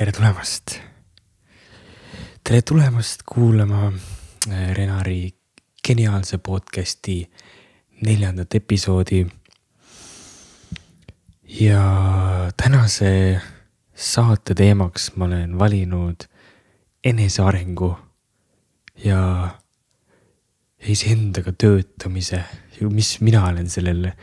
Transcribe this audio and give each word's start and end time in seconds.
tere 0.00 0.14
tulemast. 0.16 0.78
tere 2.40 2.62
tulemast 2.64 3.20
kuulama 3.28 3.90
äh, 4.48 4.70
Renari 4.72 5.28
geniaalse 5.84 6.38
podcast'i 6.38 7.18
neljandat 8.06 8.54
episoodi. 8.56 9.26
ja 11.60 11.82
tänase 12.56 13.40
saate 13.94 14.54
teemaks 14.54 15.10
ma 15.16 15.28
olen 15.28 15.58
valinud 15.58 16.24
enesearengu 17.04 17.92
ja 19.04 19.20
iseendaga 20.80 21.52
töötamise, 21.52 22.44
mis 22.88 23.18
mina 23.20 23.44
olen 23.52 23.68
sellel, 23.68 24.14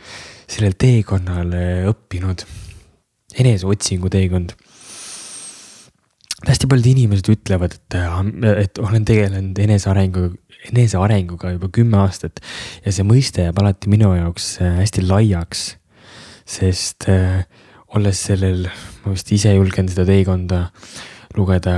sellel 0.48 0.74
teekonnal 0.74 1.54
õppinud. 1.94 2.42
eneseotsingu 3.38 4.10
teekond 4.10 4.58
hästi 6.46 6.68
paljud 6.70 6.86
inimesed 6.92 7.30
ütlevad, 7.32 7.74
et, 7.74 7.96
et 8.62 8.78
olen 8.78 9.06
tegelenud 9.08 9.58
enesearenguga, 9.58 10.36
enesearenguga 10.70 11.54
juba 11.56 11.70
kümme 11.74 11.98
aastat 12.04 12.38
ja 12.84 12.94
see 12.94 13.06
mõiste 13.06 13.48
jääb 13.48 13.58
alati 13.58 13.90
minu 13.90 14.12
jaoks 14.14 14.56
äh, 14.62 14.78
hästi 14.78 15.06
laiaks. 15.08 15.68
sest 16.48 17.08
äh, 17.10 17.42
olles 17.96 18.20
sellel, 18.30 18.68
ma 19.04 19.12
vist 19.12 19.32
ise 19.34 19.52
julgen 19.56 19.88
seda 19.90 20.06
teekonda 20.08 20.68
lugeda 21.36 21.74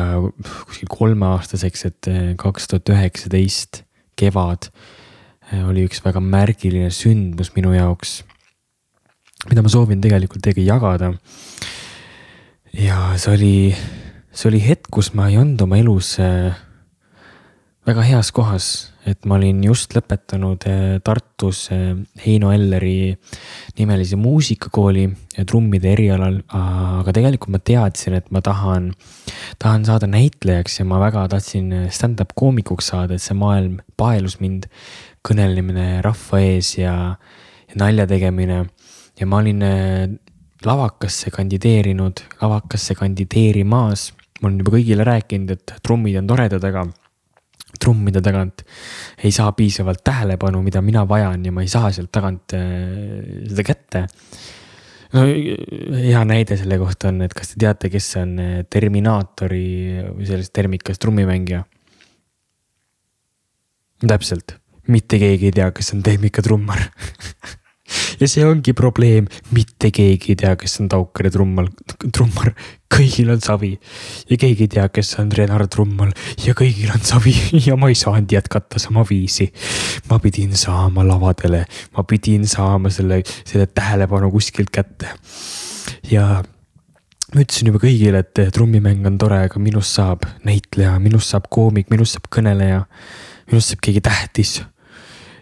kuskil 0.66 0.90
kolmeaastaseks, 0.92 1.86
et 1.88 2.10
äh, 2.10 2.18
kaks 2.40 2.68
tuhat 2.70 2.92
üheksateist 2.92 3.82
kevad 4.20 4.68
äh, 4.68 5.64
oli 5.64 5.86
üks 5.88 6.04
väga 6.04 6.20
märgiline 6.20 6.90
sündmus 6.94 7.54
minu 7.56 7.72
jaoks, 7.74 8.20
mida 9.48 9.64
ma 9.64 9.72
soovin 9.72 10.04
tegelikult 10.04 10.44
teiega 10.44 10.66
jagada. 10.74 11.14
ja 12.76 13.16
see 13.16 13.34
oli 13.34 13.54
see 14.30 14.50
oli 14.50 14.60
hetk, 14.62 14.90
kus 14.94 15.12
ma 15.18 15.28
ei 15.30 15.38
olnud 15.40 15.60
oma 15.64 15.78
elus 15.80 16.14
äh, 16.22 16.54
väga 17.88 18.04
heas 18.06 18.30
kohas, 18.34 18.68
et 19.08 19.26
ma 19.26 19.38
olin 19.40 19.62
just 19.64 19.96
lõpetanud 19.96 20.66
äh, 20.70 20.92
Tartus 21.04 21.64
äh, 21.74 21.96
Heino 22.22 22.52
Elleri 22.54 23.10
nimelise 23.80 24.18
muusikakooli 24.20 25.08
trummide 25.48 25.90
erialal, 25.96 26.38
aga 26.54 27.14
tegelikult 27.16 27.56
ma 27.56 27.62
teadsin, 27.64 28.18
et 28.20 28.30
ma 28.30 28.42
tahan, 28.44 28.92
tahan 29.58 29.88
saada 29.88 30.06
näitlejaks 30.10 30.78
ja 30.78 30.86
ma 30.86 31.00
väga 31.02 31.26
tahtsin 31.34 31.90
stand-up 31.90 32.36
koomikuks 32.38 32.92
saada, 32.92 33.18
et 33.18 33.24
see 33.24 33.38
maailm 33.38 33.80
paelus 33.98 34.38
mind, 34.42 34.70
kõnelemine 35.26 36.00
rahva 36.06 36.38
ees 36.40 36.76
ja, 36.78 36.94
ja 37.68 37.80
nalja 37.82 38.06
tegemine. 38.08 38.62
Ja 39.20 39.26
ma 39.28 39.42
olin 39.42 39.60
lavakasse 40.64 41.28
kandideerinud, 41.34 42.22
lavakasse 42.40 42.94
kandideerimas 42.96 44.06
ma 44.40 44.48
olen 44.48 44.60
juba 44.62 44.74
kõigile 44.76 45.06
rääkinud, 45.06 45.54
et 45.56 45.74
trummid 45.84 46.18
on 46.20 46.28
toredad, 46.30 46.64
aga 46.64 46.86
trummide 47.80 48.22
tagant 48.24 48.64
ei 49.24 49.32
saa 49.34 49.52
piisavalt 49.56 50.02
tähelepanu, 50.04 50.62
mida 50.64 50.82
mina 50.84 51.04
vajan 51.08 51.44
ja 51.46 51.52
ma 51.54 51.64
ei 51.64 51.70
saa 51.70 51.90
sealt 51.94 52.10
tagant 52.12 52.54
äh, 52.56 53.20
seda 53.50 53.66
kätte. 53.66 54.06
no 55.14 55.26
hea 55.26 56.24
näide 56.24 56.58
selle 56.60 56.78
kohta 56.80 57.10
on, 57.12 57.22
et 57.26 57.34
kas 57.36 57.52
te 57.52 57.60
teate, 57.64 57.92
kes 57.92 58.08
on 58.20 58.34
äh, 58.42 58.56
Terminaatori 58.70 59.68
või 60.08 60.28
sellest 60.28 60.54
Termikas 60.56 61.02
trummimängija? 61.02 61.64
täpselt, 64.00 64.56
mitte 64.88 65.18
keegi 65.20 65.50
ei 65.50 65.56
tea, 65.60 65.70
kes 65.76 65.92
on 65.94 66.02
Termika 66.02 66.42
trummar 66.42 66.80
ja 68.20 68.28
see 68.28 68.44
ongi 68.46 68.74
probleem, 68.76 69.28
mitte 69.54 69.90
keegi 69.94 70.34
ei 70.34 70.40
tea, 70.42 70.54
kes 70.60 70.78
on 70.82 70.88
Taukere 70.92 71.32
trummal, 71.32 71.70
trummar, 72.12 72.52
kõigil 72.90 73.30
on 73.32 73.40
savi. 73.42 73.72
ja 74.30 74.36
keegi 74.40 74.66
ei 74.66 74.72
tea, 74.74 74.86
kes 74.92 75.14
on 75.22 75.30
Renar 75.32 75.66
trummal 75.70 76.12
ja 76.44 76.54
kõigil 76.58 76.90
on 76.94 77.02
savi 77.06 77.34
ja 77.66 77.76
ma 77.80 77.90
ei 77.90 77.98
saanud 77.98 78.32
jätkata 78.32 78.82
sama 78.82 79.04
viisi. 79.08 79.50
ma 80.10 80.18
pidin 80.18 80.56
saama 80.56 81.04
lavadele, 81.06 81.64
ma 81.96 82.04
pidin 82.04 82.46
saama 82.48 82.90
selle, 82.90 83.22
selle 83.44 83.66
tähelepanu 83.66 84.30
kuskilt 84.30 84.70
kätte. 84.74 85.14
ja 86.10 86.42
ma 87.34 87.44
ütlesin 87.44 87.70
juba 87.70 87.82
kõigile, 87.84 88.24
et 88.24 88.42
trummimäng 88.54 89.06
on 89.06 89.18
tore, 89.18 89.44
aga 89.46 89.62
minust 89.62 89.94
saab 89.94 90.26
näitleja, 90.44 90.98
minust 90.98 91.30
saab 91.30 91.46
koomik, 91.50 91.90
minust 91.90 92.18
saab 92.18 92.26
kõneleja, 92.32 92.84
minust 93.50 93.74
saab 93.74 93.86
keegi 93.86 94.02
tähtis 94.04 94.58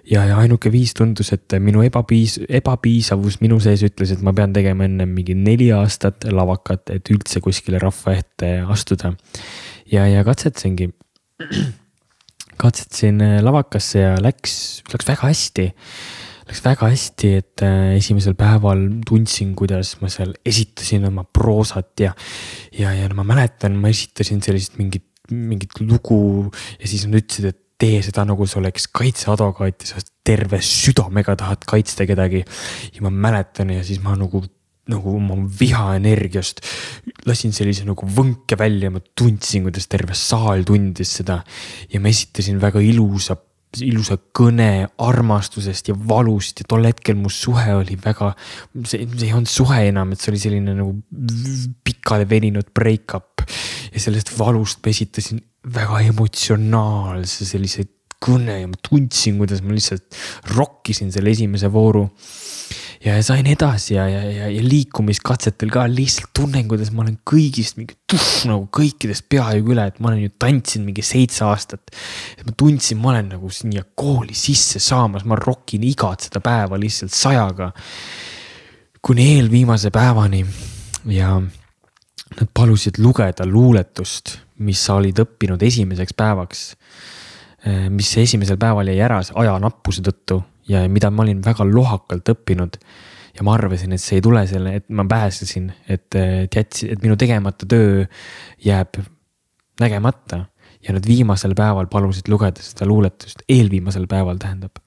ja, 0.08 0.24
ja 0.28 0.38
ainuke 0.40 0.70
viis 0.72 0.94
tundus, 0.96 1.32
et 1.34 1.56
minu 1.62 1.82
ebapiis-, 1.86 2.38
ebapiisavus 2.60 3.38
minu 3.42 3.58
sees 3.62 3.84
ütles, 3.86 4.12
et 4.14 4.22
ma 4.24 4.34
pean 4.36 4.54
tegema 4.56 4.86
enne 4.88 5.06
mingi 5.08 5.36
neli 5.38 5.70
aastat 5.76 6.28
lavakat, 6.32 6.94
et 6.96 7.12
üldse 7.14 7.42
kuskile 7.44 7.80
rahva 7.82 8.16
ette 8.18 8.54
astuda. 8.68 9.14
ja, 9.92 10.06
ja 10.08 10.24
katsetasingi, 10.26 10.90
katsetasin 12.62 13.20
äh, 13.24 13.36
lavakasse 13.44 14.06
ja 14.06 14.16
läks, 14.22 14.56
läks 14.92 15.12
väga 15.12 15.28
hästi. 15.28 15.68
Läks 16.48 16.62
väga 16.64 16.88
hästi, 16.88 17.30
et 17.42 17.62
äh, 17.64 17.94
esimesel 17.98 18.32
päeval 18.38 18.86
tundsin, 19.06 19.52
kuidas 19.58 19.98
ma 20.00 20.08
seal 20.12 20.32
esitasin 20.48 21.04
oma 21.10 21.26
proosat 21.28 22.00
ja, 22.00 22.14
ja, 22.72 22.94
ja 22.96 23.10
no 23.10 23.18
ma 23.20 23.26
mäletan, 23.34 23.76
ma 23.76 23.92
esitasin 23.92 24.40
sellist 24.44 24.78
mingit, 24.80 25.04
mingit 25.28 25.76
lugu 25.84 26.48
ja 26.80 26.88
siis 26.88 27.04
nad 27.04 27.20
ütlesid, 27.20 27.50
et 27.52 27.67
tee 27.78 28.02
seda 28.02 28.24
nagu 28.26 28.46
sa 28.46 28.58
oleks 28.60 28.88
kaitseadvokaat 28.94 29.84
ja 29.84 29.90
sa 29.94 30.04
terve 30.26 30.60
südamega 30.64 31.36
tahad 31.38 31.66
kaitsta 31.68 32.06
kedagi. 32.08 32.44
ja 32.94 33.02
ma 33.06 33.10
mäletan 33.10 33.70
ja 33.70 33.84
siis 33.84 34.02
ma 34.02 34.16
nagu, 34.18 34.42
nagu 34.90 35.16
oma 35.16 35.36
vihaenergiast 35.60 36.60
lasin 37.28 37.54
sellise 37.54 37.86
nagu 37.86 38.06
võnke 38.06 38.58
välja, 38.58 38.90
ma 38.90 39.00
tundsin, 39.00 39.66
kuidas 39.68 39.86
terve 39.88 40.16
saal 40.18 40.64
tundis 40.66 41.18
seda. 41.20 41.42
ja 41.92 42.00
ma 42.00 42.10
esitasin 42.10 42.60
väga 42.60 42.82
ilusa 42.84 43.38
ilusa 43.84 44.16
kõne 44.32 44.88
armastusest 45.04 45.90
ja 45.90 45.94
valust 46.08 46.62
ja 46.62 46.66
tol 46.68 46.86
hetkel 46.88 47.18
mu 47.20 47.28
suhe 47.32 47.74
oli 47.76 47.98
väga, 48.00 48.30
see, 48.80 49.04
see 49.12 49.26
ei 49.28 49.34
olnud 49.36 49.50
suhe 49.52 49.82
enam, 49.90 50.14
et 50.14 50.22
see 50.22 50.32
oli 50.32 50.40
selline 50.40 50.72
nagu 50.78 50.94
pikale 51.84 52.24
veninud 52.30 52.72
break-up. 52.74 53.44
ja 53.92 54.00
sellest 54.00 54.32
valust 54.38 54.80
ma 54.84 54.94
esitasin 54.94 55.42
väga 55.66 56.00
emotsionaalse 56.06 57.46
sellise 57.48 57.86
kõne 58.22 58.60
ja 58.62 58.66
ma 58.66 58.78
tundsin, 58.82 59.38
kuidas 59.38 59.62
ma 59.62 59.74
lihtsalt 59.74 60.16
rokkisin 60.54 61.12
selle 61.14 61.30
esimese 61.34 61.70
vooru. 61.72 62.08
ja 63.04 63.14
sain 63.22 63.46
edasi 63.46 63.94
ja, 63.94 64.08
ja, 64.10 64.22
ja, 64.26 64.48
ja 64.50 64.62
liikumiskatsetel 64.62 65.70
ka 65.70 65.84
lihtsalt 65.86 66.32
tunnen, 66.34 66.66
kuidas 66.70 66.90
ma 66.90 67.04
olen 67.04 67.20
kõigist 67.30 67.78
mingi 67.78 67.94
tuff 68.10 68.42
nagu 68.50 68.66
kõikidest 68.74 69.28
peaaegu 69.30 69.70
üle, 69.74 69.84
et 69.86 70.00
ma 70.02 70.10
olen 70.10 70.24
ju 70.24 70.32
tantsinud 70.34 70.88
mingi 70.90 71.04
seitse 71.06 71.44
aastat. 71.46 71.94
ma 72.42 72.56
tundsin, 72.58 72.98
ma 72.98 73.12
olen 73.14 73.30
nagu 73.36 73.50
siia 73.54 73.86
kooli 73.94 74.34
sisse 74.34 74.82
saamas, 74.82 75.24
ma 75.24 75.38
rokin 75.38 75.86
igat 75.86 76.26
seda 76.26 76.42
päeva 76.42 76.78
lihtsalt 76.78 77.14
sajaga. 77.14 77.70
kuni 79.02 79.30
eelviimase 79.36 79.94
päevani 79.94 80.42
ja 81.06 81.38
nad 81.38 82.50
palusid 82.54 82.98
lugeda 82.98 83.46
luuletust 83.46 84.47
mis 84.64 84.80
sa 84.84 84.98
olid 84.98 85.18
õppinud 85.22 85.62
esimeseks 85.62 86.14
päevaks. 86.18 86.62
Eh, 87.66 87.88
mis 87.90 88.10
esimesel 88.20 88.58
päeval 88.60 88.90
jäi 88.90 89.00
ära 89.02 89.20
ajanappuse 89.20 90.04
tõttu 90.06 90.40
ja 90.68 90.84
mida 90.88 91.10
ma 91.10 91.24
olin 91.24 91.40
väga 91.44 91.66
lohakalt 91.66 92.34
õppinud. 92.34 92.78
ja 93.38 93.44
ma 93.46 93.52
arvasin, 93.54 93.92
et 93.94 94.02
see 94.02 94.16
ei 94.18 94.22
tule 94.24 94.40
selle, 94.50 94.72
et 94.80 94.88
ma 94.90 95.04
pääsesin, 95.06 95.68
et, 95.86 96.08
et 96.18 96.56
jätsi, 96.58 96.88
et 96.90 97.02
minu 97.04 97.14
tegemata 97.16 97.68
töö 97.70 98.04
jääb 98.64 98.98
nägemata. 99.80 100.46
ja 100.82 100.94
nad 100.94 101.06
viimasel 101.06 101.54
päeval 101.58 101.88
palusid 101.90 102.28
lugeda 102.30 102.62
seda 102.62 102.86
luuletust, 102.86 103.42
eelviimasel 103.48 104.06
päeval 104.06 104.38
tähendab. 104.38 104.78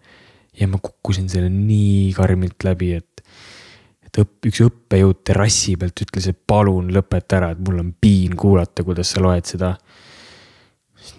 ja 0.59 0.67
ma 0.67 0.79
kukkusin 0.81 1.29
selle 1.29 1.49
nii 1.49 2.13
karmilt 2.13 2.63
läbi, 2.63 2.93
et 2.93 3.10
et 4.11 4.19
õpp, 4.25 4.47
üks 4.49 4.59
õppejõud 4.65 5.21
terrassi 5.23 5.77
pealt 5.79 6.03
ütles, 6.03 6.27
et 6.27 6.39
palun 6.47 6.89
lõpeta 6.91 7.37
ära, 7.39 7.51
et 7.53 7.61
mul 7.63 7.79
on 7.79 7.93
piin 7.95 8.35
kuulata, 8.35 8.83
kuidas 8.83 9.13
sa 9.13 9.23
loed 9.23 9.47
seda. 9.47 9.77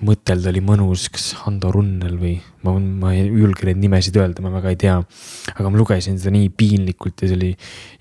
mõtelda 0.06 0.50
oli 0.50 0.61
mõnus, 0.62 1.09
kas 1.11 1.33
Hando 1.43 1.73
Runnel 1.73 2.15
või 2.19 2.37
ma, 2.62 2.75
ma 2.79 3.15
ei 3.15 3.25
julge 3.27 3.67
neid 3.67 3.81
nimesid 3.83 4.17
öelda, 4.21 4.43
ma 4.44 4.53
väga 4.55 4.71
ei 4.71 4.77
tea. 4.77 5.00
aga 5.55 5.71
ma 5.71 5.79
lugesin 5.79 6.19
seda 6.19 6.35
nii 6.37 6.50
piinlikult 6.50 7.23
ja 7.23 7.31
see 7.31 7.39
oli 7.39 7.50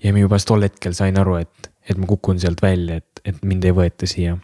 ja 0.02 0.12
ma 0.12 0.22
juba 0.22 0.38
tol 0.38 0.62
hetkel 0.62 0.94
sain 0.94 1.16
aru, 1.18 1.40
et, 1.40 1.72
et 1.88 1.98
ma 1.98 2.06
kukun 2.06 2.38
sealt 2.38 2.62
välja, 2.62 3.00
et, 3.00 3.24
et 3.24 3.42
mind 3.42 3.64
ei 3.64 3.72
võeta 3.72 4.06
siia. 4.06 4.36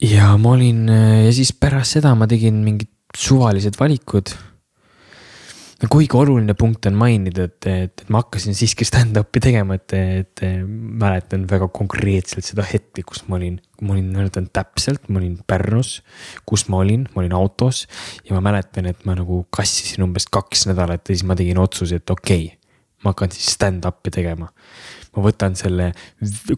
ja 0.00 0.36
ma 0.36 0.56
olin 0.56 0.88
ja 0.90 1.32
siis 1.32 1.52
pärast 1.52 2.00
seda 2.00 2.16
ma 2.16 2.26
tegin 2.26 2.64
mingid 2.64 2.90
suvalised 3.16 3.78
valikud 3.78 4.34
kuigi 5.88 6.16
oluline 6.16 6.52
punkt 6.58 6.84
on 6.90 6.96
mainida, 7.00 7.46
et, 7.48 7.66
et, 7.66 8.02
et 8.02 8.10
ma 8.12 8.20
hakkasin 8.20 8.56
siiski 8.56 8.84
stand-up'i 8.84 9.40
tegema, 9.40 9.78
et, 9.78 9.94
et 9.96 10.42
mäletan 10.68 11.46
väga 11.48 11.70
konkreetselt 11.72 12.44
seda 12.44 12.66
hetke, 12.68 13.04
kus 13.06 13.22
ma 13.30 13.38
olin, 13.38 13.56
ma 13.80 13.94
olin, 13.94 14.10
mäletan 14.12 14.50
täpselt, 14.52 15.08
ma 15.08 15.22
olin 15.22 15.38
Pärnus, 15.48 16.00
kus 16.48 16.66
ma 16.68 16.82
olin, 16.84 17.06
ma 17.14 17.24
olin 17.24 17.36
autos 17.38 17.86
ja 18.26 18.36
ma 18.36 18.44
mäletan, 18.50 18.90
et 18.92 19.06
ma 19.08 19.16
nagu 19.16 19.46
kassisin 19.56 20.04
umbes 20.04 20.28
kaks 20.28 20.66
nädalat 20.68 21.06
ja 21.08 21.16
siis 21.16 21.24
ma 21.28 21.38
tegin 21.38 21.60
otsuse, 21.62 22.02
et 22.02 22.12
okei 22.12 22.50
okay,, 22.50 22.72
ma 23.04 23.14
hakkan 23.14 23.32
siis 23.32 23.54
stand-up'i 23.56 24.12
tegema. 24.12 24.50
ma 25.16 25.22
võtan 25.24 25.56
selle 25.58 25.88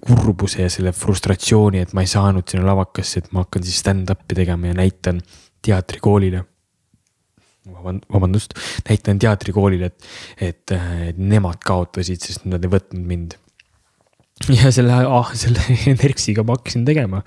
kurbuse 0.03 0.67
ja 0.67 0.71
selle 0.73 0.91
frustratsiooni, 0.93 1.81
et 1.81 1.95
ma 1.97 2.03
ei 2.03 2.11
saanud 2.11 2.45
sinna 2.51 2.67
lavakasse, 2.67 3.23
et 3.23 3.31
ma 3.33 3.47
hakkan 3.47 3.63
siis 3.65 3.79
stand-up'i 3.81 4.37
tegema 4.37 4.69
ja 4.69 4.81
näitan 4.83 5.23
teatrikoolile 5.63 6.43
vabandust, 7.67 8.57
näitan 8.89 9.21
teatrikoolile, 9.23 9.93
et, 9.93 10.11
et, 10.51 10.75
et 11.11 11.19
nemad 11.19 11.63
kaotasid, 11.63 12.23
sest 12.25 12.49
nad 12.51 12.65
ei 12.65 12.73
võtnud 12.73 13.07
mind 13.07 13.39
ja 14.51 14.71
selle 14.75 14.95
ah,, 15.07 15.31
selle 15.39 15.63
NERKS-iga 16.01 16.43
ma 16.47 16.57
hakkasin 16.57 16.85
tegema. 16.89 17.21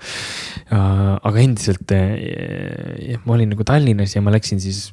aga 0.68 1.40
endiselt 1.40 1.92
eh, 1.94 3.16
ma 3.24 3.36
olin 3.36 3.52
nagu 3.54 3.64
Tallinnas 3.66 4.16
ja 4.16 4.22
ma 4.24 4.34
läksin 4.34 4.60
siis, 4.62 4.90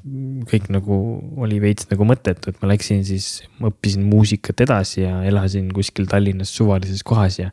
kõik 0.49 0.69
nagu 0.73 0.99
oli 1.43 1.59
veits 1.63 1.89
nagu 1.91 2.07
mõttetu, 2.07 2.53
et 2.53 2.61
ma 2.63 2.71
läksin 2.71 3.03
siis, 3.07 3.43
ma 3.59 3.71
õppisin 3.73 4.05
muusikat 4.07 4.63
edasi 4.67 5.03
ja 5.03 5.17
elasin 5.27 5.71
kuskil 5.75 6.07
Tallinnas 6.11 6.53
suvalises 6.55 7.03
kohas 7.07 7.41
ja. 7.41 7.49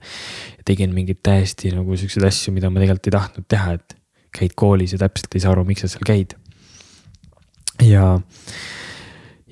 tegin 0.69 0.95
mingeid 0.95 1.23
täiesti 1.27 1.73
nagu 1.75 1.97
siukseid 1.99 2.29
asju, 2.29 2.55
mida 2.55 2.71
ma 2.71 2.83
tegelikult 2.83 3.11
ei 3.11 3.17
tahtnud 3.17 3.51
teha, 3.51 3.79
et 3.81 3.99
käid 4.37 4.55
koolis 4.59 4.95
ja 4.95 5.01
täpselt 5.01 5.35
ei 5.35 5.43
saa 5.43 5.57
aru, 5.57 5.67
miks 5.67 5.83
sa 5.83 5.91
seal 5.91 6.07
käid. 6.07 6.37
Ja, 7.85 8.21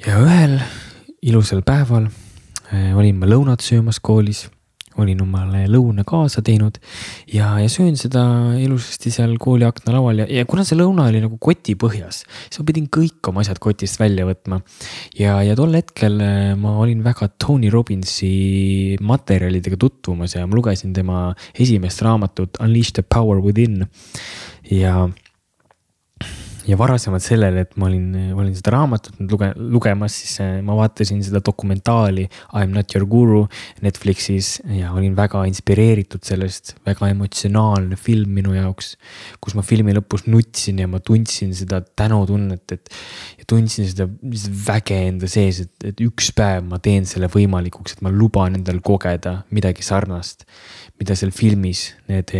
ja 0.07 0.21
ühel 0.23 0.59
ilusal 1.23 1.65
päeval 1.67 2.09
eh, 2.73 2.95
olin 2.97 3.19
ma 3.19 3.29
lõunat 3.31 3.65
söömas 3.65 4.01
koolis 4.01 4.47
olin 4.99 5.21
omale 5.23 5.65
lõuna 5.71 6.05
kaasa 6.07 6.43
teinud 6.45 6.79
ja, 7.31 7.53
ja 7.63 7.69
söön 7.71 7.97
seda 7.99 8.23
ilusasti 8.59 9.13
seal 9.15 9.37
kooli 9.41 9.67
aknalaval 9.69 10.25
ja, 10.25 10.27
ja 10.41 10.47
kuna 10.49 10.65
see 10.67 10.79
lõuna 10.79 11.09
oli 11.11 11.23
nagu 11.23 11.39
koti 11.43 11.77
põhjas, 11.79 12.25
siis 12.49 12.61
ma 12.61 12.67
pidin 12.71 12.89
kõik 12.93 13.31
oma 13.31 13.45
asjad 13.45 13.61
kotist 13.63 14.01
välja 14.01 14.27
võtma. 14.29 14.61
ja, 15.19 15.39
ja 15.47 15.55
tol 15.59 15.77
hetkel 15.79 16.19
äh, 16.25 16.53
ma 16.59 16.75
olin 16.83 17.05
väga 17.07 17.31
Tony 17.39 17.71
Robbinsi 17.71 18.99
materjalidega 19.05 19.79
tutvumas 19.81 20.35
ja 20.35 20.47
ma 20.47 20.59
lugesin 20.59 20.95
tema 20.97 21.29
esimest 21.55 22.03
raamatut 22.03 22.59
Unleash 22.63 22.99
the 22.99 23.07
power 23.07 23.43
within 23.45 23.87
ja 24.71 25.07
ja 26.69 26.77
varasemalt 26.77 27.25
sellele, 27.25 27.63
et 27.65 27.77
ma 27.81 27.87
olin, 27.89 28.33
olin 28.37 28.53
seda 28.57 28.75
raamatut 28.75 29.17
nüüd 29.19 29.33
luge-, 29.33 29.51
lugemas, 29.57 30.17
siis 30.21 30.35
äh, 30.45 30.59
ma 30.65 30.77
vaatasin 30.77 31.23
seda 31.25 31.41
dokumentaali 31.45 32.27
I 32.29 32.67
m 32.67 32.75
not 32.77 32.93
your 32.95 33.07
guru 33.09 33.45
Netflixis 33.85 34.59
ja 34.77 34.93
olin 34.93 35.17
väga 35.17 35.45
inspireeritud 35.49 36.25
sellest, 36.29 36.75
väga 36.87 37.09
emotsionaalne 37.15 37.97
film 37.97 38.35
minu 38.37 38.53
jaoks. 38.57 38.97
kus 39.41 39.57
ma 39.57 39.65
filmi 39.65 39.95
lõpus 39.97 40.27
nutsin 40.29 40.83
ja 40.83 40.89
ma 40.91 41.01
tundsin 41.01 41.55
seda 41.57 41.81
tänutunnet, 41.81 42.77
et 42.77 42.93
ja 43.39 43.49
tundsin 43.49 43.89
seda 43.89 44.09
väge 44.69 44.99
enda 45.09 45.31
sees, 45.31 45.63
et, 45.65 45.89
et 45.93 46.05
üks 46.05 46.33
päev 46.37 46.67
ma 46.69 46.81
teen 46.83 47.09
selle 47.09 47.31
võimalikuks, 47.33 47.97
et 47.97 48.05
ma 48.05 48.13
luban 48.13 48.59
endal 48.61 48.83
kogeda 48.85 49.43
midagi 49.55 49.87
sarnast. 49.87 50.45
mida 50.99 51.15
seal 51.15 51.31
filmis 51.31 51.93
need, 52.11 52.33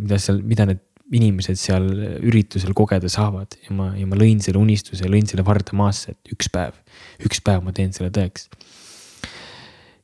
mida 0.00 0.18
seal, 0.18 0.40
mida 0.42 0.64
need 0.64 0.80
inimesed 1.14 1.58
seal 1.58 1.86
üritusel 2.26 2.74
kogeda 2.74 3.08
saavad 3.10 3.54
ja 3.62 3.74
ma, 3.76 3.92
ja 3.94 4.06
ma 4.10 4.18
lõin 4.18 4.40
selle 4.42 4.58
unistuse, 4.58 5.06
lõin 5.10 5.28
selle 5.28 5.44
varda 5.46 5.76
maasse, 5.78 6.16
et 6.16 6.34
üks 6.34 6.50
päev, 6.52 6.74
üks 7.26 7.42
päev 7.46 7.62
ma 7.62 7.74
teen 7.76 7.92
selle 7.94 8.10
tõeks. 8.14 8.48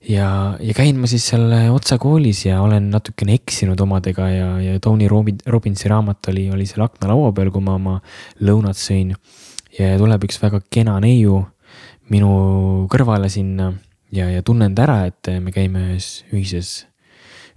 ja, 0.07 0.29
ja 0.63 0.77
käin 0.79 1.01
ma 1.03 1.11
siis 1.11 1.27
seal 1.33 1.51
Otsa 1.75 1.99
koolis 2.03 2.45
ja 2.47 2.61
olen 2.63 2.91
natukene 2.95 3.35
eksinud 3.41 3.81
omadega 3.83 4.29
ja, 4.31 4.49
ja 4.63 4.83
Tony 4.83 5.11
Robbinsi 5.11 5.91
raamat 5.91 6.31
oli, 6.31 6.49
oli 6.55 6.69
seal 6.71 6.87
aknalaua 6.87 7.33
peal, 7.35 7.51
kui 7.51 7.65
ma 7.67 7.79
oma 7.81 7.99
lõunat 8.41 8.79
sõin. 8.79 9.17
ja 9.79 9.97
tuleb 9.99 10.29
üks 10.29 10.39
väga 10.43 10.63
kena 10.71 11.01
neiu 11.03 11.43
minu 12.13 12.87
kõrvale 12.93 13.31
sinna 13.33 13.73
ja, 14.15 14.31
ja 14.31 14.43
tunnen 14.47 14.75
ta 14.75 14.87
ära, 14.87 15.03
et 15.11 15.35
me 15.43 15.51
käime 15.51 15.89
ühes 15.91 16.23
ühises 16.31 16.75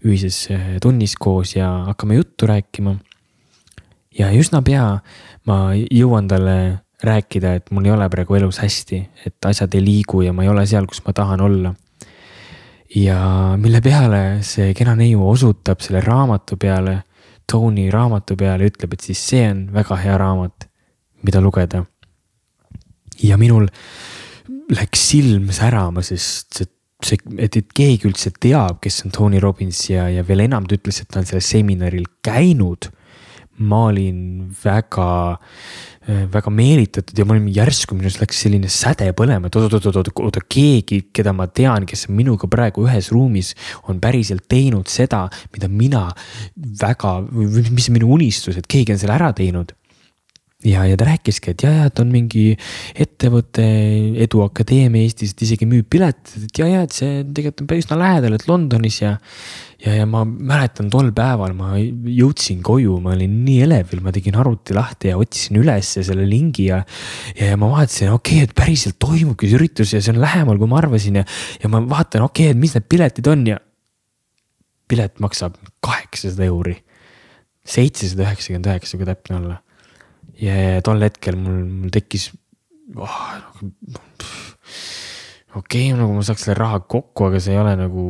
ühises 0.06 0.48
tunnis 0.82 1.16
koos 1.18 1.56
ja 1.56 1.68
hakkame 1.92 2.18
juttu 2.18 2.50
rääkima 2.50 2.96
ja 4.18 4.32
üsna 4.36 4.62
pea 4.66 4.88
ma 5.48 5.58
jõuan 5.76 6.28
talle 6.32 6.58
rääkida, 7.06 7.56
et 7.60 7.72
mul 7.76 7.86
ei 7.86 7.94
ole 7.94 8.08
praegu 8.10 8.38
elus 8.38 8.62
hästi, 8.64 9.00
et 9.28 9.48
asjad 9.48 9.76
ei 9.76 9.84
liigu 9.84 10.24
ja 10.26 10.34
ma 10.34 10.46
ei 10.46 10.50
ole 10.50 10.64
seal, 10.70 10.88
kus 10.90 11.04
ma 11.06 11.14
tahan 11.14 11.42
olla. 11.42 11.74
ja 12.96 13.18
mille 13.60 13.82
peale 13.84 14.40
see 14.46 14.74
kena 14.74 14.94
neiu 14.96 15.26
osutab 15.28 15.82
selle 15.84 16.00
raamatu 16.02 16.58
peale, 16.58 17.02
Tony 17.52 17.90
raamatu 17.92 18.38
peale, 18.40 18.70
ütleb, 18.72 18.96
et 18.96 19.04
siis 19.06 19.20
see 19.30 19.44
on 19.50 19.66
väga 19.74 19.98
hea 20.02 20.18
raamat, 20.18 20.70
mida 21.24 21.42
lugeda. 21.42 21.84
ja 23.24 23.38
minul 23.38 23.68
läks 24.72 25.10
silm 25.12 25.52
särama, 25.52 26.02
sest 26.02 26.56
see 26.56 26.72
see, 27.04 27.20
et, 27.38 27.58
et 27.60 27.74
keegi 27.76 28.08
üldse 28.10 28.32
teab, 28.42 28.80
kes 28.84 29.04
on 29.06 29.14
Tony 29.14 29.40
Robbins 29.44 29.82
ja, 29.90 30.08
ja 30.10 30.24
veel 30.28 30.46
enam 30.46 30.66
ta 30.66 30.78
ütles, 30.78 31.02
et 31.02 31.10
ta 31.12 31.22
on 31.22 31.28
sellel 31.28 31.44
seminaril 31.46 32.08
käinud 32.26 32.90
ma 33.58 33.86
olin 33.90 34.50
väga, 34.64 35.38
äh, 36.08 36.26
väga 36.32 36.52
meelitatud 36.52 37.18
ja 37.18 37.26
ma 37.26 37.36
olin 37.36 37.48
järsku 37.56 37.96
minust 37.96 38.20
läks 38.22 38.42
selline 38.44 38.70
säde 38.72 39.08
põlema, 39.16 39.48
et 39.48 39.56
oot-oot-oot, 39.56 40.12
oota 40.26 40.44
keegi, 40.50 41.06
keda 41.16 41.34
ma 41.36 41.48
tean, 41.48 41.88
kes 41.88 42.08
on 42.10 42.18
minuga 42.20 42.50
praegu 42.52 42.88
ühes 42.88 43.12
ruumis, 43.16 43.54
on 43.88 44.02
päriselt 44.04 44.48
teinud 44.52 44.92
seda, 44.92 45.26
mida 45.56 45.72
mina 45.72 46.10
väga, 46.82 47.18
mis 47.32 47.90
on 47.90 47.98
minu 47.98 48.12
unistus, 48.18 48.60
et 48.60 48.68
keegi 48.68 48.96
on 48.96 49.02
selle 49.02 49.18
ära 49.18 49.32
teinud 49.36 49.76
ja, 50.66 50.86
ja 50.90 50.98
ta 50.98 51.08
rääkiski, 51.08 51.54
et 51.54 51.64
ja, 51.66 51.72
ja 51.84 51.92
ta 51.94 52.04
on 52.04 52.12
mingi 52.14 52.54
ettevõte, 52.98 53.66
Eduakadeemia 54.26 55.06
Eestis, 55.06 55.34
et 55.36 55.44
isegi 55.46 55.68
müüb 55.70 55.88
piletit, 55.92 56.48
et 56.48 56.62
ja, 56.62 56.68
ja 56.72 56.84
et 56.86 56.96
see 56.96 57.24
tegelikult 57.36 57.72
on 57.72 57.82
üsna 57.82 57.98
lähedal, 58.00 58.38
et 58.38 58.46
Londonis 58.50 59.00
ja. 59.02 59.16
ja, 59.84 59.96
ja 60.00 60.08
ma 60.10 60.24
mäletan 60.26 60.90
tol 60.94 61.12
päeval 61.16 61.54
ma 61.58 61.76
jõudsin 61.80 62.64
koju, 62.66 62.98
ma 63.04 63.14
olin 63.16 63.36
nii 63.46 63.60
elevil, 63.68 64.02
ma 64.06 64.14
tegin 64.16 64.38
arvuti 64.42 64.78
lahti 64.78 65.12
ja 65.12 65.20
otsisin 65.22 65.60
üles 65.62 65.92
selle 66.00 66.26
lingi 66.30 66.70
ja. 66.72 66.82
ja, 67.36 67.52
ja 67.54 67.60
ma 67.62 67.70
vaatasin, 67.74 68.14
okei 68.16 68.42
okay,, 68.42 68.50
et 68.50 68.56
päriselt 68.58 69.00
toimubki 69.02 69.50
see 69.52 69.60
üritus 69.60 69.94
ja 69.96 70.02
see 70.02 70.16
on 70.16 70.24
lähemal, 70.24 70.60
kui 70.62 70.72
ma 70.72 70.82
arvasin 70.82 71.22
ja, 71.22 71.28
ja 71.62 71.72
ma 71.72 71.84
vaatan, 71.84 72.26
okei 72.30 72.50
okay,, 72.50 72.58
et 72.58 72.64
mis 72.64 72.76
need 72.78 72.90
piletid 72.92 73.30
on 73.32 73.46
ja. 73.54 73.62
pilet 74.90 75.22
maksab 75.22 75.60
kaheksasada 75.86 76.50
euri, 76.50 76.80
seitsesada 77.66 78.28
üheksakümmend 78.28 78.74
üheksa, 78.74 78.98
kui 78.98 79.08
täpne 79.08 79.40
olla 79.42 79.62
ja 80.42 80.82
tol 80.86 81.04
hetkel 81.06 81.38
mul, 81.40 81.62
mul 81.70 81.94
tekkis 81.94 82.30
oh,. 82.96 83.20
okei 85.56 85.92
okay,, 85.92 85.94
nagu 85.96 86.16
ma 86.16 86.24
saaks 86.26 86.48
selle 86.48 86.58
raha 86.60 86.82
kokku, 86.84 87.30
aga 87.30 87.42
see 87.44 87.56
ei 87.56 87.62
ole 87.62 87.76
nagu. 87.80 88.06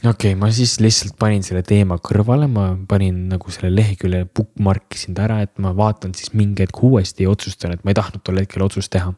okei 0.00 0.10
okay,, 0.12 0.34
ma 0.38 0.50
siis 0.54 0.78
lihtsalt 0.82 1.16
panin 1.20 1.44
selle 1.46 1.62
teema 1.66 2.00
kõrvale, 2.02 2.48
ma 2.50 2.72
panin 2.90 3.28
nagu 3.32 3.54
selle 3.54 3.72
lehekülje 3.74 4.26
bookmark 4.34 4.98
isin 4.98 5.16
ta 5.16 5.28
ära, 5.28 5.40
et 5.46 5.54
ma 5.62 5.74
vaatan 5.76 6.14
siis 6.18 6.34
mingi 6.34 6.66
hetk 6.66 6.82
uuesti 6.86 7.26
ja 7.26 7.34
otsustan, 7.34 7.76
et 7.76 7.84
ma 7.84 7.94
ei 7.94 8.00
tahtnud 8.00 8.24
tol 8.26 8.42
hetkel 8.42 8.66
otsust 8.66 8.92
teha. 8.94 9.14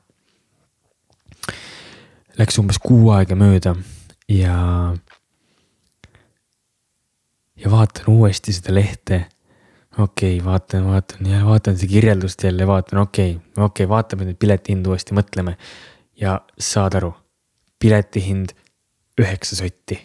Läks 2.39 2.57
umbes 2.61 2.79
kuu 2.81 3.11
aega 3.13 3.37
mööda 3.37 3.75
ja. 4.31 4.57
ja 7.61 7.73
vaatan 7.73 8.09
uuesti 8.09 8.55
seda 8.57 8.73
lehte 8.73 9.27
okei 9.99 10.37
okay,, 10.39 10.45
vaatan, 10.45 10.87
vaatan 10.89 11.27
ja 11.27 11.43
vaatan 11.47 11.77
seda 11.77 11.91
kirjeldust 11.91 12.45
jälle, 12.45 12.67
vaatan, 12.67 13.03
okei 13.03 13.35
okay,, 13.37 13.49
okei 13.53 13.85
okay,, 13.85 13.89
vaatame 13.89 14.29
nüüd 14.29 14.39
piletihindu 14.41 14.93
uuesti, 14.93 15.17
mõtleme. 15.17 15.57
ja 16.21 16.41
saad 16.59 16.97
aru, 17.01 17.13
piletihind 17.83 18.55
üheksa 19.21 19.59
sotti. 19.59 19.99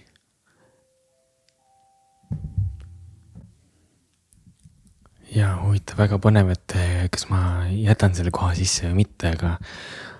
ja 5.37 5.53
huvitav, 5.61 5.99
väga 5.99 6.17
põnev, 6.23 6.49
et 6.55 6.75
eh, 6.79 7.07
kas 7.13 7.27
ma 7.29 7.39
jätan 7.69 8.15
selle 8.17 8.31
koha 8.33 8.55
sisse 8.57 8.87
või 8.87 9.03
mitte, 9.03 9.31
aga, 9.35 9.57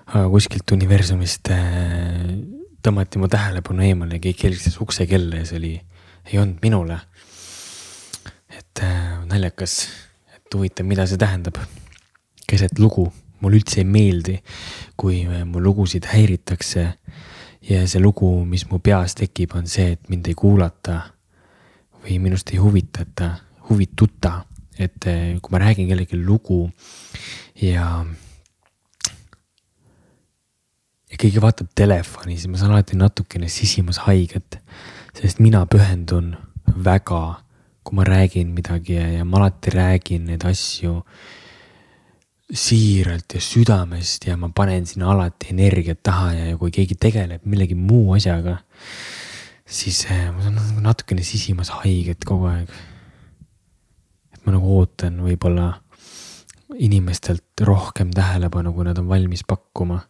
aga 0.06 0.28
kuskilt 0.30 0.72
universumist 0.76 1.50
eh, 1.52 2.36
tõmmati 2.84 3.20
mu 3.20 3.28
tähelepanu 3.28 3.82
eemale 3.84 4.20
keegi 4.22 4.46
helistas 4.46 4.78
uksekella 4.80 5.42
ja 5.42 5.48
see 5.48 5.58
oli, 5.58 5.72
ei 6.28 6.38
olnud 6.38 6.62
minule 6.62 7.00
et 8.58 8.82
äh, 8.82 9.24
naljakas, 9.28 9.86
et 10.34 10.54
huvitav, 10.54 10.86
mida 10.86 11.06
see 11.06 11.20
tähendab. 11.20 11.58
keset 12.48 12.78
lugu, 12.80 13.04
mulle 13.42 13.58
üldse 13.60 13.82
ei 13.82 13.84
meeldi, 13.84 14.38
kui 14.96 15.20
äh, 15.26 15.44
mu 15.44 15.60
lugusid 15.62 16.08
häiritakse. 16.08 16.86
ja 17.68 17.82
see 17.86 18.00
lugu, 18.00 18.44
mis 18.48 18.64
mu 18.70 18.78
peas 18.78 19.14
tekib, 19.18 19.54
on 19.58 19.66
see, 19.66 19.92
et 19.96 20.08
mind 20.08 20.30
ei 20.30 20.34
kuulata 20.38 21.00
või 22.04 22.18
minust 22.22 22.50
ei 22.54 22.60
huvitata, 22.62 23.34
huvituta, 23.68 24.44
et 24.78 25.06
äh, 25.06 25.36
kui 25.42 25.52
ma 25.52 25.62
räägin 25.62 25.90
kellelegi 25.90 26.16
lugu 26.16 26.70
ja 27.60 28.06
ja 31.08 31.16
keegi 31.18 31.40
vaatab 31.40 31.70
telefoni, 31.74 32.36
siis 32.36 32.50
ma 32.50 32.60
saan 32.60 32.72
alati 32.74 32.96
natukene 32.96 33.48
sisimas 33.52 34.02
haiget, 34.06 34.58
sest 35.16 35.42
mina 35.42 35.64
pühendun 35.66 36.34
väga 36.84 37.20
kui 37.88 37.96
ma 37.96 38.04
räägin 38.04 38.52
midagi 38.52 38.98
ja, 38.98 39.06
ja 39.18 39.24
ma 39.24 39.40
alati 39.40 39.72
räägin 39.72 40.26
neid 40.28 40.44
asju 40.44 40.98
siiralt 42.48 43.34
ja 43.36 43.40
südamest 43.44 44.26
ja 44.28 44.36
ma 44.40 44.50
panen 44.54 44.86
sinna 44.88 45.10
alati 45.12 45.52
energiat 45.54 46.02
taha 46.04 46.32
ja, 46.36 46.44
ja 46.50 46.58
kui 46.60 46.72
keegi 46.72 46.96
tegeleb 47.00 47.44
millegi 47.48 47.76
muu 47.76 48.12
asjaga, 48.16 48.58
siis 49.64 50.02
äh, 50.08 50.28
ma 50.32 50.44
saan 50.44 50.56
nagu 50.56 50.84
natukene 50.84 51.24
sisimas 51.24 51.72
haiget 51.80 52.24
kogu 52.28 52.48
aeg. 52.52 52.72
et 54.32 54.44
ma 54.46 54.56
nagu 54.56 54.78
ootan 54.78 55.20
võib-olla 55.24 55.70
inimestelt 56.76 57.64
rohkem 57.64 58.12
tähelepanu, 58.12 58.72
kui 58.76 58.84
nad 58.84 58.98
on 59.00 59.08
valmis 59.08 59.44
pakkuma. 59.48 60.02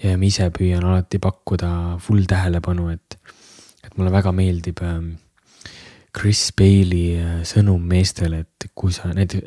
ja 0.00 0.16
ma 0.16 0.28
ise 0.28 0.48
püüan 0.52 0.84
alati 0.84 1.20
pakkuda 1.20 1.98
full 2.00 2.24
tähelepanu, 2.28 2.88
et, 2.92 3.18
et 3.84 3.96
mulle 3.96 4.12
väga 4.12 4.32
meeldib 4.32 4.80
ähm, 4.84 5.12
Chris 6.16 6.48
Bailey 6.56 7.16
äh, 7.20 7.36
sõnum 7.46 7.82
meestele, 7.86 8.44
et 8.44 8.70
kui 8.74 8.92
sa 8.94 9.12
näiteks 9.14 9.44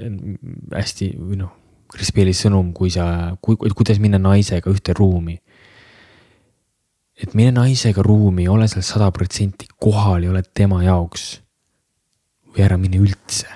hästi 0.74 1.10
või 1.20 1.42
noh, 1.42 1.52
Chris 1.94 2.14
Bailey 2.16 2.34
sõnum, 2.38 2.72
kui 2.76 2.92
sa, 2.94 3.36
kui, 3.44 3.58
kuidas 3.58 4.00
minna 4.02 4.22
naisega 4.22 4.72
ühte 4.72 4.96
ruumi 4.98 5.38
et 7.24 7.34
mine 7.38 7.54
naisega 7.54 8.04
ruumi, 8.06 8.48
ole 8.50 8.68
seal 8.70 8.86
sada 8.86 9.10
protsenti 9.14 9.70
kohal 9.82 10.26
ja 10.26 10.32
oled 10.34 10.50
tema 10.56 10.82
jaoks. 10.84 11.40
või 12.54 12.62
ära 12.62 12.78
mine 12.78 13.00
üldse. 13.02 13.48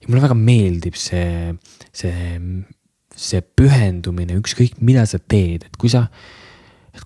ja 0.00 0.08
mulle 0.08 0.22
väga 0.24 0.36
meeldib 0.38 0.96
see, 0.96 1.52
see, 1.92 2.38
see 3.12 3.40
pühendumine, 3.42 4.38
ükskõik 4.40 4.78
mida 4.80 5.04
sa 5.06 5.18
teed, 5.18 5.66
et 5.68 5.76
kui 5.76 5.90
sa, 5.92 6.06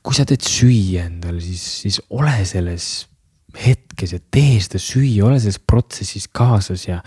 kui 0.02 0.14
sa 0.14 0.26
teed 0.28 0.44
süüa 0.46 1.08
endale, 1.08 1.40
siis, 1.42 1.64
siis 1.82 1.98
ole 2.10 2.36
selles 2.46 3.08
hetkes 3.58 4.14
ja 4.16 4.20
tee 4.32 4.60
seda 4.62 4.80
süüa, 4.82 5.26
ole 5.26 5.40
selles 5.40 5.58
protsessis 5.58 6.28
kaasas 6.32 6.86
ja, 6.88 7.00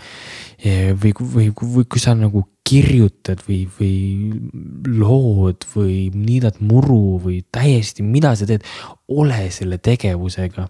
ja 0.64 0.94
või, 0.94 1.14
või, 1.20 1.50
või 1.52 1.86
kui 1.88 2.02
sa 2.02 2.14
nagu 2.18 2.44
kirjutad 2.66 3.42
või, 3.46 3.60
või 3.78 4.96
lood 4.98 5.66
või 5.70 6.08
niidad 6.14 6.58
muru 6.64 7.18
või 7.22 7.40
täiesti, 7.54 8.02
mida 8.02 8.32
sa 8.38 8.48
teed, 8.48 8.64
ole 9.06 9.46
selle 9.54 9.78
tegevusega. 9.78 10.66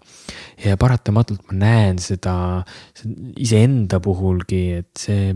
ja 0.65 0.76
paratamatult 0.76 1.47
ma 1.49 1.57
näen 1.57 1.99
seda 2.03 2.35
iseenda 3.41 4.00
puhulgi, 4.05 4.61
et 4.83 5.00
see, 5.00 5.33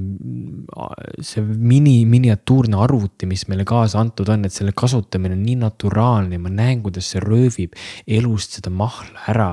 see 1.25 1.45
mini, 1.45 2.05
miniatuurne 2.09 2.77
arvuti, 2.77 3.29
mis 3.31 3.47
meile 3.49 3.65
kaasa 3.69 4.03
antud 4.03 4.29
on, 4.29 4.45
et 4.45 4.53
selle 4.53 4.77
kasutamine 4.77 5.39
on 5.39 5.45
nii 5.47 5.59
naturaalne 5.63 6.41
ma 6.41 6.53
näen, 6.53 6.85
kuidas 6.85 7.09
see 7.15 7.25
röövib 7.25 7.77
elust 8.07 8.61
seda 8.61 8.73
mahla 8.73 9.25
ära. 9.33 9.51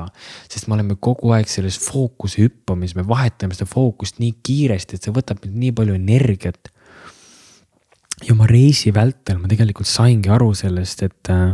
sest 0.52 0.68
me 0.68 0.76
oleme 0.76 1.00
kogu 1.00 1.32
aeg 1.36 1.48
selles 1.52 1.80
fookuse 1.88 2.44
hüppamises, 2.44 3.00
me 3.00 3.08
vahetame 3.08 3.56
seda 3.56 3.70
fookust 3.72 4.20
nii 4.20 4.42
kiiresti, 4.44 4.98
et 4.98 5.08
see 5.08 5.16
võtab 5.16 5.40
meilt 5.44 5.56
nii 5.56 5.76
palju 5.78 5.96
energiat 5.96 6.76
ja 8.25 8.33
oma 8.33 8.47
reisi 8.50 8.93
vältel 8.93 9.39
ma 9.41 9.50
tegelikult 9.50 9.89
saingi 9.89 10.31
aru 10.33 10.53
sellest, 10.57 11.03
et, 11.05 11.31
äh, 11.33 11.53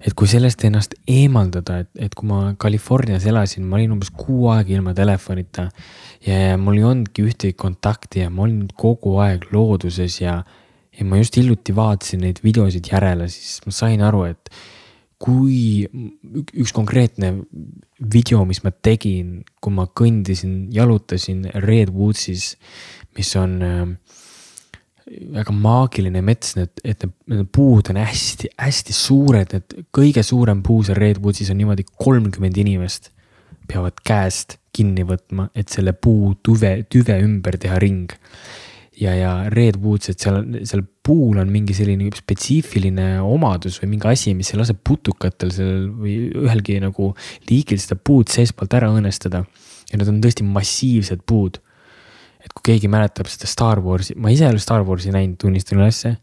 et 0.00 0.14
kui 0.16 0.30
sellest 0.30 0.64
ennast 0.64 0.94
eemaldada, 1.10 1.82
et, 1.84 1.90
et 2.08 2.14
kui 2.16 2.28
ma 2.30 2.54
Californias 2.60 3.26
elasin, 3.28 3.66
ma 3.66 3.76
olin 3.76 3.98
umbes 3.98 4.12
kuu 4.14 4.48
aega 4.54 4.76
ilma 4.76 4.94
telefonita. 4.96 5.68
ja 6.26 6.56
mul 6.58 6.80
ei 6.80 6.84
olnudki 6.84 7.22
ühtegi 7.22 7.54
kontakti 7.54 8.24
ja 8.24 8.30
ma 8.30 8.42
olin 8.46 8.66
kogu 8.74 9.18
aeg 9.22 9.44
looduses 9.52 10.20
ja, 10.20 10.40
ja 10.98 11.04
ma 11.06 11.20
just 11.20 11.36
hiljuti 11.38 11.76
vaatasin 11.76 12.24
neid 12.26 12.40
videosid 12.42 12.88
järele, 12.90 13.28
siis 13.28 13.60
ma 13.66 13.72
sain 13.72 14.02
aru, 14.02 14.24
et 14.32 14.50
kui 15.18 15.86
üks 16.54 16.72
konkreetne 16.74 17.32
video, 17.98 18.44
mis 18.46 18.62
ma 18.62 18.70
tegin, 18.70 19.42
kui 19.60 19.74
ma 19.74 19.88
kõndisin, 20.00 20.68
jalutasin 20.74 21.42
Redwoodsis, 21.64 22.52
mis 23.18 23.32
on 23.38 23.56
äh, 23.66 24.07
väga 25.08 25.54
maagiline 25.54 26.20
mets, 26.24 26.54
need, 26.58 26.72
et 26.84 27.04
need, 27.04 27.14
need 27.32 27.50
puud 27.54 27.88
on 27.92 28.00
hästi-hästi 28.00 28.96
suured, 28.96 29.54
et 29.56 29.76
kõige 29.94 30.24
suurem 30.26 30.60
puu 30.64 30.82
seal 30.86 30.98
Redwoodsis 31.00 31.52
on 31.52 31.60
niimoodi 31.60 31.86
kolmkümmend 31.96 32.58
inimest 32.60 33.12
peavad 33.68 34.00
käest 34.06 34.58
kinni 34.74 35.04
võtma, 35.06 35.48
et 35.58 35.70
selle 35.72 35.94
puu 35.96 36.32
tüve, 36.44 36.82
tüve 36.90 37.18
ümber 37.24 37.58
teha 37.60 37.78
ring. 37.82 38.12
ja, 38.98 39.12
ja 39.14 39.32
Redwoods, 39.52 40.10
et 40.10 40.22
seal, 40.22 40.40
seal 40.66 40.82
puul 41.06 41.38
on 41.38 41.50
mingi 41.52 41.74
selline 41.76 42.08
spetsiifiline 42.16 43.20
omadus 43.22 43.78
või 43.82 43.92
mingi 43.94 44.08
asi, 44.10 44.34
mis 44.34 44.50
ei 44.52 44.58
lase 44.58 44.74
putukatel 44.74 45.52
sellel 45.54 45.86
või 45.94 46.16
ühelgi 46.44 46.80
nagu 46.82 47.12
liigil 47.50 47.78
seda 47.78 47.94
puud 47.96 48.30
seestpoolt 48.32 48.74
ära 48.74 48.90
õõnestada. 48.90 49.44
ja 49.88 49.96
need 49.96 50.10
on 50.10 50.20
tõesti 50.24 50.44
massiivsed 50.44 51.22
puud 51.26 51.60
et 52.38 52.54
kui 52.54 52.70
keegi 52.70 52.90
mäletab 52.90 53.28
seda 53.30 53.48
Star 53.50 53.80
Warsi, 53.82 54.14
ma 54.16 54.30
ise 54.30 54.46
ei 54.46 54.52
ole 54.52 54.62
Star 54.62 54.84
Warsi 54.86 55.12
näinud, 55.14 55.38
tunnistan 55.42 55.80
ülesse. 55.80 56.14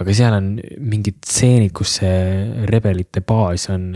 aga 0.00 0.16
seal 0.16 0.36
on 0.38 0.50
mingid 0.80 1.20
stseenid, 1.20 1.74
kus 1.76 1.98
see 2.00 2.64
rebelite 2.70 3.22
baas 3.26 3.68
on, 3.72 3.92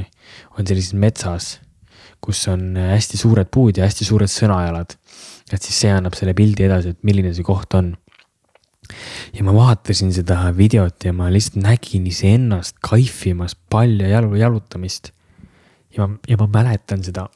on 0.59 0.69
sellises 0.69 0.93
metsas, 0.93 1.55
kus 2.23 2.45
on 2.52 2.76
hästi 2.76 3.19
suured 3.19 3.50
puud 3.52 3.81
ja 3.81 3.88
hästi 3.88 4.07
suured 4.09 4.31
sõnajalad. 4.31 4.99
et 5.52 5.61
siis 5.61 5.83
see 5.85 5.93
annab 5.93 6.14
selle 6.17 6.37
pildi 6.37 6.69
edasi, 6.69 6.95
et 6.95 7.02
milline 7.05 7.33
see 7.35 7.47
koht 7.47 7.75
on. 7.79 7.95
ja 9.33 9.45
ma 9.47 9.57
vaatasin 9.57 10.12
seda 10.12 10.45
videot 10.57 11.09
ja 11.09 11.17
ma 11.17 11.31
lihtsalt 11.33 11.62
nägin 11.64 12.07
iseennast 12.11 12.76
kaifimas 12.85 13.57
palja 13.71 14.12
jalu, 14.12 14.37
jalutamist 14.37 15.14
ja 15.97 16.07
ma, 16.09 16.19
ja 16.29 16.39
ma 16.41 16.49
mäletan 16.51 17.05
seda, 17.05 17.27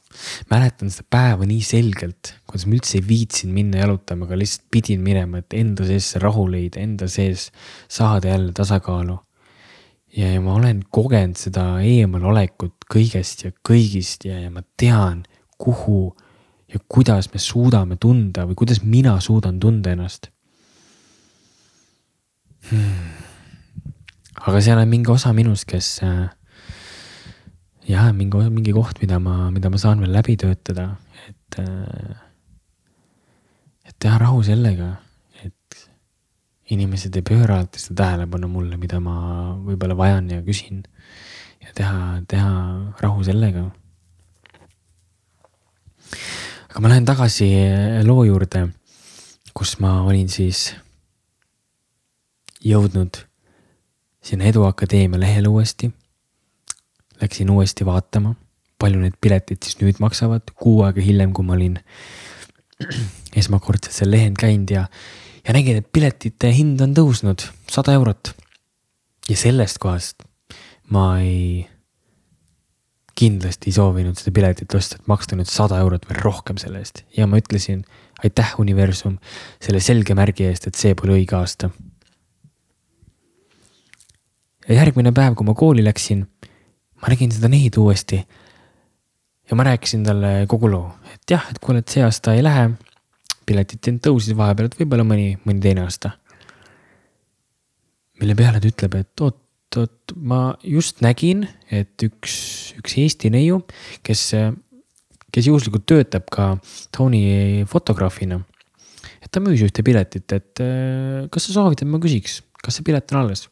mäletan 0.51 0.91
seda 0.93 1.07
päeva 1.13 1.47
nii 1.49 1.63
selgelt, 1.65 2.33
kuidas 2.49 2.67
ma 2.67 2.77
üldse 2.79 2.99
ei 2.99 3.05
viitsinud 3.07 3.57
minna 3.57 3.83
jalutama, 3.83 4.27
aga 4.29 4.39
lihtsalt 4.41 4.67
pidin 4.73 5.03
minema, 5.05 5.43
et 5.43 5.57
enda 5.59 5.87
sees 5.89 6.11
see 6.13 6.23
rahu 6.23 6.47
leida, 6.51 6.81
enda 6.83 7.09
sees 7.13 7.51
saada 7.89 8.33
jälle 8.33 8.55
tasakaalu. 8.57 9.19
ja, 10.17 10.33
ja 10.33 10.41
ma 10.41 10.55
olen 10.57 10.85
kogenud 10.91 11.37
seda 11.41 11.67
eemalolekut 11.85 12.89
kõigest 12.93 13.45
ja 13.47 13.53
kõigist 13.69 14.29
ja, 14.29 14.41
ja 14.41 14.51
ma 14.51 14.65
tean, 14.81 15.25
kuhu 15.59 16.15
ja 16.73 16.81
kuidas 16.89 17.31
me 17.33 17.41
suudame 17.41 17.97
tunda 18.01 18.47
või 18.49 18.57
kuidas 18.59 18.83
mina 18.83 19.19
suudan 19.21 19.61
tunda 19.61 19.93
ennast 19.95 20.31
hmm.. 22.71 23.13
aga 24.47 24.61
seal 24.65 24.81
on 24.83 24.91
mingi 24.91 25.13
osa 25.13 25.33
minust, 25.37 25.69
kes 25.71 25.93
äh, 26.05 26.27
jah, 27.87 28.11
mingi, 28.15 28.49
mingi 28.51 28.75
koht, 28.75 29.01
mida 29.03 29.19
ma, 29.23 29.49
mida 29.55 29.71
ma 29.71 29.79
saan 29.79 30.03
veel 30.03 30.15
läbi 30.15 30.37
töötada, 30.41 30.89
et, 31.29 31.59
äh, 31.63 32.15
et 33.87 33.97
teha 34.03 34.19
rahu 34.21 34.43
sellega, 34.47 34.91
et 35.47 35.79
inimesed 36.75 37.15
ei 37.17 37.27
pööra 37.27 37.61
alati 37.61 37.83
seda 37.83 38.03
tähelepanu 38.03 38.51
mulle, 38.51 38.79
mida 38.81 38.99
ma 39.03 39.19
võib-olla 39.63 39.99
vajan 39.99 40.31
ja 40.35 40.43
küsin. 40.47 40.85
ja 41.63 41.73
teha, 41.75 42.23
teha 42.29 42.51
rahu 43.03 43.25
sellega. 43.27 43.71
aga 46.71 46.81
ma 46.83 46.91
lähen 46.91 47.07
tagasi 47.07 47.47
loo 48.05 48.25
juurde, 48.25 48.69
kus 49.55 49.79
ma 49.81 50.03
olin 50.03 50.29
siis 50.29 50.75
jõudnud 52.67 53.23
sinna 54.27 54.45
Eduakadeemia 54.51 55.23
lehele 55.23 55.49
uuesti 55.49 55.93
Läksin 57.21 57.51
uuesti 57.51 57.87
vaatama, 57.87 58.35
palju 58.79 59.01
need 59.01 59.17
piletid 59.21 59.65
siis 59.65 59.79
nüüd 59.81 60.01
maksavad, 60.05 60.51
kuu 60.61 60.83
aega 60.85 61.05
hiljem, 61.05 61.33
kui 61.37 61.47
ma 61.47 61.57
olin 61.57 61.79
esmakordselt 63.41 63.95
seal 63.95 64.13
lehel 64.13 64.37
käinud 64.39 64.73
ja, 64.75 64.87
ja 65.47 65.57
nägin, 65.57 65.81
et 65.81 65.89
piletite 65.93 66.53
hind 66.53 66.83
on 66.85 66.93
tõusnud 66.97 67.47
sada 67.73 67.97
eurot. 67.97 68.35
ja 69.29 69.37
sellest 69.37 69.81
kohast 69.83 70.27
ma 70.93 71.17
ei, 71.19 71.67
kindlasti 73.17 73.71
ei 73.71 73.77
soovinud 73.79 74.19
seda 74.19 74.35
piletit 74.37 74.75
osta, 74.77 75.01
et 75.01 75.09
maksta 75.11 75.39
nüüd 75.39 75.51
sada 75.51 75.81
eurot 75.83 76.07
veel 76.11 76.21
rohkem 76.23 76.61
selle 76.61 76.83
eest 76.85 77.03
ja 77.17 77.27
ma 77.27 77.41
ütlesin 77.41 77.83
aitäh, 78.25 78.55
universum, 78.61 79.19
selle 79.61 79.81
selge 79.85 80.15
märgi 80.17 80.47
eest, 80.49 80.69
et 80.69 80.79
see 80.79 80.95
pole 80.97 81.17
õige 81.19 81.37
aasta. 81.37 81.71
ja 84.69 84.81
järgmine 84.81 85.13
päev, 85.15 85.37
kui 85.39 85.47
ma 85.47 85.55
kooli 85.55 85.85
läksin 85.85 86.25
ma 87.03 87.13
nägin 87.13 87.33
seda 87.33 87.51
neid 87.53 87.77
uuesti. 87.81 88.21
ja 89.47 89.57
ma 89.57 89.63
rääkisin 89.63 90.03
talle 90.03 90.31
kogu 90.51 90.71
loo, 90.71 90.91
et 91.13 91.23
jah, 91.31 91.45
et 91.51 91.61
kuule, 91.63 91.79
et 91.79 91.93
see 91.93 92.03
aasta 92.05 92.35
ei 92.35 92.45
lähe. 92.45 92.71
piletid 93.47 94.01
tõusid 94.03 94.35
vahepeal, 94.35 94.67
et 94.67 94.79
võib-olla 94.81 95.05
mõni, 95.07 95.37
mõni 95.47 95.63
teine 95.63 95.85
aasta. 95.87 96.17
mille 98.21 98.35
peale 98.35 98.61
ta 98.61 98.71
ütleb, 98.71 98.97
et 99.03 99.25
oot, 99.27 99.43
oot, 99.77 100.17
ma 100.17 100.41
just 100.65 101.03
nägin, 101.05 101.45
et 101.71 102.03
üks, 102.03 102.75
üks 102.81 102.97
Eesti 103.03 103.31
neiu, 103.31 103.61
kes, 104.03 104.31
kes 105.31 105.51
juhuslikult 105.51 105.85
töötab 105.87 106.31
ka 106.33 106.55
Tony 106.97 107.65
fotograafina. 107.69 108.41
et 109.21 109.31
ta 109.31 109.43
müüs 109.45 109.63
ühte 109.63 109.85
piletit, 109.85 110.33
et 110.33 110.65
kas 111.31 111.47
sa 111.47 111.61
soovid, 111.61 111.83
et 111.83 111.93
ma 111.93 112.01
küsiks, 112.01 112.41
kas 112.63 112.81
see 112.81 112.89
pilet 112.89 113.13
on 113.13 113.27
alles? 113.27 113.51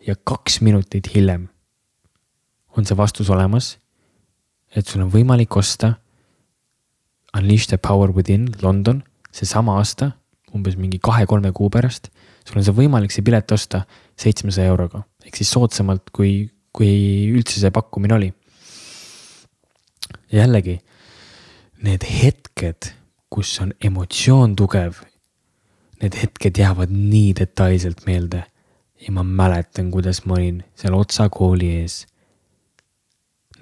ja 0.00 0.14
kaks 0.16 0.62
minutit 0.64 1.10
hiljem 1.12 1.50
on 2.76 2.86
see 2.86 2.96
vastus 2.96 3.30
olemas. 3.30 3.78
et 4.76 4.86
sul 4.86 5.02
on 5.02 5.10
võimalik 5.10 5.56
osta 5.56 5.94
Unleash 7.36 7.68
the 7.68 7.78
power 7.78 8.10
within 8.10 8.48
London 8.62 9.02
seesama 9.32 9.76
aasta, 9.78 10.12
umbes 10.54 10.76
mingi 10.76 10.98
kahe-kolme 10.98 11.52
kuu 11.52 11.70
pärast. 11.70 12.10
sul 12.44 12.58
on 12.58 12.64
see 12.64 12.74
võimalik 12.74 13.10
see 13.14 13.22
pilet 13.22 13.52
osta 13.52 13.84
seitsmesaja 14.18 14.70
euroga 14.70 15.04
ehk 15.26 15.38
siis 15.38 15.52
soodsamalt, 15.54 16.10
kui, 16.14 16.48
kui 16.74 16.92
üldse 17.30 17.60
see 17.60 17.72
pakkumine 17.74 18.16
oli. 18.16 18.30
jällegi, 20.30 20.78
need 21.82 22.04
hetked, 22.06 22.92
kus 23.30 23.52
on 23.62 23.72
emotsioon 23.82 24.54
tugev, 24.58 25.00
need 26.02 26.16
hetked 26.18 26.58
jäävad 26.58 26.92
nii 26.94 27.34
detailselt 27.40 28.06
meelde. 28.06 28.44
ja 29.00 29.12
ma 29.16 29.22
mäletan, 29.24 29.90
kuidas 29.90 30.26
ma 30.26 30.34
olin 30.36 30.62
seal 30.76 30.94
Otsa 30.94 31.30
kooli 31.32 31.70
ees. 31.80 32.04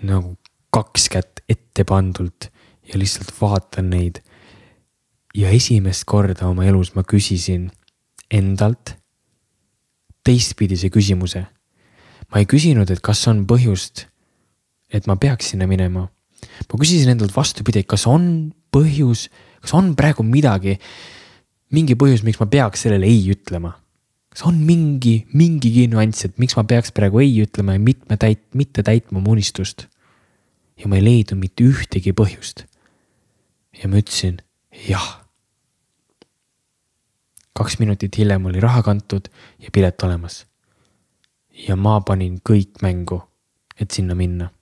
Nagu 0.03 0.37
kaks 0.75 1.09
kätt 1.13 1.43
ette 1.49 1.85
pandult 1.85 2.51
ja 2.89 2.99
lihtsalt 2.99 3.33
vaatan 3.41 3.91
neid. 3.91 4.23
ja 5.35 5.51
esimest 5.55 6.05
korda 6.09 6.49
oma 6.49 6.65
elus 6.65 6.95
ma 6.97 7.05
küsisin 7.05 7.69
endalt 8.31 8.97
teistpidise 10.25 10.91
küsimuse. 10.93 11.47
ma 12.29 12.41
ei 12.43 12.47
küsinud, 12.47 12.91
et 12.91 13.01
kas 13.01 13.27
on 13.31 13.47
põhjust, 13.49 14.07
et 14.93 15.07
ma 15.07 15.17
peaks 15.17 15.53
sinna 15.53 15.67
minema. 15.67 16.09
ma 16.69 16.81
küsisin 16.81 17.15
endalt 17.15 17.37
vastupidi, 17.37 17.85
kas 17.85 18.07
on 18.07 18.53
põhjus, 18.73 19.29
kas 19.63 19.75
on 19.75 19.95
praegu 19.97 20.23
midagi, 20.23 20.79
mingi 21.73 21.97
põhjus, 21.97 22.25
miks 22.25 22.41
ma 22.41 22.47
peaks 22.47 22.85
sellele 22.85 23.07
ei 23.09 23.25
ütlema. 23.33 23.75
Kas 24.39 24.47
on 24.47 24.59
mingi, 24.63 25.27
mingigi 25.35 25.89
nüanss, 25.91 26.29
et 26.29 26.37
miks 26.39 26.55
ma 26.55 26.63
peaks 26.63 26.93
praegu 26.95 27.19
ei 27.25 27.33
ütlema 27.43 27.75
ja 27.75 27.83
mitme 27.83 28.15
täit-, 28.23 28.47
mitte 28.55 28.85
täitma 28.87 29.19
oma 29.19 29.33
unistust. 29.35 29.89
ja 30.79 30.87
ma 30.87 30.95
ei 30.95 31.03
leidnud 31.03 31.41
mitte 31.41 31.65
ühtegi 31.67 32.13
põhjust. 32.15 32.63
ja 33.83 33.89
ma 33.91 33.99
ütlesin 33.99 34.39
jah 34.87 35.09
kaks 37.59 37.81
minutit 37.83 38.15
hiljem 38.15 38.47
oli 38.47 38.63
raha 38.63 38.85
kantud 38.87 39.27
ja 39.59 39.73
pilet 39.75 40.03
olemas. 40.07 40.47
ja 41.67 41.75
ma 41.75 41.99
panin 42.01 42.39
kõik 42.39 42.79
mängu, 42.83 43.19
et 43.75 43.91
sinna 43.91 44.15
minna. 44.15 44.53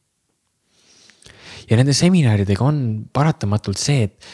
ja 1.68 1.76
nende 1.76 1.92
seminaridega 1.92 2.64
on 2.64 2.78
paratamatult 3.12 3.76
see, 3.76 4.09
et, 4.09 4.25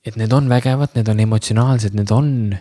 et 0.00 0.16
need 0.16 0.32
on 0.32 0.48
vägevad, 0.48 0.96
need 0.96 1.12
on 1.12 1.20
emotsionaalsed, 1.20 1.92
need 1.92 2.10
on, 2.10 2.56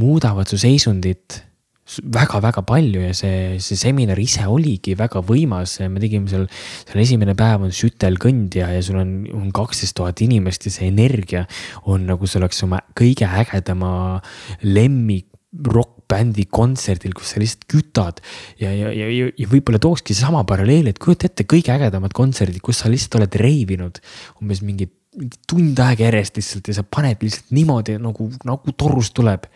muudavad 0.00 0.48
su 0.48 0.58
seisundit 0.60 1.42
väga-väga 1.86 2.64
palju 2.66 3.04
ja 3.04 3.12
see, 3.14 3.60
see 3.62 3.78
seminar 3.78 4.18
ise 4.18 4.48
oligi 4.50 4.96
väga 4.98 5.22
võimas, 5.22 5.76
me 5.86 6.02
tegime 6.02 6.26
seal, 6.30 6.48
seal 6.82 7.02
esimene 7.04 7.36
päev 7.38 7.68
on 7.68 7.74
sütelkõnd 7.74 8.58
ja, 8.58 8.72
ja 8.74 8.82
sul 8.82 8.98
on, 8.98 9.12
on 9.30 9.52
kaksteist 9.54 9.94
tuhat 9.98 10.22
inimest 10.26 10.66
ja 10.66 10.74
see 10.74 10.90
energia 10.90 11.44
on 11.86 12.08
nagu 12.10 12.26
see 12.26 12.40
oleks 12.42 12.64
oma 12.66 12.82
kõige 12.98 13.30
ägedama 13.30 14.18
lemmik 14.66 15.30
rokkbändi 15.56 16.48
kontserdil, 16.52 17.14
kus 17.16 17.32
sa 17.32 17.40
lihtsalt 17.40 17.64
kütad. 17.70 18.18
Ja, 18.60 18.72
ja, 18.74 18.90
ja, 18.92 19.06
ja, 19.08 19.48
võib-olla 19.48 19.80
tookski 19.80 20.12
sama 20.18 20.42
paralleeli, 20.48 20.92
et 20.92 21.00
kujuta 21.00 21.30
ette 21.30 21.46
kõige 21.48 21.72
ägedamad 21.72 22.12
kontserdid, 22.16 22.60
kus 22.64 22.82
sa 22.82 22.90
lihtsalt 22.92 23.22
oled 23.22 23.38
reivinud 23.40 24.02
umbes 24.42 24.60
mingit 24.66 24.92
mingi 25.16 25.38
tund 25.48 25.78
aega 25.80 26.06
järjest 26.10 26.36
lihtsalt 26.36 26.68
ja 26.70 26.74
sa 26.76 26.82
paned 26.84 27.22
lihtsalt 27.24 27.52
niimoodi 27.56 27.96
nagu, 28.02 28.26
nagu 28.44 28.72
torust 28.76 29.14
tuleb. 29.16 29.46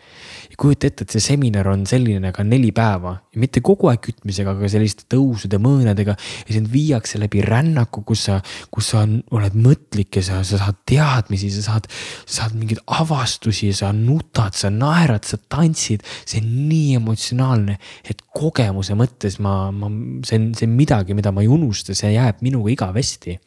ja 0.49 0.57
kujuta 0.59 0.89
ette, 0.89 1.05
et 1.05 1.13
see 1.13 1.23
seminar 1.23 1.69
on 1.71 1.85
selline 1.87 2.31
ka 2.35 2.43
neli 2.43 2.71
päeva 2.75 3.13
ja 3.21 3.41
mitte 3.41 3.61
kogu 3.65 3.91
aeg 3.91 4.01
kütmisega, 4.07 4.55
aga 4.55 4.69
selliste 4.71 5.05
tõusude, 5.11 5.59
mõõnadega. 5.61 6.15
ja 6.17 6.55
sind 6.55 6.71
viiakse 6.71 7.21
läbi 7.21 7.43
rännaku, 7.45 8.03
kus 8.07 8.25
sa, 8.29 8.39
kus 8.73 8.91
sa 8.93 9.03
oled 9.05 9.57
mõtlik 9.57 10.17
ja 10.17 10.25
sa, 10.25 10.41
sa 10.47 10.61
saad 10.63 10.81
teadmisi, 10.89 11.51
sa 11.53 11.67
saad, 11.67 11.91
sa 12.25 12.41
saad 12.41 12.57
mingeid 12.57 12.81
avastusi, 12.97 13.71
sa 13.77 13.91
nutad, 13.95 14.57
sa 14.57 14.73
naerad, 14.73 15.27
sa 15.27 15.37
tantsid. 15.37 16.01
see 16.25 16.41
on 16.41 16.49
nii 16.71 16.97
emotsionaalne, 16.97 17.77
et 18.09 18.25
kogemuse 18.33 18.97
mõttes 18.97 19.37
ma, 19.43 19.69
ma, 19.75 19.93
see 20.25 20.41
on, 20.41 20.51
see 20.57 20.67
on 20.69 20.75
midagi, 20.79 21.17
mida 21.17 21.33
ma 21.35 21.45
ei 21.45 21.51
unusta, 21.51 21.93
see 21.97 22.15
jääb 22.15 22.41
minuga 22.45 22.73
igavesti 22.73 23.37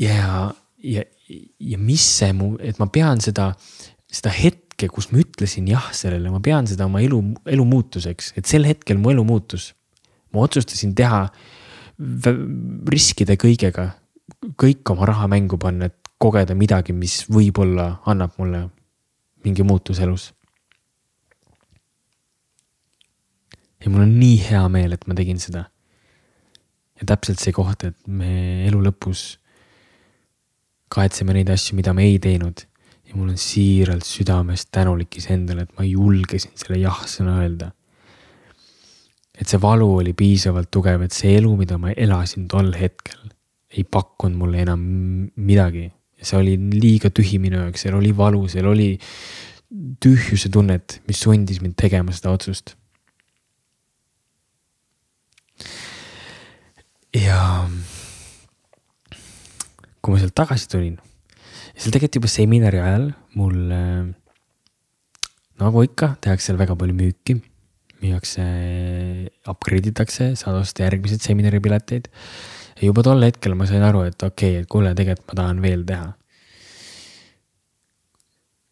ja, 0.00 0.52
ja, 0.82 1.04
ja 1.58 1.78
mis 1.78 2.04
see 2.18 2.32
mu, 2.36 2.54
et 2.60 2.78
ma 2.82 2.88
pean 2.92 3.20
seda, 3.24 3.50
seda 4.12 4.32
hetke, 4.34 4.88
kus 4.92 5.10
ma 5.12 5.20
ütlesin 5.22 5.68
jah 5.70 5.90
sellele, 5.96 6.30
ma 6.32 6.40
pean 6.44 6.68
seda 6.68 6.88
oma 6.88 7.02
elu, 7.04 7.20
elu 7.48 7.66
muutuseks, 7.68 8.34
et 8.36 8.48
sel 8.48 8.68
hetkel 8.68 9.00
mu 9.00 9.12
elu 9.14 9.24
muutus. 9.26 9.72
ma 10.34 10.42
otsustasin 10.44 10.90
teha, 10.98 11.22
riskida 12.92 13.38
kõigega, 13.40 13.86
kõik 14.60 14.90
oma 14.92 15.06
raha 15.08 15.28
mängu 15.32 15.56
panna, 15.56 15.88
et 15.88 16.10
kogeda 16.20 16.56
midagi, 16.56 16.92
mis 16.92 17.22
võib-olla 17.30 18.02
annab 18.08 18.34
mulle 18.40 18.66
mingi 19.44 19.64
muutus 19.64 20.00
elus. 20.04 20.32
ja 23.80 23.90
mul 23.92 24.02
on 24.02 24.14
nii 24.18 24.38
hea 24.42 24.64
meel, 24.72 24.96
et 24.96 25.04
ma 25.06 25.14
tegin 25.14 25.38
seda. 25.40 25.66
ja 27.00 27.08
täpselt 27.08 27.40
see 27.40 27.54
koht, 27.54 27.84
et 27.84 27.96
me 28.08 28.66
elu 28.66 28.80
lõpus 28.82 29.38
kahetseme 30.92 31.34
neid 31.36 31.50
asju, 31.52 31.76
mida 31.78 31.94
me 31.96 32.06
ei 32.06 32.18
teinud. 32.22 32.64
ja 33.06 33.14
mul 33.14 33.30
on 33.30 33.38
siiralt 33.38 34.02
südamest 34.02 34.72
tänulik 34.74 35.14
iseendale, 35.20 35.62
et 35.62 35.74
ma 35.78 35.84
julgesin 35.86 36.50
selle 36.58 36.80
jah-sõna 36.82 37.38
öelda. 37.42 37.72
et 39.36 39.48
see 39.48 39.60
valu 39.60 39.88
oli 40.00 40.14
piisavalt 40.16 40.70
tugev, 40.72 41.02
et 41.02 41.12
see 41.12 41.36
elu, 41.38 41.52
mida 41.56 41.78
ma 41.78 41.92
elasin 41.92 42.48
tol 42.48 42.72
hetkel, 42.72 43.28
ei 43.70 43.84
pakkunud 43.84 44.38
mulle 44.38 44.62
enam 44.64 44.80
midagi. 45.36 45.90
see 46.22 46.38
oli 46.38 46.56
liiga 46.56 47.10
tühi 47.10 47.38
minu 47.38 47.60
jaoks, 47.60 47.86
seal 47.86 47.98
oli 47.98 48.14
valu, 48.16 48.46
seal 48.48 48.66
oli 48.66 48.94
tühjuse 50.02 50.48
tunnet, 50.52 51.00
mis 51.06 51.20
sundis 51.20 51.60
mind 51.60 51.76
tegema 51.78 52.14
seda 52.14 52.32
otsust. 52.34 52.76
ja 57.16 57.40
kui 60.06 60.14
ma 60.14 60.22
sealt 60.22 60.36
tagasi 60.38 60.68
tulin, 60.70 60.94
seal 61.74 61.90
tegelikult 61.90 62.20
juba 62.20 62.28
seminari 62.30 62.78
ajal 62.78 63.08
mul 63.34 63.56
äh, 63.74 64.04
nagu 65.58 65.82
ikka, 65.82 66.12
tehakse 66.22 66.52
seal 66.52 66.60
väga 66.60 66.78
palju 66.78 66.94
müüki. 66.94 67.40
müüakse, 67.96 68.42
upgrade 69.48 69.88
itakse, 69.88 70.34
saad 70.36 70.58
osta 70.60 70.84
järgmiseid 70.84 71.24
seminaripileteid. 71.24 72.06
ja 72.76 72.86
juba 72.86 73.02
tol 73.02 73.24
hetkel 73.24 73.56
ma 73.58 73.66
sain 73.66 73.82
aru, 73.82 74.04
et 74.06 74.22
okei 74.22 74.60
okay,, 74.60 74.62
et 74.62 74.70
kuule, 74.70 74.94
tegelikult 74.94 75.32
ma 75.32 75.40
tahan 75.42 75.62
veel 75.64 75.82
teha. 75.90 76.12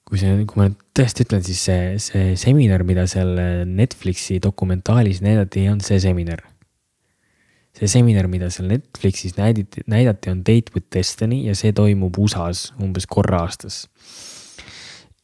kui 0.06 0.20
see, 0.22 0.38
kui 0.46 0.60
ma 0.60 0.68
nüüd 0.68 0.78
tõesti 0.94 1.26
ütlen, 1.26 1.42
siis 1.42 1.66
see, 1.66 1.98
see 1.98 2.34
seminar, 2.38 2.86
mida 2.86 3.08
seal 3.10 3.34
Netflixi 3.66 4.38
dokumentaalis 4.44 5.24
näidati, 5.24 5.66
olnud 5.72 5.82
see 5.82 5.98
seminar 5.98 6.44
see 7.74 7.90
seminar, 7.90 8.28
mida 8.30 8.50
seal 8.54 8.68
Netflixis 8.70 9.34
näidati, 9.38 9.82
näidati, 9.90 10.30
on 10.30 10.42
Date 10.46 10.74
with 10.74 10.86
Destiny 10.94 11.42
ja 11.48 11.56
see 11.58 11.74
toimub 11.74 12.18
USA-s 12.22 12.72
umbes 12.82 13.08
korra 13.10 13.42
aastas. 13.42 13.84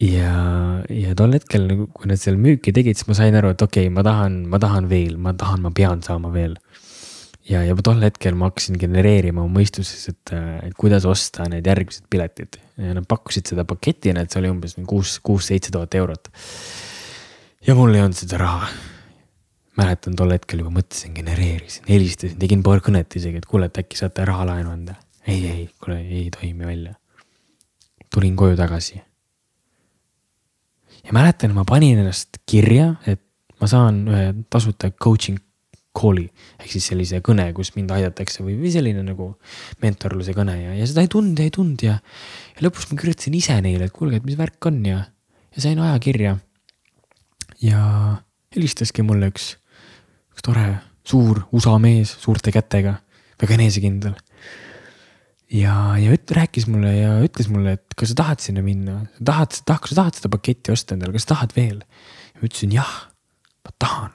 ja, 0.01 0.33
ja 0.89 1.15
tol 1.15 1.37
hetkel, 1.37 1.69
nagu, 1.71 1.87
kui 1.95 2.11
nad 2.11 2.21
seal 2.21 2.41
müüki 2.41 2.75
tegid, 2.75 2.99
siis 2.99 3.11
ma 3.11 3.19
sain 3.19 3.37
aru, 3.39 3.53
et 3.55 3.63
okei 3.63 3.87
okay,, 3.87 3.95
ma 3.95 4.05
tahan, 4.07 4.43
ma 4.51 4.63
tahan 4.63 4.91
veel, 4.91 5.17
ma 5.21 5.35
tahan, 5.37 5.63
ma 5.67 5.75
pean 5.77 6.03
saama 6.03 6.33
veel. 6.35 6.57
ja, 7.47 7.63
ja 7.67 7.77
tol 7.87 8.03
hetkel 8.03 8.35
ma 8.39 8.51
hakkasin 8.51 8.81
genereerima 8.83 9.45
oma 9.45 9.61
mõistuses, 9.61 10.11
et, 10.11 10.35
et 10.67 10.75
kuidas 10.79 11.07
osta 11.07 11.47
need 11.51 11.67
järgmised 11.67 12.11
piletid 12.11 12.59
ja 12.81 12.97
nad 12.97 13.07
pakkusid 13.07 13.53
seda 13.53 13.67
paketina, 13.69 14.25
et 14.25 14.33
see 14.33 14.43
oli 14.43 14.51
umbes 14.51 14.75
kuus, 14.89 15.19
kuus-seitse 15.23 15.71
tuhat 15.71 15.95
eurot. 15.95 16.33
ja 17.67 17.79
mul 17.79 17.95
ei 17.95 18.03
olnud 18.03 18.19
seda 18.19 18.43
raha 18.43 18.73
mäletan 19.79 20.17
tol 20.19 20.33
hetkel 20.35 20.63
juba 20.63 20.73
mõtlesin, 20.75 21.13
genereerisin, 21.17 21.87
helistasin, 21.89 22.39
tegin 22.41 22.65
paar 22.67 22.83
kõnet 22.85 23.15
isegi, 23.19 23.41
et 23.41 23.47
kuule, 23.49 23.71
et 23.71 23.83
äkki 23.83 23.99
saate 23.99 24.25
rahalaenu 24.29 24.73
anda. 24.73 24.97
ei, 25.27 25.45
ei, 25.47 25.69
kuule, 25.83 26.01
ei 26.01 26.31
toimi 26.35 26.67
välja. 26.67 26.95
tulin 28.15 28.37
koju 28.37 28.57
tagasi. 28.57 29.03
ja 31.05 31.13
mäletan, 31.13 31.55
ma 31.55 31.65
panin 31.65 31.99
ennast 31.99 32.43
kirja, 32.47 32.95
et 33.07 33.23
ma 33.61 33.69
saan 33.71 34.03
ühe 34.09 34.35
tasuta 34.51 34.91
coaching 34.91 35.39
call'i 35.97 36.29
ehk 36.61 36.71
siis 36.71 36.87
sellise 36.93 37.21
kõne, 37.25 37.49
kus 37.55 37.73
mind 37.75 37.91
aidatakse 37.95 38.45
või, 38.47 38.57
või 38.61 38.71
selline 38.73 39.03
nagu 39.03 39.33
mentorluse 39.83 40.35
kõne 40.37 40.55
ja, 40.55 40.75
ja 40.79 40.87
seda 40.87 41.03
ei 41.03 41.11
tulnud 41.11 41.39
ja 41.39 41.47
ei 41.49 41.55
tulnud 41.55 41.83
ja. 41.83 41.97
ja 42.55 42.67
lõpuks 42.67 42.91
ma 42.91 42.99
kirjutasin 43.01 43.37
ise 43.39 43.57
neile, 43.65 43.89
et 43.89 43.95
kuulge, 43.95 44.21
et 44.21 44.27
mis 44.27 44.39
värk 44.39 44.71
on 44.71 44.79
ja, 44.87 45.03
ja 45.57 45.65
sain 45.65 45.79
ajakirja. 45.83 46.37
ja 47.63 47.81
helistaski 48.55 49.03
mulle 49.07 49.33
üks 49.35 49.55
tore 50.45 50.67
suur 51.07 51.45
USA 51.53 51.77
mees 51.83 52.13
suurte 52.23 52.53
kätega, 52.55 52.97
väga 53.41 53.57
enesekindel. 53.57 54.15
ja, 55.51 55.75
ja 55.99 56.15
üt-, 56.15 56.35
rääkis 56.37 56.69
mulle 56.71 56.95
ja 56.95 57.13
ütles 57.25 57.51
mulle, 57.51 57.77
et 57.79 57.97
kas 57.99 58.13
sa 58.13 58.21
tahad 58.23 58.45
sinna 58.45 58.63
minna, 58.65 59.01
tahad, 59.19 59.57
tahad, 59.65 59.83
kas 59.85 59.95
sa 59.95 60.03
tahad 60.03 60.19
seda 60.19 60.33
paketti 60.33 60.75
osta 60.75 60.97
endale, 60.97 61.17
kas 61.17 61.27
sa 61.27 61.35
tahad 61.35 61.55
veel? 61.57 61.81
ma 62.37 62.49
ütlesin 62.49 62.75
jah, 62.77 62.93
ma 63.67 63.75
tahan. 63.79 64.13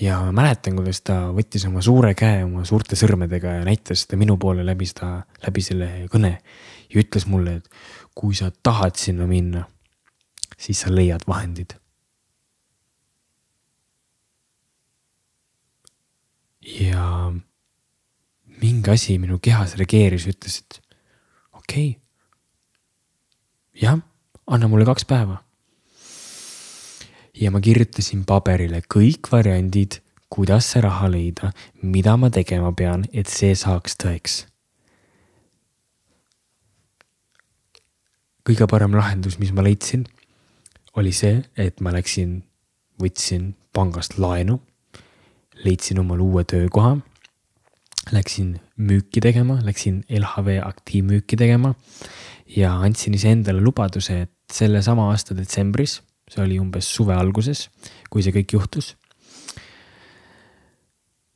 ja 0.00 0.20
ma 0.26 0.32
mäletan, 0.42 0.78
kuidas 0.78 1.02
ta 1.06 1.18
võttis 1.34 1.66
oma 1.68 1.84
suure 1.84 2.14
käe 2.18 2.46
oma 2.46 2.64
suurte 2.68 2.98
sõrmedega 2.98 3.58
ja 3.60 3.68
näitas 3.68 4.06
seda 4.06 4.18
minu 4.20 4.38
poole 4.40 4.64
läbi 4.66 4.88
seda, 4.88 5.26
läbi 5.44 5.66
selle 5.66 5.92
kõne. 6.12 6.38
ja 6.88 7.04
ütles 7.04 7.28
mulle, 7.28 7.60
et 7.60 7.84
kui 8.14 8.34
sa 8.38 8.50
tahad 8.62 8.96
sinna 9.00 9.28
minna, 9.28 9.66
siis 10.58 10.84
sa 10.84 10.92
leiad 10.94 11.26
vahendid 11.28 11.81
ja 16.62 17.32
mingi 18.62 18.90
asi 18.90 19.18
minu 19.18 19.38
kehas 19.42 19.74
reageeris, 19.78 20.28
ütles, 20.30 20.60
et 20.62 20.78
okei 21.52 21.88
okay.. 21.90 22.00
jah, 23.82 23.98
anna 24.46 24.68
mulle 24.70 24.86
kaks 24.86 25.04
päeva. 25.08 25.42
ja 27.34 27.50
ma 27.50 27.60
kirjutasin 27.60 28.24
paberile 28.28 28.82
kõik 28.86 29.30
variandid, 29.32 29.98
kuidas 30.32 30.70
see 30.72 30.82
raha 30.84 31.10
leida, 31.10 31.52
mida 31.82 32.16
ma 32.16 32.30
tegema 32.30 32.72
pean, 32.72 33.04
et 33.12 33.28
see 33.28 33.54
saaks 33.58 33.98
tõeks. 33.98 34.42
kõige 38.42 38.66
parem 38.66 38.94
lahendus, 38.98 39.38
mis 39.38 39.52
ma 39.54 39.62
leidsin, 39.62 40.02
oli 40.98 41.12
see, 41.14 41.44
et 41.56 41.78
ma 41.80 41.92
läksin, 41.94 42.40
võtsin 42.98 43.52
pangast 43.72 44.18
laenu, 44.18 44.58
leidsin 45.64 46.00
omale 46.02 46.22
uue 46.22 46.44
töökoha 46.44 46.96
läksin 48.10 48.60
müüki 48.76 49.20
tegema, 49.20 49.58
läksin 49.62 50.04
LHV 50.10 50.58
aktiivmüüki 50.64 51.36
tegema 51.36 51.74
ja 52.56 52.74
andsin 52.80 53.14
iseendale 53.14 53.60
lubaduse, 53.60 54.22
et 54.22 54.32
sellesama 54.52 55.10
aasta 55.10 55.36
detsembris, 55.36 56.00
see 56.30 56.42
oli 56.42 56.58
umbes 56.60 56.88
suve 56.94 57.14
alguses, 57.14 57.68
kui 58.10 58.24
see 58.24 58.34
kõik 58.34 58.56
juhtus. 58.58 58.96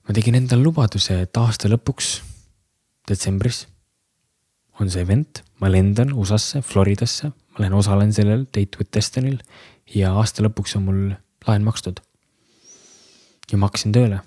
ma 0.06 0.14
tegin 0.14 0.36
endale 0.38 0.62
lubaduse, 0.62 1.20
et 1.22 1.36
aasta 1.36 1.68
lõpuks, 1.68 2.20
detsembris, 3.10 3.64
on 4.78 4.90
see 4.90 5.02
event, 5.02 5.42
ma 5.58 5.70
lendan 5.72 6.12
USA-sse, 6.14 6.62
Floridasse, 6.62 7.32
ma 7.32 7.62
lähen 7.62 7.74
osalen 7.74 8.12
sellel 8.14 8.44
Date 8.54 8.78
with 8.78 8.92
Destiny'l 8.94 9.40
ja 9.94 10.12
aasta 10.14 10.44
lõpuks 10.46 10.76
on 10.78 10.84
mul 10.86 11.00
laen 11.46 11.66
makstud. 11.66 11.98
Ja 13.52 13.58
ma 13.58 13.70
hakkasin 13.70 13.94
tööle 13.94 14.22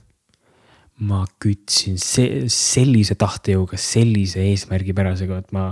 ma 1.00 1.24
kütsin 1.40 1.98
see, 2.02 2.46
sellise 2.52 3.16
tahtejõuga, 3.20 3.80
sellise 3.80 4.44
eesmärgipärasega, 4.52 5.40
et 5.40 5.54
ma 5.56 5.70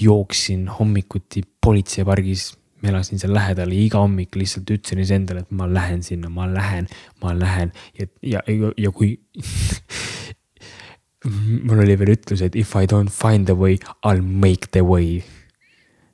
jooksin 0.00 0.66
hommikuti 0.78 1.44
politseipargis. 1.62 2.54
ma 2.82 2.90
elasin 2.90 3.18
seal 3.18 3.32
lähedal 3.32 3.70
ja 3.72 3.78
iga 3.80 4.00
hommik 4.02 4.36
lihtsalt 4.36 4.68
ütlesin 4.68 5.00
iseendale, 5.00 5.46
et 5.46 5.50
ma 5.50 5.64
lähen 5.70 6.02
sinna, 6.04 6.28
ma 6.28 6.44
lähen, 6.50 6.90
ma 7.22 7.32
lähen 7.32 7.72
ja, 7.98 8.06
ja, 8.22 8.42
ja, 8.46 8.72
ja 8.76 8.90
kui 8.92 9.16
mul 11.66 11.80
oli 11.80 11.96
veel 11.98 12.12
ütlus, 12.18 12.42
et 12.44 12.58
if 12.58 12.74
I 12.76 12.84
don't 12.90 13.10
find 13.10 13.48
the 13.48 13.56
way, 13.56 13.78
I 14.04 14.18
will 14.18 14.22
make 14.22 14.68
the 14.76 14.84
way. 14.84 15.22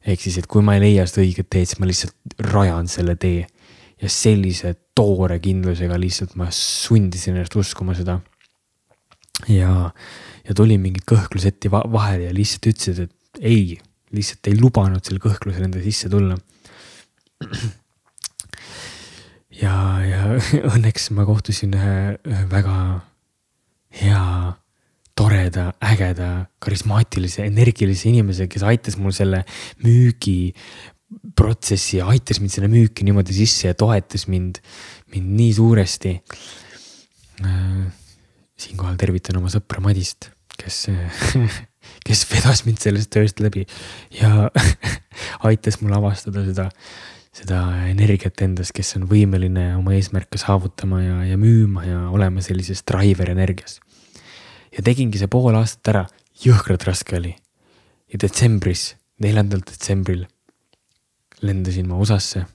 ehk 0.06 0.20
siis, 0.20 0.38
et 0.38 0.46
kui 0.46 0.62
ma 0.62 0.76
ei 0.76 0.84
leia 0.84 1.06
seda 1.06 1.24
õiget 1.24 1.50
teed, 1.50 1.72
siis 1.72 1.82
ma 1.82 1.86
lihtsalt 1.86 2.38
rajan 2.52 2.88
selle 2.90 3.16
tee. 3.18 3.46
Ja 4.02 4.10
sellise 4.10 4.74
toore 4.96 5.38
kindlusega 5.42 5.96
lihtsalt 6.00 6.34
ma 6.40 6.48
sundisin 6.54 7.36
ennast 7.36 7.56
uskuma 7.56 7.94
seda 7.96 8.18
ja, 9.50 9.90
ja 10.46 10.56
tuli 10.56 10.78
mingi 10.80 11.02
kõhkluseti 11.08 11.70
vahele 11.72 12.28
ja 12.28 12.34
lihtsalt 12.36 12.70
ütlesid, 12.72 13.06
et 13.06 13.44
ei, 13.52 13.78
lihtsalt 14.14 14.50
ei 14.50 14.58
lubanud 14.60 15.04
sel 15.06 15.20
kõhklusel 15.22 15.66
enda 15.66 15.82
sisse 15.84 16.10
tulla. 16.12 16.36
ja, 19.62 19.76
ja 20.06 20.24
õnneks 20.74 21.10
ma 21.16 21.26
kohtusin 21.28 21.74
ühe, 21.78 21.96
ühe 22.28 22.42
väga 22.50 22.76
hea, 24.02 24.26
toreda, 25.18 25.72
ägeda, 25.84 26.28
karismaatilise, 26.62 27.44
energilise 27.44 28.08
inimesega, 28.08 28.48
kes 28.54 28.62
aitas 28.64 28.96
mul 28.96 29.12
selle 29.12 29.42
müügi 29.84 30.54
protsessi 31.36 31.98
ja 31.98 32.06
aitas 32.12 32.40
mind 32.40 32.54
sinna 32.54 32.70
müüki 32.72 33.04
niimoodi 33.06 33.34
sisse 33.36 33.70
ja 33.70 33.78
toetas 33.78 34.26
mind, 34.30 34.62
mind 35.14 35.36
nii 35.38 35.52
suuresti 35.56 36.14
siinkohal 38.62 38.96
tervitan 39.00 39.38
oma 39.40 39.50
sõpra 39.52 39.82
Madist, 39.82 40.30
kes 40.60 40.86
kes 42.06 42.24
vedas 42.30 42.64
mind 42.66 42.80
sellest 42.82 43.10
tööst 43.12 43.42
läbi 43.42 43.64
ja 44.18 44.48
aitas 45.48 45.80
mul 45.82 45.94
avastada 45.96 46.44
seda, 46.46 46.68
seda 47.34 47.60
energiat 47.90 48.42
endas, 48.44 48.72
kes 48.74 48.96
on 48.98 49.08
võimeline 49.10 49.72
oma 49.78 49.94
eesmärke 49.96 50.40
saavutama 50.40 51.02
ja, 51.02 51.20
ja 51.32 51.38
müüma 51.40 51.86
ja 51.86 52.02
olema 52.14 52.44
sellises 52.44 52.84
driver 52.88 53.32
energias. 53.34 53.80
ja 54.72 54.84
tegingi 54.84 55.20
see 55.20 55.30
pool 55.30 55.56
aastat 55.58 55.94
ära, 55.94 56.04
jõhkralt 56.44 56.86
raske 56.88 57.18
oli. 57.18 57.34
ja 58.12 58.22
detsembris, 58.22 58.92
neljandal 59.22 59.64
detsembril 59.66 60.26
lendasin 61.42 61.88
ma 61.88 61.98
USA-sse. 61.98 62.46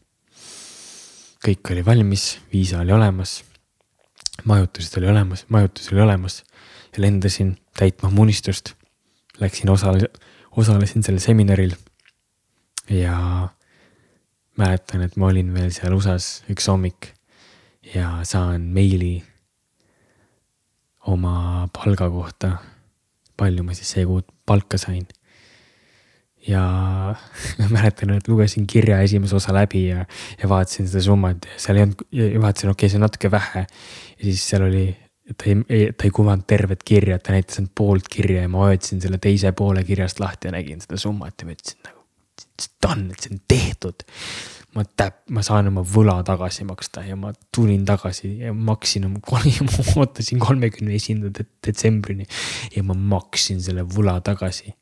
kõik 1.45 1.71
oli 1.71 1.85
valmis, 1.85 2.39
viisa 2.53 2.79
oli 2.81 2.91
olemas 2.91 3.41
majutused 4.45 4.97
oli 4.97 5.09
olemas, 5.09 5.45
majutus 5.49 5.91
oli 5.91 6.01
olemas 6.01 6.43
ja 6.93 7.01
lendasin 7.01 7.57
täitma 7.77 8.09
oma 8.09 8.21
unistust. 8.21 8.73
Läksin 9.39 9.69
osale, 9.69 10.09
osalesin 10.51 11.03
sellel 11.03 11.19
seminaril. 11.19 11.75
ja 12.89 13.47
mäletan, 14.57 15.01
et 15.01 15.15
ma 15.15 15.27
olin 15.27 15.53
veel 15.53 15.71
seal 15.75 15.93
USA-s 15.93 16.43
üks 16.49 16.69
hommik 16.71 17.11
ja 17.93 18.23
saan 18.23 18.61
meili 18.61 19.23
oma 21.07 21.67
palga 21.73 22.09
kohta. 22.09 22.57
palju 23.37 23.63
ma 23.63 23.73
siis 23.73 23.91
see 23.91 24.05
kuu 24.05 24.21
palka 24.45 24.77
sain 24.77 25.07
ja 26.47 27.15
mäletan, 27.73 28.13
et 28.15 28.27
lugesin 28.27 28.67
kirja 28.67 29.01
esimese 29.05 29.35
osa 29.35 29.53
läbi 29.53 29.87
ja, 29.87 30.05
ja 30.41 30.49
vaatasin 30.49 30.87
seda 30.87 31.03
summat 31.03 31.45
ja 31.49 31.59
seal 31.61 31.79
ei 31.79 31.87
olnud, 31.87 32.05
vaatasin, 32.43 32.71
okei 32.71 32.85
okay,, 32.85 32.93
see 32.93 33.01
on 33.01 33.05
natuke 33.05 33.31
vähe. 33.31 33.65
ja 34.17 34.23
siis 34.23 34.45
seal 34.49 34.67
oli, 34.69 34.85
ta 35.33 35.49
ei, 35.49 35.91
ta 35.91 36.07
ei 36.07 36.13
kuvanud 36.15 36.47
tervet 36.47 36.85
kirja, 36.87 37.19
ta 37.19 37.35
näitas 37.35 37.59
ainult 37.59 37.75
poolt 37.75 38.07
kirja 38.11 38.45
ja 38.45 38.51
ma 38.51 38.65
vajutasin 38.67 39.03
selle 39.03 39.19
teise 39.23 39.51
poole 39.51 39.83
kirjast 39.87 40.23
lahti 40.23 40.49
ja 40.49 40.55
nägin 40.55 40.81
seda 40.83 40.99
summat 41.01 41.35
ja 41.41 41.49
ma 41.49 41.57
ütlesin 41.57 41.83
nagu, 41.89 42.01
done, 42.87 43.11
et 43.11 43.27
see 43.27 43.35
on 43.35 43.43
tehtud. 43.55 44.07
ma 44.77 44.83
täp-, 44.99 45.23
ma 45.33 45.41
saan 45.41 45.71
oma 45.71 45.81
võla 45.81 46.19
tagasi 46.27 46.65
maksta 46.67 47.01
ja 47.01 47.15
ma 47.17 47.31
tulin 47.55 47.85
tagasi 47.87 48.35
ja 48.43 48.51
maksin 48.53 49.07
oma, 49.07 49.19
ma 49.67 49.85
ootasin 49.95 50.39
kolmekümne 50.39 50.95
esimenda 50.95 51.47
detsembrini 51.65 52.27
ja 52.75 52.83
ma 52.85 52.93
maksin 52.93 53.63
selle 53.63 53.87
võla 53.87 54.19
tagasi 54.21 54.75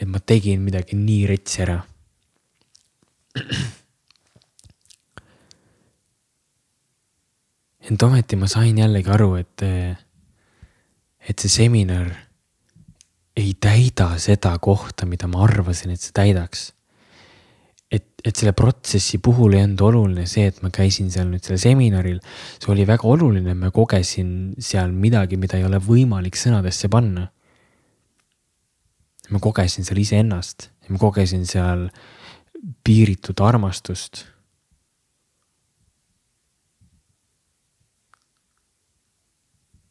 et 0.00 0.08
ma 0.08 0.20
tegin 0.24 0.62
midagi 0.64 0.96
nii 0.96 1.26
retsi 1.28 1.62
ära. 1.66 1.78
ent 7.90 8.02
ometi 8.06 8.36
ma 8.38 8.46
sain 8.50 8.78
jällegi 8.78 9.10
aru, 9.10 9.34
et, 9.40 9.62
et 11.28 11.42
see 11.42 11.50
seminar 11.50 12.10
ei 13.40 13.54
täida 13.58 14.12
seda 14.20 14.52
kohta, 14.62 15.06
mida 15.06 15.28
ma 15.30 15.44
arvasin, 15.46 15.94
et 15.94 16.02
see 16.02 16.14
täidaks. 16.16 16.70
et, 17.90 18.06
et 18.22 18.36
selle 18.36 18.52
protsessi 18.54 19.18
puhul 19.18 19.56
ei 19.56 19.64
olnud 19.64 19.80
oluline 19.82 20.26
see, 20.30 20.46
et 20.46 20.60
ma 20.62 20.70
käisin 20.70 21.10
seal 21.10 21.26
nüüd 21.26 21.42
sellel 21.42 21.58
seminaril, 21.58 22.20
see 22.62 22.70
oli 22.70 22.86
väga 22.86 23.08
oluline, 23.10 23.56
ma 23.58 23.72
kogesin 23.74 24.54
seal 24.62 24.94
midagi, 24.94 25.36
mida 25.36 25.58
ei 25.58 25.66
ole 25.66 25.80
võimalik 25.82 26.38
sõnadesse 26.38 26.88
panna 26.92 27.26
ma 29.30 29.38
kogesin 29.38 29.86
seal 29.86 29.98
iseennast 30.02 30.70
ma 30.90 30.98
kogesin 30.98 31.46
seal 31.46 31.88
piiritut 32.84 33.40
armastust. 33.40 34.26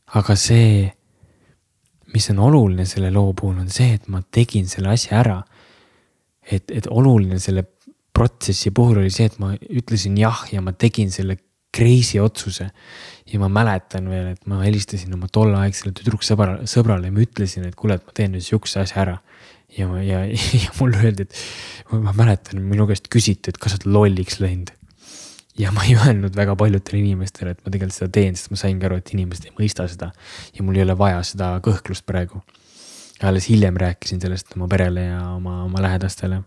aga 0.09 0.33
see, 0.33 0.87
mis 2.15 2.25
on 2.31 2.39
oluline 2.41 2.81
selle 2.89 3.11
loo 3.13 3.35
puhul, 3.37 3.59
on 3.61 3.67
see, 3.69 3.91
et 3.93 4.07
ma 4.09 4.23
tegin 4.25 4.65
selle 4.65 4.89
asja 4.89 5.19
ära. 5.19 5.35
et, 6.41 6.71
et 6.73 6.87
oluline 6.89 7.37
selle 7.39 7.61
protsessi 8.09 8.71
puhul 8.73 9.03
oli 9.03 9.11
see, 9.13 9.27
et 9.29 9.37
ma 9.37 9.51
ütlesin 9.53 10.17
jah 10.17 10.47
ja 10.49 10.63
ma 10.65 10.73
tegin 10.73 11.13
selle 11.13 11.37
crazy 11.79 12.19
otsuse. 12.19 12.69
ja 13.29 13.39
ma 13.39 13.47
mäletan 13.53 14.09
veel, 14.09 14.33
et 14.33 14.45
ma 14.49 14.59
helistasin 14.63 15.13
oma 15.13 15.29
tolleaegsele 15.31 15.93
tüdruksõbrale, 15.97 16.67
sõbrale 16.67 17.07
ja 17.07 17.13
ma 17.15 17.21
ütlesin, 17.23 17.67
et 17.69 17.75
kuule, 17.77 17.99
et 17.99 18.05
ma 18.07 18.15
teen 18.17 18.33
nüüd 18.33 18.45
sihukese 18.45 18.81
asja 18.83 19.03
ära 19.03 19.19
ja, 19.77 19.87
ja, 20.03 20.25
ja 20.63 20.73
mulle 20.79 20.97
öeldi, 21.03 21.27
et 21.27 21.93
ma 21.93 22.13
mäletan, 22.17 22.61
minu 22.65 22.87
käest 22.89 23.09
küsiti, 23.13 23.53
et 23.53 23.61
kas 23.61 23.75
sa 23.75 23.81
oled 23.81 23.95
lolliks 23.95 24.39
läinud. 24.43 24.73
ja 25.59 25.73
ma 25.75 25.83
ei 25.83 25.95
öelnud 25.99 26.35
väga 26.35 26.55
paljudele 26.55 27.01
inimestele, 27.01 27.51
et 27.51 27.65
ma 27.65 27.71
tegelikult 27.73 27.97
seda 27.97 28.13
teen, 28.15 28.37
sest 28.39 28.51
ma 28.53 28.59
saingi 28.61 28.87
aru, 28.87 28.99
et 29.01 29.11
inimesed 29.13 29.49
ei 29.49 29.55
mõista 29.57 29.87
seda. 29.91 30.11
ja 30.55 30.65
mul 30.65 30.79
ei 30.79 30.85
ole 30.87 30.97
vaja 30.97 31.21
seda 31.27 31.51
kõhklust 31.65 32.07
praegu. 32.09 32.41
alles 33.21 33.49
hiljem 33.51 33.77
rääkisin 33.77 34.21
sellest 34.23 34.55
oma 34.55 34.67
perele 34.71 35.09
ja 35.09 35.21
oma, 35.35 35.63
oma 35.65 35.81
lähedastele. 35.83 36.43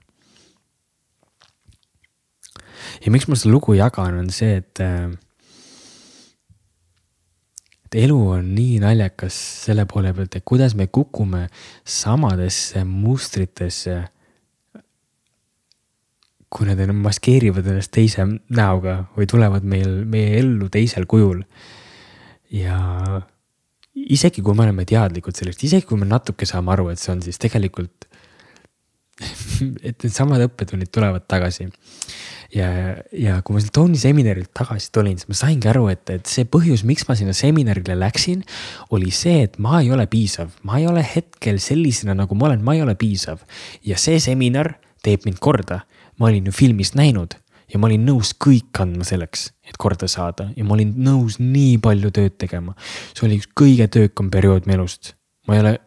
Ja 3.05 3.13
miks 3.13 3.29
ma 3.29 3.39
seda 3.39 3.53
lugu 3.55 3.77
jagan, 3.79 4.19
on 4.23 4.31
see, 4.35 4.61
et 4.63 4.83
äh, 4.83 5.13
et 7.93 7.99
elu 8.07 8.17
on 8.39 8.47
nii 8.55 8.79
naljakas 8.81 9.37
selle 9.67 9.85
poole 9.89 10.15
pealt, 10.17 10.39
et 10.39 10.47
kuidas 10.49 10.75
me 10.79 10.89
kukume 10.89 11.47
samadesse 11.85 12.85
mustritesse. 12.89 14.01
kui 16.53 16.67
need 16.69 16.91
maskeerivad 16.93 17.65
ennast 17.65 17.89
teise 17.97 18.27
näoga 18.53 19.07
või 19.17 19.25
tulevad 19.25 19.65
meil, 19.65 20.03
meie 20.05 20.35
ellu 20.41 20.69
teisel 20.69 21.07
kujul. 21.09 21.45
ja 22.53 22.79
isegi 23.95 24.43
kui 24.43 24.57
me 24.57 24.65
oleme 24.67 24.85
teadlikud 24.89 25.37
sellest, 25.37 25.65
isegi 25.65 25.87
kui 25.89 26.01
me 26.01 26.09
natuke 26.09 26.49
saame 26.49 26.73
aru, 26.73 26.89
et 26.93 27.01
see 27.01 27.13
on 27.13 27.23
siis 27.25 27.41
tegelikult 27.41 28.09
et 29.89 29.97
needsamad 30.05 30.45
õppetunnid 30.49 30.91
tulevad 30.93 31.27
tagasi. 31.29 31.69
Ja, 32.55 32.69
ja 33.17 33.39
kui 33.45 33.57
ma 33.57 33.63
sealt 33.63 33.75
Tony 33.77 33.99
seminarilt 34.01 34.53
tagasi 34.57 34.91
tulin, 34.95 35.19
siis 35.21 35.31
ma 35.31 35.39
saingi 35.39 35.71
aru, 35.73 35.87
et, 35.93 36.05
et 36.13 36.29
see 36.31 36.47
põhjus, 36.49 36.85
miks 36.89 37.07
ma 37.09 37.17
sinna 37.19 37.35
seminarile 37.37 37.97
läksin, 37.99 38.43
oli 38.95 39.13
see, 39.15 39.47
et 39.47 39.59
ma 39.63 39.81
ei 39.81 39.93
ole 39.95 40.07
piisav, 40.11 40.53
ma 40.69 40.81
ei 40.81 40.89
ole 40.91 41.05
hetkel 41.07 41.61
sellisena, 41.63 42.17
nagu 42.19 42.37
ma 42.39 42.51
olen, 42.51 42.65
ma 42.65 42.77
ei 42.77 42.85
ole 42.85 42.97
piisav. 42.99 43.43
ja 43.87 43.99
see 44.01 44.21
seminar 44.23 44.75
teeb 45.03 45.25
mind 45.27 45.41
korda, 45.43 45.83
ma 46.21 46.29
olin 46.29 46.51
ju 46.51 46.55
filmist 46.55 46.99
näinud 46.99 47.39
ja 47.73 47.81
ma 47.81 47.89
olin 47.89 48.05
nõus 48.07 48.35
kõik 48.37 48.83
andma 48.85 49.07
selleks, 49.09 49.49
et 49.65 49.79
korda 49.81 50.09
saada 50.11 50.51
ja 50.57 50.65
ma 50.67 50.77
olin 50.77 50.93
nõus 51.01 51.39
nii 51.41 51.79
palju 51.83 52.13
tööd 52.15 52.37
tegema. 52.39 52.77
see 53.15 53.27
oli 53.29 53.41
üks 53.41 53.49
kõige 53.57 53.89
töökam 53.89 54.31
periood 54.31 54.69
mu 54.69 54.77
elust. 54.77 55.15
ma 55.49 55.57
ei 55.57 55.65
ole 55.65 55.79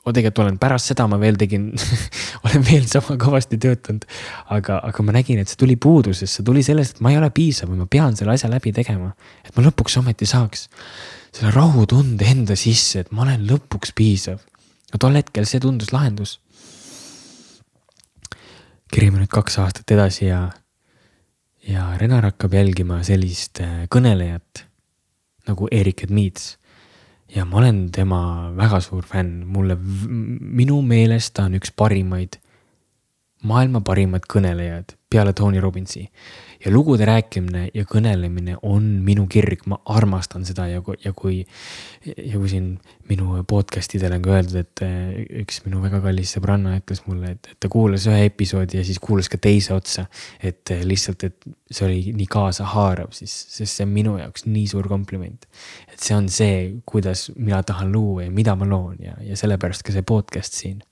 ma 0.00 0.12
tegelikult 0.16 0.44
olen 0.46 0.58
pärast 0.60 0.90
seda 0.90 1.06
ma 1.10 1.18
veel 1.20 1.36
tegin 1.40 1.70
olen 2.46 2.64
veel 2.64 2.86
sama 2.88 3.16
kõvasti 3.20 3.58
töötanud. 3.60 4.06
aga, 4.48 4.80
aga 4.88 5.04
ma 5.04 5.14
nägin, 5.16 5.40
et 5.42 5.50
see 5.50 5.60
tuli 5.60 5.76
puudusest, 5.76 6.38
see 6.38 6.46
tuli 6.46 6.64
sellest, 6.66 6.96
et 6.96 7.04
ma 7.04 7.12
ei 7.12 7.18
ole 7.20 7.30
piisav 7.34 7.70
või 7.70 7.82
ma 7.82 7.88
pean 7.90 8.16
selle 8.16 8.34
asja 8.34 8.50
läbi 8.52 8.72
tegema. 8.76 9.12
et 9.44 9.56
ma 9.56 9.64
lõpuks 9.66 9.98
ometi 10.00 10.28
saaks 10.28 10.68
selle 11.30 11.52
rahutunde 11.54 12.26
enda 12.26 12.56
sisse, 12.58 13.04
et 13.04 13.12
ma 13.14 13.26
olen 13.26 13.44
lõpuks 13.48 13.92
piisav. 13.96 14.40
ja 14.90 14.98
tol 14.98 15.18
hetkel 15.18 15.46
see 15.46 15.60
tundus 15.60 15.92
lahendus. 15.92 16.38
kerime 18.90 19.20
nüüd 19.20 19.30
kaks 19.30 19.60
aastat 19.62 19.92
edasi 19.92 20.30
ja, 20.30 20.48
ja 21.68 21.92
Renar 22.00 22.24
hakkab 22.32 22.56
jälgima 22.56 23.02
sellist 23.06 23.60
äh, 23.60 23.84
kõnelejat 23.92 24.64
nagu 25.48 25.68
Erik 25.70 26.04
Edmeets 26.06 26.56
ja 27.34 27.44
ma 27.44 27.60
olen 27.60 27.88
tema 27.94 28.20
väga 28.56 28.80
suur 28.84 29.06
fänn, 29.06 29.44
mulle, 29.46 29.76
minu 29.80 30.80
meelest 30.82 31.34
ta 31.36 31.46
on 31.48 31.56
üks 31.58 31.72
parimaid, 31.76 32.40
maailma 33.46 33.82
parimad 33.86 34.26
kõnelejad 34.30 34.96
peale 35.10 35.32
Tony 35.36 35.60
Robbinsi 35.62 36.08
ja 36.64 36.70
lugude 36.72 37.06
rääkimine 37.08 37.68
ja 37.74 37.84
kõnelemine 37.88 38.56
on 38.68 38.86
minu 39.04 39.24
kirg, 39.30 39.62
ma 39.70 39.78
armastan 39.88 40.44
seda 40.48 40.66
ja 40.68 40.82
ja 41.04 41.12
kui, 41.16 41.40
ja 42.04 42.36
kui 42.36 42.50
siin 42.52 42.74
minu 43.08 43.40
podcast 43.48 43.94
idel 43.96 44.16
on 44.16 44.24
ka 44.24 44.34
öeldud, 44.36 44.58
et 44.60 44.82
eh, 44.84 45.22
üks 45.42 45.62
minu 45.64 45.80
väga 45.82 46.02
kallis 46.04 46.34
sõbranna 46.36 46.76
ütles 46.78 47.02
mulle, 47.06 47.34
et, 47.36 47.50
et 47.52 47.60
ta 47.60 47.70
kuulas 47.72 48.06
ühe 48.10 48.28
episoodi 48.28 48.80
ja 48.80 48.84
siis 48.86 49.00
kuulas 49.02 49.30
ka 49.32 49.40
teise 49.40 49.74
otsa. 49.74 50.06
et 50.42 50.74
eh, 50.74 50.84
lihtsalt, 50.84 51.24
et 51.24 51.50
see 51.70 51.86
oli 51.86 52.14
nii 52.16 52.28
kaasahaarav, 52.30 53.14
siis, 53.16 53.34
sest 53.56 53.80
see 53.80 53.88
on 53.88 53.94
minu 53.96 54.18
jaoks 54.20 54.46
nii 54.46 54.66
suur 54.70 54.88
kompliment. 54.88 55.48
et 55.88 55.98
see 55.98 56.16
on 56.16 56.28
see, 56.28 56.80
kuidas 56.84 57.30
mina 57.36 57.62
tahan 57.62 57.92
luua 57.92 58.28
ja 58.28 58.30
mida 58.30 58.56
ma 58.56 58.68
loon 58.68 59.00
ja, 59.00 59.16
ja 59.24 59.36
sellepärast 59.36 59.86
ka 59.86 59.96
see 59.96 60.06
podcast 60.06 60.60
siin 60.60 60.84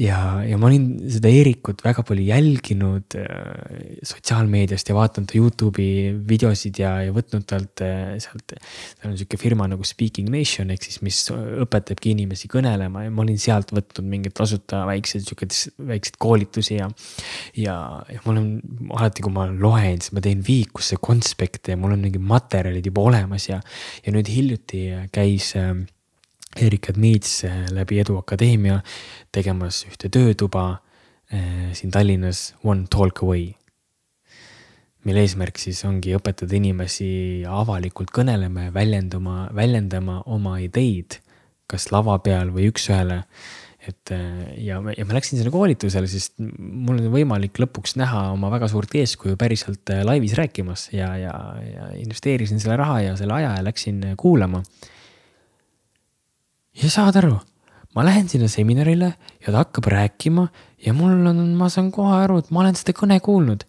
ja, 0.00 0.18
ja 0.46 0.56
ma 0.60 0.68
olin 0.70 0.86
seda 1.12 1.30
Eerikut 1.32 1.82
väga 1.84 2.02
palju 2.06 2.24
jälginud 2.24 3.16
äh, 3.18 3.98
sotsiaalmeediast 4.06 4.88
ja 4.90 4.96
vaadanud 4.96 5.28
ta 5.30 5.36
Youtube'i 5.38 6.14
videosid 6.28 6.80
ja, 6.80 6.94
ja 7.04 7.14
võtnud 7.14 7.44
talt 7.48 7.82
äh, 7.84 8.14
sealt. 8.22 8.54
seal 8.56 9.12
on 9.12 9.18
sihuke 9.20 9.40
firma 9.40 9.68
nagu 9.70 9.86
Speaking 9.86 10.30
Nation 10.32 10.72
ehk 10.72 10.88
siis, 10.88 11.00
mis 11.06 11.20
õpetabki 11.30 12.14
inimesi 12.14 12.50
kõnelema 12.52 13.04
ja 13.06 13.12
ma 13.14 13.24
olin 13.26 13.40
sealt 13.40 13.74
võtnud 13.76 14.08
mingeid 14.10 14.36
tasuta 14.36 14.84
väikseid 14.88 15.26
sihukeid 15.26 15.56
väikseid 15.92 16.18
koolitusi 16.22 16.78
ja. 16.78 16.88
ja, 17.58 17.76
ja 18.08 18.24
mul 18.24 18.40
on 18.40 18.50
alati, 18.96 19.24
kui 19.26 19.34
ma 19.34 19.48
loen, 19.50 20.00
siis 20.00 20.14
ma 20.16 20.24
teen 20.24 20.44
viikusse 20.46 21.00
konspekte 21.02 21.76
ja 21.76 21.80
mul 21.80 21.96
on 21.96 22.04
mingid 22.08 22.24
materjalid 22.24 22.88
juba 22.88 23.04
olemas 23.12 23.50
ja, 23.50 23.60
ja 24.04 24.14
nüüd 24.14 24.30
hiljuti 24.32 24.86
käis 25.12 25.52
äh, 25.60 25.74
Erik 26.58 26.88
Admits 26.90 27.44
eh, 27.46 27.68
läbi 27.70 28.00
Edu 28.02 28.16
Akadeemia 28.18 28.80
tegemas 29.30 29.84
ühte 29.86 30.10
töötuba 30.10 30.80
eh, 31.30 31.70
siin 31.78 31.92
Tallinnas 31.94 32.56
One 32.66 32.88
Talk 32.90 33.22
Away. 33.22 33.52
mille 35.06 35.22
eesmärk 35.24 35.56
siis 35.62 35.78
ongi 35.88 36.12
õpetada 36.18 36.58
inimesi 36.58 37.46
avalikult 37.48 38.10
kõnelema 38.12 38.66
ja 38.66 38.74
väljendama, 38.74 39.46
väljendama 39.56 40.18
oma 40.26 40.58
ideid, 40.60 41.16
kas 41.70 41.88
lava 41.94 42.18
peal 42.20 42.50
või 42.52 42.66
üks-ühele. 42.72 43.22
et 43.86 44.10
eh, 44.10 44.44
ja, 44.66 44.82
ja 44.98 45.06
ma 45.06 45.16
läksin 45.16 45.38
sinna 45.38 45.54
koolitusele, 45.54 46.10
sest 46.10 46.34
mul 46.42 46.98
on 46.98 47.12
võimalik 47.14 47.62
lõpuks 47.62 47.94
näha 47.96 48.26
oma 48.34 48.50
väga 48.50 48.68
suurt 48.68 48.98
eeskuju 48.98 49.38
päriselt 49.38 49.94
laivis 50.02 50.34
rääkimas 50.34 50.90
ja, 50.90 51.14
ja, 51.16 51.34
ja 51.62 51.92
investeerisin 51.94 52.58
selle 52.58 52.76
raha 52.82 53.04
ja 53.06 53.16
selle 53.16 53.38
aja 53.38 53.54
ja 53.54 53.68
läksin 53.70 54.02
kuulama 54.18 54.66
ja 56.76 56.90
saad 56.90 57.18
aru, 57.18 57.34
ma 57.94 58.04
lähen 58.06 58.28
sinna 58.28 58.48
seminarile 58.48 59.14
ja 59.40 59.52
ta 59.52 59.64
hakkab 59.64 59.90
rääkima 59.90 60.48
ja 60.86 60.94
mul 60.94 61.26
on, 61.26 61.42
ma 61.58 61.68
saan 61.68 61.90
kohe 61.92 62.22
aru, 62.22 62.38
et 62.38 62.50
ma 62.50 62.62
olen 62.64 62.78
seda 62.78 62.94
kõne 62.96 63.20
kuulnud. 63.20 63.66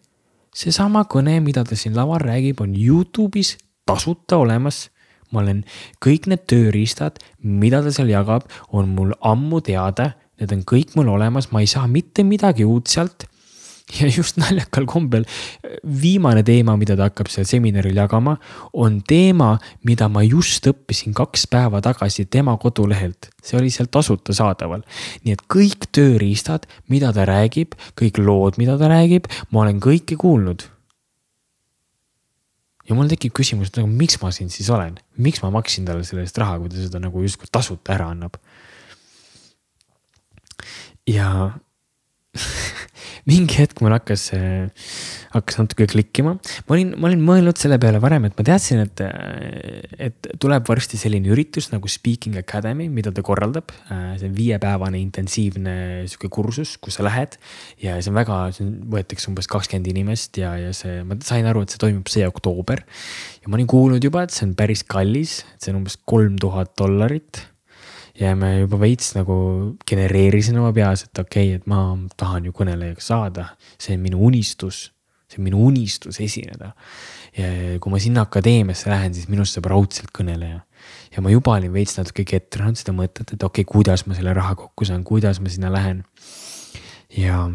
seesama 0.55 1.05
kõne, 1.07 1.39
mida 1.39 1.63
ta 1.63 1.75
siin 1.79 1.95
laval 1.95 2.19
räägib, 2.19 2.59
on 2.61 2.75
Youtube'is 2.75 3.57
tasuta 3.87 4.37
olemas. 4.37 4.89
ma 5.31 5.39
olen 5.39 5.63
kõik 6.03 6.27
need 6.27 6.43
tööriistad, 6.43 7.21
mida 7.39 7.79
ta 7.81 7.91
seal 7.91 8.09
jagab, 8.11 8.43
on 8.67 8.89
mul 8.89 9.13
ammu 9.21 9.61
teada, 9.63 10.11
need 10.39 10.51
on 10.51 10.63
kõik 10.67 10.91
mul 10.95 11.07
olemas, 11.07 11.51
ma 11.51 11.61
ei 11.61 11.67
saa 11.71 11.87
mitte 11.87 12.23
midagi 12.27 12.65
uut 12.67 12.87
sealt 12.91 13.30
ja 13.99 14.07
just 14.07 14.37
naljakal 14.39 14.85
kombel 14.89 15.25
viimane 15.83 16.43
teema, 16.47 16.77
mida 16.79 16.95
ta 16.97 17.09
hakkab 17.09 17.29
seal 17.31 17.47
seminaril 17.47 17.97
jagama, 17.97 18.37
on 18.73 18.99
teema, 19.07 19.55
mida 19.87 20.07
ma 20.11 20.23
just 20.25 20.67
õppisin 20.69 21.15
kaks 21.17 21.47
päeva 21.51 21.81
tagasi 21.83 22.27
tema 22.31 22.55
kodulehelt. 22.61 23.31
see 23.41 23.57
oli 23.57 23.71
seal 23.73 23.89
tasuta 23.91 24.33
saadaval. 24.37 24.83
nii 25.25 25.33
et 25.35 25.41
kõik 25.51 25.89
tööriistad, 25.91 26.67
mida 26.87 27.11
ta 27.13 27.25
räägib, 27.27 27.75
kõik 27.99 28.21
lood, 28.21 28.59
mida 28.61 28.77
ta 28.77 28.91
räägib, 28.91 29.27
ma 29.51 29.65
olen 29.65 29.81
kõike 29.83 30.15
kuulnud. 30.17 30.67
ja 32.87 32.95
mul 32.95 33.11
tekib 33.11 33.33
küsimus, 33.35 33.71
et 33.71 33.81
nagu 33.81 33.89
miks 33.89 34.21
ma 34.21 34.31
siin 34.35 34.49
siis 34.49 34.69
olen, 34.69 34.97
miks 35.17 35.43
ma 35.43 35.51
maksin 35.51 35.85
talle 35.85 36.03
selle 36.07 36.23
eest 36.23 36.37
raha, 36.37 36.59
kui 36.59 36.71
ta 36.71 36.79
seda 36.79 36.99
nagu 36.99 37.21
justkui 37.23 37.51
tasuta 37.51 37.97
ära 37.97 38.11
annab. 38.13 38.39
ja 41.07 41.51
mingi 43.29 43.57
hetk 43.59 43.81
mul 43.83 43.93
hakkas, 43.93 44.29
hakkas 45.33 45.59
natuke 45.59 45.85
klikkima. 45.91 46.33
ma 46.39 46.75
olin, 46.75 46.93
ma 46.95 47.09
olin 47.09 47.23
mõelnud 47.25 47.59
selle 47.59 47.77
peale 47.81 47.99
varem, 48.03 48.25
et 48.27 48.37
ma 48.37 48.45
teadsin, 48.47 48.81
et, 48.85 49.03
et 50.09 50.31
tuleb 50.41 50.65
varsti 50.69 50.99
selline 50.99 51.31
üritus 51.33 51.69
nagu 51.73 51.91
Speaking 51.91 52.39
Academy, 52.39 52.87
mida 52.89 53.13
ta 53.13 53.23
korraldab. 53.25 53.73
see 53.89 54.29
on 54.29 54.35
viiepäevane 54.37 55.01
intensiivne 55.01 55.75
sihuke 56.07 56.31
kursus, 56.33 56.77
kus 56.81 56.99
sa 56.99 57.05
lähed 57.07 57.37
ja 57.83 57.99
see 57.99 58.13
on 58.13 58.19
väga, 58.21 58.39
võetakse 58.95 59.31
umbes 59.31 59.49
kakskümmend 59.51 59.91
inimest 59.91 60.41
ja, 60.41 60.55
ja 60.59 60.73
see, 60.75 61.01
ma 61.07 61.19
sain 61.25 61.47
aru, 61.49 61.65
et 61.65 61.73
see 61.73 61.83
toimub 61.83 62.09
see 62.11 62.25
oktoober. 62.27 62.85
ja 63.43 63.51
ma 63.51 63.59
olin 63.59 63.69
kuulnud 63.69 64.03
juba, 64.03 64.25
et 64.25 64.35
see 64.35 64.47
on 64.47 64.55
päris 64.57 64.85
kallis, 64.87 65.41
et 65.55 65.65
see 65.67 65.75
on 65.75 65.83
umbes 65.83 65.99
kolm 66.07 66.39
tuhat 66.41 66.73
dollarit 66.79 67.50
ja 68.21 68.35
me 68.37 68.51
juba 68.61 68.79
veits 68.81 69.13
nagu 69.17 69.35
genereerisin 69.87 70.59
oma 70.61 70.71
peas, 70.75 71.05
et 71.07 71.21
okei 71.21 71.51
okay,, 71.51 71.59
et 71.59 71.69
ma 71.69 71.83
tahan 72.19 72.47
ju 72.47 72.55
kõnelejaks 72.55 73.09
saada, 73.11 73.51
see 73.81 73.97
on 73.97 74.03
minu 74.05 74.21
unistus, 74.27 74.89
see 75.31 75.41
on 75.41 75.47
minu 75.49 75.63
unistus 75.67 76.21
esineda. 76.23 76.73
ja 77.37 77.47
kui 77.79 77.93
ma 77.93 77.99
sinna 78.03 78.25
akadeemiasse 78.27 78.91
lähen, 78.91 79.13
siis 79.15 79.29
minust 79.31 79.55
saab 79.55 79.69
raudselt 79.71 80.11
kõneleja. 80.15 80.61
ja 81.15 81.23
ma 81.23 81.33
juba 81.33 81.57
olin 81.57 81.73
veits 81.73 81.97
natuke 81.97 82.25
ketranud 82.27 82.79
seda 82.79 82.93
mõtet, 82.95 83.33
et 83.33 83.43
okei 83.43 83.65
okay,, 83.65 83.71
kuidas 83.73 84.05
ma 84.07 84.17
selle 84.17 84.35
raha 84.37 84.55
kokku 84.59 84.85
saan, 84.85 85.03
kuidas 85.07 85.41
ma 85.41 85.49
sinna 85.49 85.73
lähen. 85.73 86.03
ja 87.17 87.49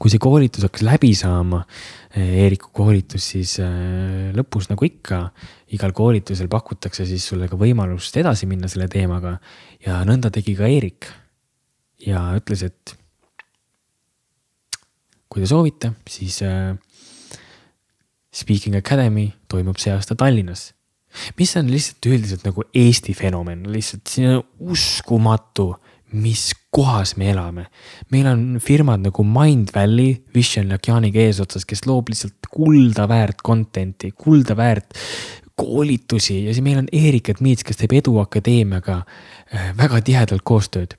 kui 0.00 0.12
see 0.12 0.20
koolitus 0.22 0.64
hakkas 0.66 0.84
läbi 0.86 1.12
saama, 1.16 1.62
Eeriku 2.12 2.68
koolitus, 2.76 3.24
siis 3.32 3.54
äh, 3.64 4.32
lõpus 4.36 4.68
nagu 4.68 4.84
ikka, 4.84 5.22
igal 5.72 5.94
koolitusel 5.96 6.50
pakutakse 6.52 7.06
siis 7.08 7.24
sulle 7.28 7.48
ka 7.48 7.56
võimalust 7.60 8.16
edasi 8.20 8.48
minna 8.50 8.68
selle 8.68 8.88
teemaga. 8.92 9.38
ja 9.84 10.02
nõnda 10.08 10.30
tegi 10.32 10.54
ka 10.56 10.68
Eerik. 10.68 11.08
ja 12.04 12.32
ütles, 12.36 12.64
et 12.68 12.96
kui 15.32 15.40
te 15.40 15.48
soovite, 15.48 15.94
siis 16.08 16.42
äh, 16.44 16.76
Speaking 18.32 18.76
Academy 18.76 19.30
toimub 19.48 19.80
see 19.80 19.92
aasta 19.92 20.16
Tallinnas. 20.16 20.72
mis 21.38 21.56
on 21.56 21.68
lihtsalt 21.68 22.06
üldiselt 22.08 22.44
nagu 22.44 22.64
Eesti 22.74 23.14
fenomen, 23.14 23.66
lihtsalt 23.72 24.08
see 24.08 24.28
on 24.28 24.44
uskumatu 24.72 25.74
mis 26.12 26.52
kohas 26.70 27.16
me 27.16 27.30
elame. 27.30 27.66
meil 28.10 28.26
on 28.26 28.60
firmad 28.60 29.00
nagu 29.04 29.24
Mindvalley, 29.24 30.24
Vision 30.34 30.70
ja 30.70 30.78
Kianiga 30.78 31.20
eesotsas, 31.20 31.64
kes 31.68 31.86
loob 31.86 32.08
lihtsalt 32.12 32.48
kulda 32.52 33.08
väärt 33.08 33.42
content'i, 33.44 34.12
kulda 34.16 34.56
väärt 34.56 34.96
koolitusi 35.56 36.44
ja 36.46 36.54
siis 36.54 36.64
meil 36.64 36.78
on 36.78 36.88
Eerik 36.92 37.30
Admiits, 37.30 37.64
kes 37.64 37.78
teeb 37.80 37.94
Edu 38.00 38.18
Akadeemiaga 38.22 39.02
äh, 39.02 39.70
väga 39.78 40.00
tihedalt 40.00 40.44
koostööd. 40.44 40.98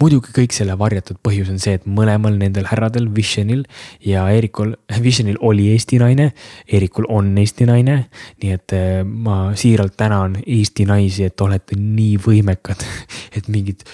muidugi 0.00 0.32
kõik 0.34 0.52
selle 0.52 0.74
varjatud 0.78 1.20
põhjus 1.22 1.48
on 1.52 1.60
see, 1.62 1.76
et 1.78 1.84
mõlemal 1.86 2.34
nendel 2.36 2.66
härradel, 2.66 3.06
Visionil 3.14 3.62
ja 4.04 4.24
Eerikul, 4.34 4.74
Visionil 5.02 5.38
oli 5.40 5.68
Eesti 5.72 6.00
naine, 6.02 6.32
Eerikul 6.66 7.06
on 7.08 7.30
Eesti 7.38 7.68
naine. 7.70 8.08
nii 8.42 8.52
et 8.52 8.74
eh, 8.76 9.04
ma 9.04 9.54
siiralt 9.54 9.96
tänan 9.96 10.36
Eesti 10.46 10.84
naisi, 10.84 11.24
et 11.30 11.40
olete 11.40 11.78
nii 11.78 12.18
võimekad, 12.26 12.82
et 13.36 13.48
mingid 13.48 13.86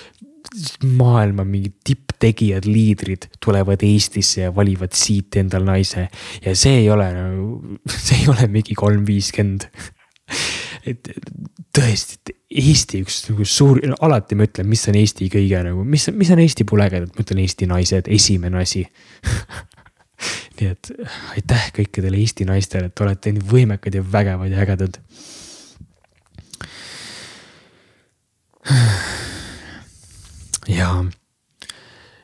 maailma 0.99 1.45
mingid 1.45 1.77
tipptegijad, 1.85 2.65
liidrid 2.69 3.29
tulevad 3.45 3.83
Eestisse 3.85 4.47
ja 4.47 4.55
valivad 4.55 4.97
siit 4.97 5.37
endal 5.37 5.67
naise. 5.69 6.09
ja 6.45 6.57
see 6.57 6.83
ei 6.83 6.91
ole 6.91 7.09
nagu, 7.15 7.79
see 8.07 8.23
ei 8.23 8.29
ole 8.33 8.49
mingi 8.53 8.77
kolm 8.79 9.07
viiskümmend 9.07 9.69
et 10.89 11.09
tõesti, 11.75 12.37
Eesti 12.49 13.03
üks 13.05 13.23
nagu 13.29 13.45
suur, 13.49 13.81
alati 14.01 14.37
ma 14.39 14.47
ütlen, 14.49 14.69
mis 14.71 14.87
on 14.89 14.97
Eesti 14.97 15.29
kõige 15.33 15.63
nagu, 15.67 15.85
mis, 15.85 16.09
mis 16.17 16.31
on 16.33 16.41
Eesti 16.41 16.65
puhul 16.69 16.87
ägedad, 16.87 17.13
ma 17.13 17.25
ütlen 17.25 17.43
Eesti 17.45 17.69
naised, 17.69 18.09
esimene 18.19 18.63
asi 18.63 18.87
nii 20.59 20.71
et 20.73 20.93
aitäh 21.35 21.67
kõikidele 21.77 22.21
Eesti 22.23 22.47
naistele, 22.49 22.91
et 22.91 23.05
olete 23.05 23.35
nii 23.35 23.45
võimekad 23.53 23.99
ja 23.99 24.05
vägevad 24.13 24.55
ja 24.55 24.65
ägedad. 24.65 24.99
Ja 30.69 30.91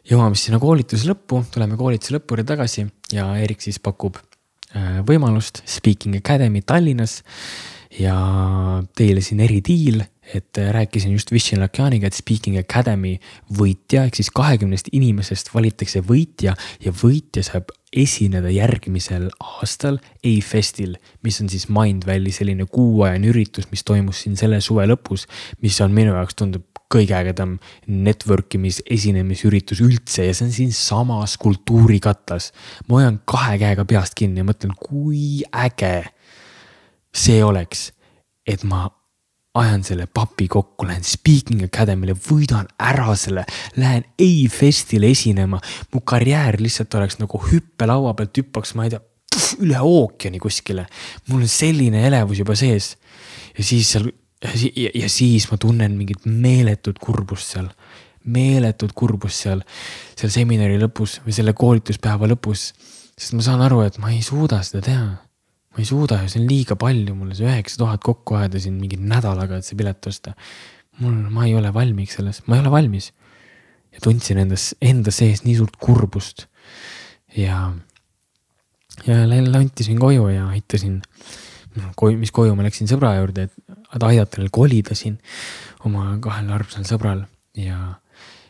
jõuame 0.09 0.37
siis 0.37 0.51
sinna 0.51 0.61
koolituse 0.63 1.09
lõppu, 1.09 1.43
tuleme 1.55 1.79
koolituse 1.81 2.17
lõppu 2.17 2.37
juurde 2.37 2.49
tagasi 2.49 2.87
ja 3.15 3.31
Erik 3.41 3.65
siis 3.65 3.81
pakub 3.83 4.19
äh, 4.21 5.01
võimalust 5.07 5.63
Speaking 5.69 6.21
Academy 6.21 6.65
Tallinnas. 6.67 7.23
Ja 7.95 8.17
teile 8.99 9.21
siin 9.23 9.39
eridiil, 9.45 10.01
et 10.35 10.59
rääkisin 10.59 11.13
just 11.15 11.31
Vishen 11.31 11.61
Lakianiga, 11.63 12.09
et 12.09 12.17
Speaking 12.17 12.57
Academy 12.59 13.13
võitja 13.55 14.03
ehk 14.09 14.19
siis 14.19 14.33
kahekümnest 14.35 14.89
inimesest 14.91 15.53
valitakse 15.55 16.03
võitja 16.03 16.57
ja 16.83 16.91
võitja 16.91 17.45
saab 17.47 17.71
esineda 17.95 18.51
järgmisel 18.51 19.29
aastal 19.39 20.01
A-Festil, 20.27 20.97
mis 21.23 21.39
on 21.39 21.53
siis 21.53 21.69
Mindvalley 21.71 22.35
selline 22.35 22.67
kuuajane 22.67 23.31
üritus, 23.31 23.71
mis 23.71 23.87
toimus 23.87 24.25
siin 24.25 24.35
selle 24.41 24.59
suve 24.65 24.89
lõpus, 24.91 25.29
mis 25.63 25.79
on 25.85 25.95
minu 25.95 26.17
jaoks 26.17 26.41
tundub 26.41 26.67
kõige 26.93 27.17
ägedam 27.17 27.57
network 27.87 28.55
imis 28.59 28.81
esinemisüritus 28.87 29.81
üldse 29.85 30.29
ja 30.29 30.35
see 30.35 30.49
on 30.49 30.53
siinsamas 30.55 31.37
kultuurikatlas. 31.43 32.53
ma 32.89 33.01
hoian 33.01 33.21
kahe 33.25 33.59
käega 33.59 33.85
peast 33.89 34.15
kinni 34.19 34.43
ja 34.43 34.49
mõtlen, 34.49 34.75
kui 34.79 35.43
äge 35.51 35.97
see 37.15 37.41
oleks, 37.45 37.93
et 38.47 38.65
ma 38.67 38.89
ajan 39.55 39.85
selle 39.87 40.07
papi 40.11 40.49
kokku, 40.51 40.87
lähen 40.89 41.05
Speaking 41.07 41.63
Academy'le, 41.69 42.17
võidan 42.27 42.67
ära 42.83 43.15
selle, 43.19 43.45
lähen 43.79 44.03
A-festile 44.19 45.13
esinema. 45.15 45.61
mu 45.95 46.01
karjäär 46.01 46.59
lihtsalt 46.61 46.95
oleks 46.95 47.21
nagu 47.21 47.39
hüppelaua 47.39 48.15
pealt 48.19 48.43
hüppaks, 48.43 48.75
ma 48.75 48.89
ei 48.89 48.95
tea, 48.97 49.01
üle 49.63 49.79
ookeani 49.79 50.43
kuskile. 50.43 50.87
mul 51.29 51.47
on 51.47 51.49
selline 51.49 52.07
elevus 52.07 52.43
juba 52.43 52.57
sees. 52.59 52.97
ja 53.57 53.65
siis 53.65 53.95
seal 53.95 54.11
ja, 54.45 54.91
ja 54.95 55.09
siis 55.09 55.49
ma 55.51 55.59
tunnen 55.61 55.99
mingit 55.99 56.27
meeletut 56.27 56.99
kurbust 57.03 57.57
seal, 57.57 57.69
meeletut 58.25 58.93
kurbust 58.97 59.47
seal, 59.47 59.65
seal 60.15 60.33
seminari 60.33 60.79
lõpus 60.81 61.21
või 61.25 61.37
selle 61.37 61.57
koolituspäeva 61.57 62.29
lõpus. 62.31 62.73
sest 63.15 63.37
ma 63.37 63.43
saan 63.47 63.63
aru, 63.63 63.83
et 63.87 63.99
ma 64.03 64.11
ei 64.13 64.23
suuda 64.23 64.63
seda 64.67 64.83
teha 64.85 65.13
ma 65.75 65.83
ei 65.83 65.89
suuda 65.89 66.21
ju, 66.23 66.31
see 66.31 66.39
on 66.39 66.47
liiga 66.47 66.77
palju 66.79 67.17
mulle, 67.19 67.35
see 67.35 67.49
üheksa 67.49 67.81
tuhat 67.81 68.03
kokku 68.07 68.37
ajada 68.39 68.61
siin 68.63 68.77
mingi 68.79 68.99
nädalaga, 69.01 69.59
et 69.59 69.67
see 69.67 69.79
pilet 69.79 70.07
osta. 70.07 70.35
mul, 71.03 71.15
ma 71.35 71.49
ei 71.49 71.57
ole 71.59 71.73
valmis 71.75 72.15
selles, 72.15 72.45
ma 72.47 72.55
ei 72.55 72.63
ole 72.63 72.71
valmis. 72.71 73.11
ja 73.95 74.03
tundsin 74.03 74.39
endas, 74.43 74.73
enda 74.83 75.11
sees 75.15 75.43
nii 75.43 75.57
suurt 75.59 75.75
kurbust. 75.83 76.47
ja, 77.37 77.73
ja 79.09 79.19
lantisin 79.27 79.99
koju 79.99 80.29
ja 80.31 80.47
aitasin, 80.55 81.01
mis 82.23 82.35
koju 82.35 82.55
ma 82.55 82.69
läksin 82.69 82.91
sõbra 82.91 83.17
juurde, 83.19 83.49
et 83.49 83.64
aidata 84.03 84.41
neil 84.41 84.51
kolida 84.51 84.97
siin 84.99 85.21
oma 85.85 86.17
kahel 86.25 86.51
armsal 86.57 86.87
sõbral 86.89 87.23
ja, 87.55 88.01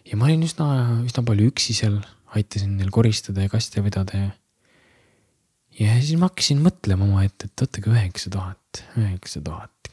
ja 0.07 0.17
ma 0.17 0.31
olin 0.31 0.47
üsna, 0.47 0.69
üsna 1.05 1.25
palju 1.27 1.51
üksi 1.53 1.77
seal, 1.77 2.01
aitasin 2.35 2.79
neil 2.79 2.91
koristada 2.95 3.45
ja 3.45 3.53
kaste 3.53 3.85
vedada 3.85 4.17
ja 4.17 4.31
ja 5.81 5.99
siis 6.01 6.19
ma 6.19 6.31
hakkasin 6.31 6.63
mõtlema 6.63 7.07
omaette, 7.09 7.49
et 7.49 7.65
oota, 7.65 7.83
aga 7.83 7.95
üheksa 7.97 8.33
tuhat, 8.33 8.83
üheksa 9.01 9.43
tuhat. 9.45 9.93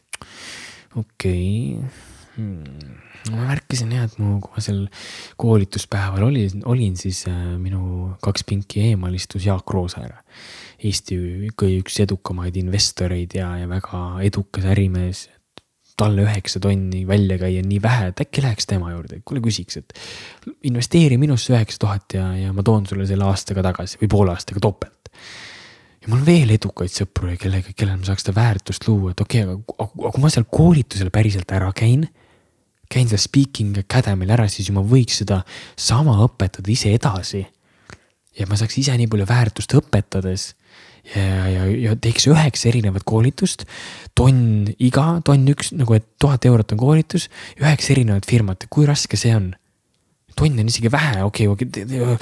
okei 0.96 1.78
okay. 1.80 1.92
hmm.. 2.36 2.96
ma 3.34 3.48
märkasin 3.50 3.94
jah, 3.96 4.06
et 4.10 4.18
mu, 4.22 4.38
kui 4.44 4.54
ma 4.56 4.64
seal 4.64 4.82
koolituspäeval 5.42 6.28
olin, 6.30 6.64
olin, 6.70 6.98
siis 7.00 7.24
äh, 7.32 7.44
minu 7.62 8.14
kaks 8.24 8.46
pinki 8.48 8.86
eemal 8.92 9.16
istus 9.18 9.48
Jaak 9.48 9.74
Roosaar. 9.74 10.22
Eesti 10.82 11.18
üks 11.52 12.00
edukamaid 12.02 12.56
investoreid 12.58 13.36
ja, 13.38 13.52
ja 13.62 13.68
väga 13.70 14.22
edukas 14.26 14.66
ärimees 14.74 15.28
talle 16.02 16.26
üheksa 16.26 16.62
tonni 16.64 17.06
välja 17.08 17.38
käia 17.42 17.62
nii 17.66 17.80
vähe, 17.84 18.10
et 18.12 18.26
äkki 18.26 18.44
läheks 18.46 18.68
tema 18.70 18.92
juurde, 18.94 19.22
kuule 19.26 19.44
küsiks, 19.46 19.80
et 19.82 19.96
investeeri 20.68 21.20
minusse 21.22 21.54
üheksa 21.54 21.82
tuhat 21.86 22.18
ja, 22.18 22.32
ja 22.38 22.52
ma 22.58 22.66
toon 22.66 22.90
sulle 22.90 23.08
selle 23.10 23.30
aastaga 23.30 23.64
tagasi 23.70 24.02
või 24.02 24.12
poole 24.12 24.36
aastaga 24.36 24.64
topelt 24.64 25.12
ja 26.02 26.10
mul 26.10 26.22
on 26.22 26.26
veel 26.26 26.54
edukaid 26.56 26.94
sõpru, 26.94 27.30
kellega, 27.40 27.74
kellel 27.78 28.00
ma 28.00 28.08
saaks 28.10 28.26
seda 28.26 28.34
väärtust 28.38 28.88
luua, 28.90 29.14
et 29.14 29.22
okei 29.22 29.44
okay,, 29.46 29.60
aga, 29.60 29.88
aga 30.02 30.14
kui 30.16 30.24
ma 30.24 30.32
seal 30.34 30.48
koolitusel 30.50 31.12
päriselt 31.14 31.54
ära 31.54 31.70
käin. 31.78 32.08
käin 32.92 33.08
seal 33.08 33.22
speaking 33.24 33.78
academy'l 33.80 34.34
ära, 34.36 34.50
siis 34.52 34.68
ju 34.68 34.76
ma 34.76 34.82
võiks 34.84 35.22
seda 35.22 35.44
sama 35.80 36.18
õpetada 36.26 36.72
ise 36.72 36.92
edasi. 36.92 37.46
ja 38.38 38.48
ma 38.50 38.58
saaks 38.58 38.78
ise 38.82 38.98
nii 38.98 39.08
palju 39.12 39.28
väärtust 39.30 39.78
õpetades 39.78 40.52
ja, 41.16 41.48
ja, 41.50 41.66
ja 41.88 41.96
teeks 42.00 42.28
üheksa 42.32 42.70
erinevat 42.72 43.06
koolitust. 43.08 43.66
tonn 44.18 44.70
iga, 44.80 45.22
tonn 45.26 45.48
üks 45.54 45.74
nagu, 45.78 45.96
et 45.98 46.08
tuhat 46.22 46.46
eurot 46.46 46.76
on 46.76 46.82
koolitus, 46.82 47.30
üheksa 47.62 47.96
erinevat 47.96 48.28
firmat, 48.30 48.68
kui 48.70 48.88
raske 48.90 49.20
see 49.20 49.34
on? 49.36 49.52
tonn 50.38 50.62
on 50.62 50.70
isegi 50.72 50.92
vähe, 50.92 51.24
okei 51.28 51.48
okay,, 51.52 51.68
okei 51.68 51.84
okay,, 51.84 52.16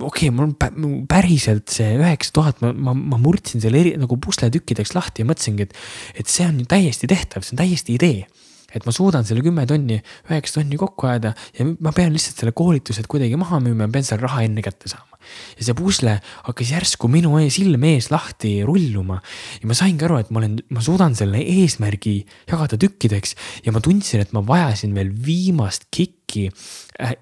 okei 0.00 0.30
okay,, 0.30 0.30
mul 0.32 0.48
on 0.48 0.94
päriselt 1.10 1.68
see 1.72 1.92
üheksa 1.98 2.32
tuhat, 2.38 2.62
ma, 2.64 2.72
ma, 2.72 2.94
ma 2.96 3.18
murdsin 3.20 3.62
selle 3.62 3.82
eri 3.82 3.94
nagu 4.00 4.16
pusletükkideks 4.22 4.94
lahti 4.96 5.24
ja 5.24 5.28
mõtlesingi, 5.28 5.68
et, 5.68 5.76
et 6.22 6.30
see 6.30 6.46
on 6.48 6.62
ju 6.62 6.68
täiesti 6.70 7.10
tehtav, 7.10 7.44
see 7.44 7.56
on 7.56 7.64
täiesti 7.64 7.96
idee 7.98 8.24
et 8.70 8.84
ma 8.86 8.94
suudan 8.94 9.26
selle 9.26 9.42
kümme 9.42 9.64
tonni, 9.66 9.98
üheksa 10.30 10.60
tonni 10.60 10.78
kokku 10.78 11.08
ajada 11.10 11.34
ja 11.58 11.66
ma 11.68 11.92
pean 11.94 12.14
lihtsalt 12.14 12.38
selle 12.38 12.54
koolitused 12.56 13.08
kuidagi 13.10 13.38
maha 13.40 13.58
müüma 13.64 13.88
ja 13.88 13.94
pean 13.96 14.06
selle 14.06 14.22
raha 14.28 14.44
enne 14.46 14.62
kätte 14.62 14.92
saama 14.92 15.09
ja 15.58 15.66
see 15.66 15.76
pusle 15.78 16.16
hakkas 16.46 16.72
järsku 16.74 17.10
minu 17.12 17.36
silme 17.52 17.94
ees 17.96 18.10
lahti 18.12 18.60
rulluma. 18.66 19.20
ja 19.60 19.70
ma 19.70 19.76
saingi 19.76 20.06
aru, 20.06 20.20
et 20.20 20.30
ma 20.30 20.42
olen, 20.42 20.58
ma 20.70 20.84
suudan 20.84 21.16
selle 21.18 21.40
eesmärgi 21.40 22.16
jagada 22.50 22.78
tükkideks 22.80 23.36
ja 23.64 23.72
ma 23.72 23.82
tundsin, 23.84 24.24
et 24.24 24.32
ma 24.36 24.44
vajasin 24.46 24.94
veel 24.96 25.12
viimast 25.26 25.88
kikki 25.90 26.50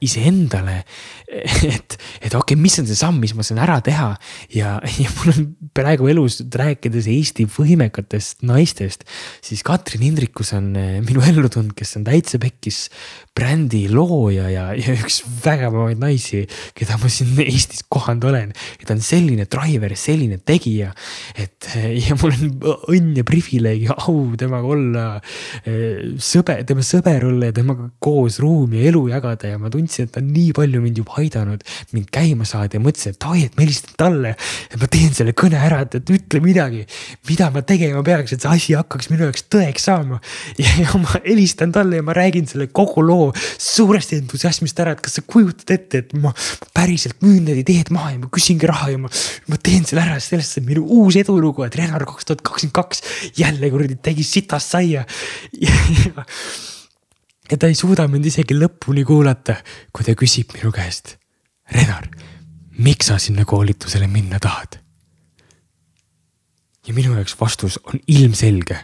iseendale. 0.05 0.83
et, 1.29 1.97
et 2.23 2.33
okei 2.33 2.39
okay,, 2.39 2.57
mis 2.57 2.79
on 2.81 2.89
see 2.89 2.99
samm, 2.99 3.19
mis 3.21 3.35
ma 3.37 3.45
saan 3.45 3.61
ära 3.61 3.79
teha 3.85 4.11
ja, 4.55 4.79
ja 5.03 5.11
mul 5.19 5.33
on 5.35 5.49
praegu 5.77 6.09
elus 6.09 6.41
rääkides 6.41 7.09
Eesti 7.13 7.45
võimekatest 7.53 8.45
naistest, 8.49 9.05
siis 9.45 9.65
Katrin 9.67 10.07
Hindrikus 10.07 10.55
on 10.57 10.73
äh, 10.79 10.99
minu 11.05 11.23
ellu 11.29 11.51
tulnud, 11.53 11.75
kes 11.77 11.99
on 12.01 12.07
täitsa 12.09 12.41
pekkis 12.43 12.87
brändi 13.37 13.85
looja 13.93 14.49
ja, 14.51 14.65
ja 14.75 14.97
üks 14.97 15.21
vägevamaid 15.45 16.01
naisi, 16.03 16.45
keda 16.77 16.99
ma 17.01 17.11
siin 17.13 17.37
Eestis 17.45 17.85
kohanud 17.91 18.25
olen. 18.31 18.55
ja 18.81 18.89
ta 18.89 18.97
on 18.97 19.05
selline 19.05 19.47
driver, 19.51 19.95
selline 19.99 20.41
tegija, 20.49 20.91
et 21.39 21.69
ja 22.09 22.17
mul 22.19 22.35
on 22.35 22.57
õnn 22.95 23.15
ja 23.21 23.27
privileeg 23.29 23.87
ja 23.89 23.99
au 24.09 24.33
temaga 24.39 24.73
olla 24.75 25.07
sõber, 26.23 26.65
tema 26.69 26.85
sõber 26.87 27.29
olla 27.29 27.51
ja 27.51 27.57
temaga 27.57 27.89
koos 28.03 28.39
ruumi 28.43 28.83
ja 28.83 28.93
elu 28.93 29.05
jagada 29.13 29.53
ja 29.53 29.61
ma 29.61 29.68
tundsin, 29.73 30.09
et 30.09 30.15
ta 30.15 30.23
on 30.23 30.31
nii 30.33 30.53
palju 30.57 30.83
mind 30.83 31.01
juba 31.01 31.19
aidanud, 31.23 31.65
mind 31.97 32.09
käima 32.15 32.47
saada 32.49 32.79
ja 32.79 32.83
mõtlesin, 32.83 33.17
et 33.17 33.27
ai, 33.29 33.45
et 33.49 33.57
ma 33.57 33.65
helistan 33.65 33.97
talle. 34.01 34.35
et 34.69 34.79
ma 34.81 34.89
teen 34.91 35.15
selle 35.17 35.35
kõne 35.39 35.61
ära, 35.69 35.83
et, 35.87 35.99
et 35.99 36.13
ütle 36.15 36.41
midagi, 36.45 36.85
mida 37.29 37.51
ma 37.55 37.63
tegema 37.67 38.03
peaks, 38.07 38.35
et 38.35 38.45
see 38.45 38.53
asi 38.53 38.77
hakkaks 38.79 39.11
minu 39.13 39.27
jaoks 39.29 39.47
tõeks 39.53 39.89
saama. 39.91 40.21
ja, 40.63 40.89
ma 40.99 41.21
helistan 41.27 41.73
talle 41.75 42.01
ja 42.01 42.07
ma 42.07 42.17
räägin 42.17 42.49
selle 42.51 42.69
kogu 42.73 43.05
loo 43.05 43.31
suuresti 43.37 44.21
entusiasmist 44.23 44.81
ära, 44.85 44.95
et 44.97 45.05
kas 45.05 45.19
sa 45.19 45.25
kujutad 45.27 45.75
ette, 45.75 46.05
et 46.05 46.17
ma 46.19 46.33
päriselt 46.77 47.21
müün 47.25 47.45
need 47.49 47.63
ideed 47.65 47.93
maha 47.95 48.15
ja 48.15 48.23
ma 48.23 48.31
küsingi 48.33 48.69
raha 48.69 48.93
ja 48.95 49.03
ma, 49.03 49.13
ma 49.49 49.61
teen 49.63 49.87
selle 49.89 50.05
ära, 50.05 50.19
sellest 50.23 50.61
on 50.63 50.69
minu 50.69 50.87
uus 50.99 51.19
edulugu, 51.21 51.67
et 51.67 51.77
Renar 51.79 52.07
kaks 52.09 52.29
tuhat 52.29 52.45
kakskümmend 52.47 52.77
kaks 52.79 53.05
jälle 53.39 53.71
kuradi 53.73 53.99
tegi 54.03 54.27
sitast 54.27 54.75
saia 54.75 55.05
ja, 55.53 55.77
ja, 56.05 56.27
ja 57.51 57.57
ta 57.57 57.71
ei 57.71 57.75
suuda 57.75 58.09
mind 58.09 58.27
isegi 58.29 58.57
lõpuni 58.59 59.05
kuulata, 59.09 59.57
kui 59.93 60.05
ta 60.05 60.17
küsib 60.19 60.53
minu 60.57 60.73
käest. 60.75 61.17
Renar, 61.73 62.09
miks 62.79 63.11
sa 63.11 63.19
sinna 63.19 63.45
koolitusele 63.45 64.07
minna 64.07 64.41
tahad? 64.41 64.81
ja 66.89 66.95
minu 66.97 67.13
jaoks 67.19 67.35
vastus 67.37 67.77
on 67.85 68.01
ilmselge 68.09 68.79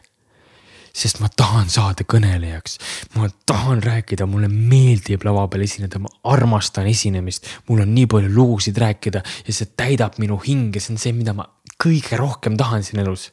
sest 0.95 1.19
ma 1.19 1.29
tahan 1.29 1.71
saada 1.73 2.07
kõnelejaks. 2.07 2.79
ma 3.17 3.27
tahan 3.47 3.83
rääkida, 3.83 4.29
mulle 4.31 4.49
meeldib 4.49 5.25
lava 5.27 5.49
peal 5.51 5.65
esineda, 5.67 5.99
ma 5.99 6.11
armastan 6.31 6.87
esinemist, 6.87 7.49
mul 7.69 7.83
on 7.83 7.95
nii 7.95 8.07
palju 8.11 8.31
lugusid 8.31 8.79
rääkida 8.79 9.25
ja 9.25 9.55
see 9.55 9.73
täidab 9.77 10.21
minu 10.23 10.39
hinge, 10.45 10.81
see 10.81 10.95
on 10.95 11.03
see, 11.03 11.15
mida 11.17 11.35
ma 11.35 11.49
kõige 11.83 12.19
rohkem 12.21 12.59
tahan 12.61 12.87
siin 12.87 13.03
elus. 13.03 13.33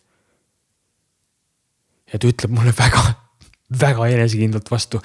ja 2.11 2.19
ta 2.19 2.27
ütleb 2.27 2.51
mulle 2.51 2.73
väga, 2.75 3.03
väga 3.79 4.07
enesekindlalt 4.07 4.71
vastu. 4.71 5.01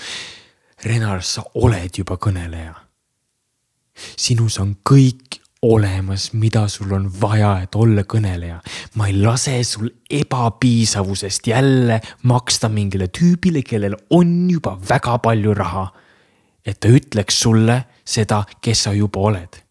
Renar, 0.84 1.22
sa 1.22 1.44
oled 1.54 1.98
juba 1.98 2.18
kõneleja. 2.20 2.74
sinus 3.96 4.58
on 4.60 4.74
kõik 4.84 5.40
olemas, 5.62 6.32
mida 6.32 6.66
sul 6.68 6.92
on 6.92 7.06
vaja, 7.20 7.62
et 7.62 7.74
olla 7.74 8.02
kõneleja. 8.02 8.60
ma 8.94 9.06
ei 9.06 9.16
lase 9.22 9.64
sul 9.64 9.88
ebapiisavusest 10.10 11.46
jälle 11.46 12.00
maksta 12.22 12.68
mingile 12.68 13.08
tüübile, 13.08 13.62
kellel 13.62 13.96
on 14.10 14.50
juba 14.50 14.78
väga 14.88 15.18
palju 15.18 15.54
raha. 15.54 15.92
et 16.66 16.80
ta 16.80 16.88
ütleks 16.88 17.40
sulle 17.40 17.84
seda, 18.04 18.44
kes 18.60 18.82
sa 18.82 18.92
juba 18.92 19.20
oled 19.20 19.65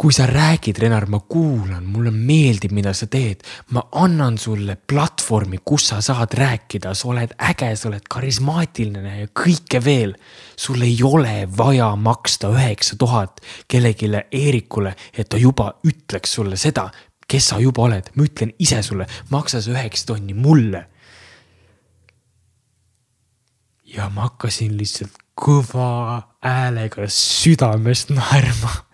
kui 0.00 0.14
sa 0.16 0.24
räägid, 0.26 0.78
Renar, 0.80 1.04
ma 1.12 1.18
kuulan, 1.28 1.84
mulle 1.84 2.10
meeldib, 2.10 2.72
mida 2.72 2.94
sa 2.96 3.04
teed. 3.06 3.42
ma 3.76 3.82
annan 3.92 4.38
sulle 4.38 4.76
platvormi, 4.76 5.58
kus 5.64 5.90
sa 5.90 6.00
saad 6.00 6.32
rääkida, 6.34 6.94
sa 6.94 7.08
oled 7.08 7.34
äge, 7.50 7.68
sa 7.76 7.90
oled 7.90 8.08
karismaatiline 8.08 9.18
ja 9.18 9.28
kõike 9.28 9.84
veel. 9.84 10.16
sul 10.56 10.80
ei 10.82 10.96
ole 11.04 11.48
vaja 11.56 11.90
maksta 11.96 12.48
üheksa 12.48 12.96
tuhat 12.96 13.40
kellelegi 13.68 14.08
Eerikule, 14.32 14.96
et 15.12 15.28
ta 15.28 15.36
juba 15.36 15.74
ütleks 15.84 16.32
sulle 16.32 16.56
seda, 16.56 16.88
kes 17.28 17.52
sa 17.52 17.60
juba 17.60 17.82
oled. 17.82 18.10
ma 18.14 18.24
ütlen 18.24 18.56
ise 18.58 18.82
sulle, 18.82 19.06
maksa 19.28 19.60
see 19.60 19.76
üheksa 19.76 20.06
tonni 20.06 20.34
mulle. 20.34 20.86
ja 23.84 24.08
ma 24.08 24.30
hakkasin 24.30 24.78
lihtsalt 24.78 25.12
kõva 25.36 26.22
häälega 26.40 27.04
südamest 27.08 28.08
naerma 28.08 28.89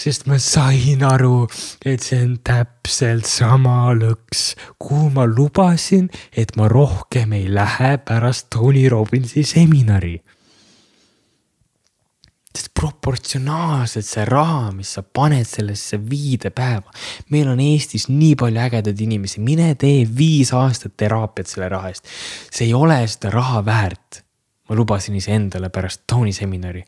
sest 0.00 0.26
ma 0.30 0.38
sain 0.40 1.04
aru, 1.04 1.44
et 1.84 2.00
see 2.04 2.20
on 2.24 2.36
täpselt 2.46 3.28
sama 3.28 3.92
lõks, 3.96 4.54
kuhu 4.80 5.10
ma 5.14 5.26
lubasin, 5.28 6.08
et 6.32 6.56
ma 6.56 6.68
rohkem 6.72 7.34
ei 7.36 7.50
lähe 7.52 7.96
pärast 8.06 8.48
Tony 8.54 8.88
Robbinsi 8.88 9.44
seminari. 9.44 10.18
sest 12.50 12.72
proportsionaalselt 12.74 14.04
see 14.04 14.24
raha, 14.26 14.72
mis 14.74 14.96
sa 14.96 15.04
paned 15.06 15.46
sellesse 15.46 16.00
viidepäeva, 16.02 16.90
meil 17.30 17.52
on 17.52 17.60
Eestis 17.62 18.08
nii 18.10 18.34
palju 18.40 18.58
ägedaid 18.64 19.04
inimesi, 19.04 19.38
mine 19.38 19.68
tee 19.78 20.02
viis 20.18 20.50
aastat 20.58 20.96
teraapiat 20.98 21.46
selle 21.46 21.68
raha 21.70 21.92
eest. 21.92 22.10
see 22.50 22.66
ei 22.66 22.74
ole 22.74 22.98
seda 23.06 23.30
raha 23.36 23.62
väärt 23.64 24.24
ma 24.70 24.76
lubasin 24.78 25.16
iseendale 25.18 25.68
pärast 25.68 26.02
Tony 26.06 26.32
seminari. 26.32 26.84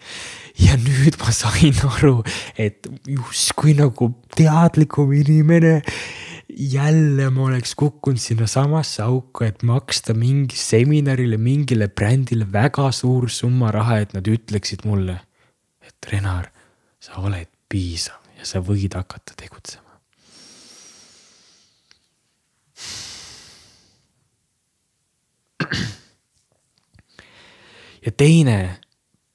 Ja 0.59 0.77
nüüd 0.77 1.17
ma 1.21 1.33
sain 1.35 1.77
aru, 1.89 2.23
et 2.61 2.89
justkui 3.09 3.75
nagu 3.79 4.13
teadlikum 4.37 5.13
inimene 5.17 5.81
jälle 6.53 7.31
ma 7.31 7.47
oleks 7.49 7.75
kukkunud 7.79 8.21
sinnasamasse 8.21 9.03
auku, 9.03 9.45
et 9.45 9.63
maksta 9.63 10.15
mingi 10.15 10.57
seminarile, 10.59 11.39
mingile 11.41 11.89
brändile 11.89 12.47
väga 12.53 12.91
suur 12.93 13.29
summa 13.31 13.71
raha, 13.73 14.03
et 14.03 14.13
nad 14.17 14.29
ütleksid 14.29 14.85
mulle, 14.89 15.17
et 15.81 16.13
Renar, 16.13 16.51
sa 17.01 17.23
oled 17.23 17.49
piisav 17.73 18.21
ja 18.39 18.45
sa 18.49 18.61
võid 18.61 18.95
hakata 18.99 19.37
tegutsema. 19.39 19.81
ja 28.03 28.11
teine 28.19 28.81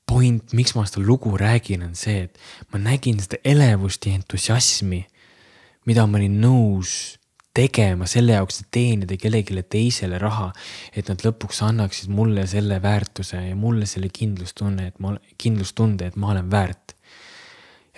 point, 0.08 0.54
miks 0.56 0.74
ma 0.76 0.86
seda 0.88 1.04
lugu 1.06 1.36
räägin, 1.38 1.84
on 1.84 1.96
see, 1.96 2.28
et 2.28 2.74
ma 2.74 2.80
nägin 2.82 3.20
seda 3.24 3.40
elevust 3.46 4.08
ja 4.08 4.16
entusiasmi, 4.16 5.02
mida 5.88 6.06
ma 6.08 6.20
olin 6.20 6.40
nõus 6.42 7.18
tegema 7.58 8.06
selle 8.10 8.36
jaoks, 8.38 8.62
et 8.62 8.70
teenida 8.72 9.18
kellelegi 9.18 9.64
teisele 9.66 10.20
raha. 10.22 10.52
et 10.96 11.10
nad 11.10 11.24
lõpuks 11.26 11.64
annaksid 11.66 12.10
mulle 12.14 12.46
selle 12.48 12.80
väärtuse 12.82 13.42
ja 13.50 13.56
mulle 13.56 13.86
selle 13.90 14.10
kindlustunne, 14.14 14.88
et 14.88 15.00
ma, 15.00 15.16
kindlustunde, 15.38 16.08
et 16.08 16.16
ma 16.16 16.32
olen 16.32 16.52
väärt. 16.52 16.96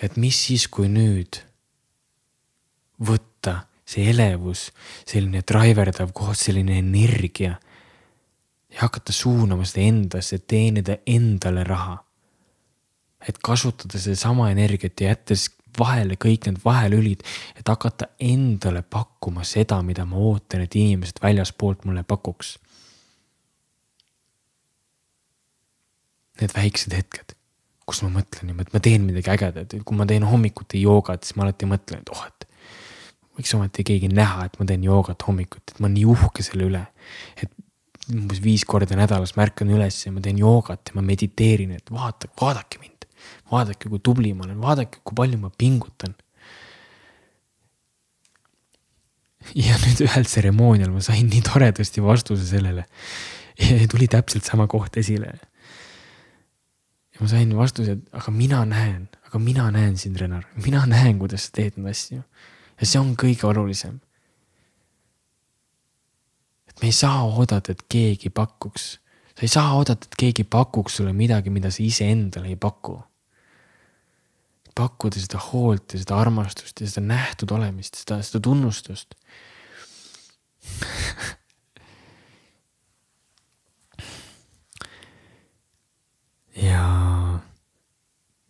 et 0.00 0.16
mis 0.16 0.46
siis, 0.46 0.66
kui 0.68 0.88
nüüd 0.88 1.42
võtta 3.00 3.66
see 3.84 4.08
elevus, 4.10 4.70
selline 5.08 5.42
driverdav 5.46 6.12
koht, 6.14 6.38
selline 6.38 6.78
energia 6.78 7.58
ja 8.70 8.86
hakata 8.86 9.12
suunama 9.12 9.64
seda 9.64 9.86
endasse, 9.86 10.38
teenida 10.38 11.00
endale 11.06 11.64
raha. 11.64 11.98
et 13.28 13.36
kasutada 13.44 13.98
sedasama 14.00 14.46
energiat 14.50 15.00
ja 15.00 15.10
jättes 15.10 15.50
vahele 15.78 16.16
kõik 16.16 16.46
need 16.48 16.60
vahelülid, 16.64 17.20
et 17.58 17.68
hakata 17.68 18.08
endale 18.20 18.80
pakkuma 18.82 19.44
seda, 19.44 19.82
mida 19.84 20.06
ma 20.08 20.16
ootan, 20.16 20.64
et 20.64 20.76
inimesed 20.76 21.20
väljaspoolt 21.22 21.84
mulle 21.84 22.02
pakuks. 22.02 22.54
Need 26.40 26.56
väiksed 26.56 26.96
hetked, 26.96 27.36
kus 27.84 28.00
ma 28.06 28.14
mõtlen 28.16 28.48
niimoodi, 28.48 28.70
et 28.70 28.76
ma 28.78 28.82
teen 28.88 29.04
midagi 29.04 29.34
ägedat, 29.34 29.76
kui 29.84 30.00
ma 30.00 30.08
teen 30.08 30.24
hommikuti 30.24 30.80
joogat, 30.80 31.26
siis 31.26 31.36
ma 31.36 31.44
alati 31.44 31.68
mõtlen, 31.68 32.00
et 32.00 32.14
oh, 32.14 32.24
et 32.24 32.48
võiks 33.36 33.52
ometi 33.56 33.84
keegi 33.86 34.08
näha, 34.12 34.48
et 34.48 34.56
ma 34.60 34.66
teen 34.68 34.84
joogat 34.84 35.28
hommikuti, 35.28 35.74
et 35.74 35.80
ma 35.80 35.90
olen 35.90 35.98
nii 35.98 36.08
uhke 36.16 36.44
selle 36.46 36.70
üle. 36.72 36.86
et 37.36 37.52
umbes 38.14 38.40
viis 38.44 38.64
korda 38.68 38.96
nädalas 38.98 39.34
märkan 39.38 39.70
üles 39.72 39.98
ja 40.04 40.12
ma 40.14 40.22
teen 40.24 40.38
joogat 40.40 40.90
ja 40.90 40.96
ma 40.98 41.04
mediteerin, 41.06 41.74
et 41.76 41.92
vaata, 41.92 42.30
vaadake 42.40 42.80
mind. 42.82 43.06
vaadake, 43.50 43.88
kui 43.90 44.00
tubli 44.02 44.32
ma 44.34 44.46
olen, 44.46 44.60
vaadake, 44.62 45.02
kui 45.04 45.16
palju 45.16 45.38
ma 45.42 45.50
pingutan. 45.50 46.14
ja 49.56 49.76
nüüd 49.84 50.02
ühel 50.06 50.26
tseremoonial 50.28 50.92
ma 50.94 51.02
sain 51.04 51.30
nii 51.30 51.42
toredasti 51.46 52.02
vastuse 52.04 52.46
sellele. 52.46 52.86
tuli 53.92 54.08
täpselt 54.08 54.44
sama 54.48 54.66
koht 54.70 54.96
esile. 55.00 55.32
ja 57.14 57.24
ma 57.24 57.30
sain 57.30 57.56
vastuse, 57.56 57.98
et 57.98 58.20
aga 58.20 58.34
mina 58.34 58.64
näen, 58.68 59.08
aga 59.28 59.42
mina 59.42 59.70
näen 59.74 59.96
sind, 59.98 60.20
Renar, 60.20 60.46
mina 60.56 60.86
näen, 60.86 61.18
kuidas 61.18 61.48
sa 61.48 61.58
teed 61.60 61.78
neid 61.78 61.94
asju. 61.94 62.22
ja 62.80 62.86
see 62.86 63.00
on 63.00 63.16
kõige 63.18 63.46
olulisem 63.50 64.00
me 66.80 66.86
ei 66.88 66.92
saa 66.92 67.22
oodata, 67.24 67.72
et 67.72 67.82
keegi 67.88 68.30
pakuks. 68.30 69.00
sa 69.34 69.42
ei 69.42 69.48
saa 69.48 69.74
oodata, 69.74 70.06
et 70.06 70.14
keegi 70.18 70.44
pakuks 70.44 70.96
sulle 70.96 71.12
midagi, 71.12 71.50
mida 71.50 71.70
sa 71.70 71.82
iseendale 71.82 72.48
ei 72.48 72.56
paku. 72.56 73.02
pakkuda 74.74 75.20
seda 75.20 75.38
hoolt 75.52 75.92
ja 75.92 75.98
seda 76.00 76.16
armastust 76.16 76.80
ja 76.80 76.88
seda 76.88 77.06
nähtud 77.06 77.50
olemist, 77.52 77.94
seda, 78.00 78.22
seda 78.24 78.40
tunnustust 78.40 79.14
ja 86.68 86.84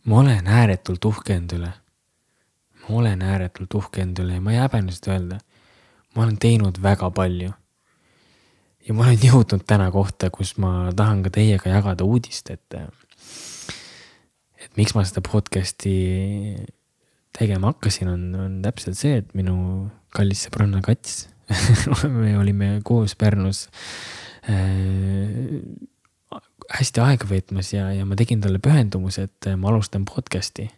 ma 0.05 0.19
olen 0.21 0.47
ääretult 0.47 1.05
uhke 1.05 1.35
enda 1.35 1.57
üle. 1.57 1.73
ma 2.83 2.89
olen 3.01 3.23
ääretult 3.23 3.75
uhke 3.75 4.03
enda 4.03 4.23
üle 4.23 4.33
ja 4.39 4.41
ma 4.45 4.53
ei 4.53 4.59
häbene 4.61 4.93
seda 4.93 5.13
öelda. 5.17 5.39
ma 6.15 6.23
olen 6.23 6.39
teinud 6.39 6.83
väga 6.83 7.11
palju 7.11 7.51
ja 8.87 8.97
ma 8.97 9.07
olen 9.07 9.21
jõudnud 9.23 9.65
täna 9.69 9.91
kohta, 9.95 10.31
kus 10.35 10.55
ma 10.61 10.91
tahan 10.97 11.25
ka 11.27 11.33
teiega 11.35 11.73
jagada 11.73 12.07
uudist, 12.07 12.51
et, 12.53 12.79
et 14.61 14.79
miks 14.81 14.95
ma 14.97 15.05
seda 15.07 15.23
podcast'i 15.25 15.97
tegema 17.37 17.73
hakkasin, 17.75 18.11
on, 18.11 18.25
on 18.35 18.57
täpselt 18.65 18.99
see, 18.99 19.21
et 19.23 19.37
minu 19.39 19.57
kallis 20.15 20.47
sõbranna 20.47 20.83
Kats 20.85 21.29
me 22.21 22.37
olime 22.39 22.79
koos 22.87 23.17
Pärnus 23.19 23.65
äh, 24.51 25.63
hästi 26.71 27.03
aega 27.03 27.27
veetmas 27.31 27.73
ja, 27.75 27.89
ja 27.95 28.07
ma 28.07 28.19
tegin 28.19 28.43
talle 28.43 28.61
pühendumuse, 28.63 29.27
et 29.27 29.51
ma 29.59 29.71
alustan 29.73 30.07
podcast'i. 30.07 30.69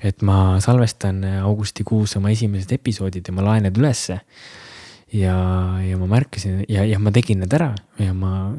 et 0.00 0.22
ma 0.24 0.56
salvestan 0.64 1.22
augustikuus 1.44 2.16
oma 2.16 2.32
esimesed 2.32 2.72
episoodid 2.72 3.28
ja 3.28 3.34
ma 3.36 3.44
laen 3.44 3.66
need 3.68 3.76
ülesse 3.80 4.20
ja, 5.12 5.36
ja 5.82 5.98
ma 5.98 6.08
märkasin 6.10 6.64
ja, 6.68 6.84
ja 6.86 6.98
ma 7.02 7.12
tegin 7.14 7.42
need 7.42 7.54
ära 7.56 7.72
ja 7.98 8.14
ma. 8.14 8.54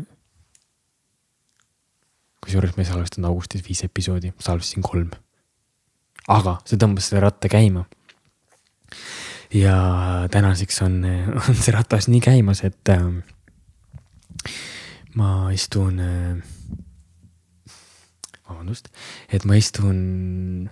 kusjuures 2.41 2.73
ma 2.75 2.83
ei 2.83 2.89
salvestanud 2.89 3.29
augustis 3.29 3.61
viis 3.65 3.83
episoodi, 3.85 4.33
salvestasin 4.41 4.85
kolm. 4.85 5.11
aga 6.27 6.57
see 6.65 6.79
tõmbas 6.81 7.09
selle 7.09 7.23
ratta 7.25 7.51
käima. 7.51 7.85
ja 9.53 9.75
tänaseks 10.31 10.81
on, 10.87 11.03
on 11.47 11.55
see 11.55 11.75
ratas 11.75 12.09
nii 12.11 12.23
käimas, 12.23 12.63
et 12.67 12.93
äh, 12.93 13.07
ma 15.15 15.51
istun 15.55 15.99
äh,, 15.99 16.43
vabandust, 18.47 18.91
et 19.31 19.45
ma 19.47 19.57
istun 19.59 20.69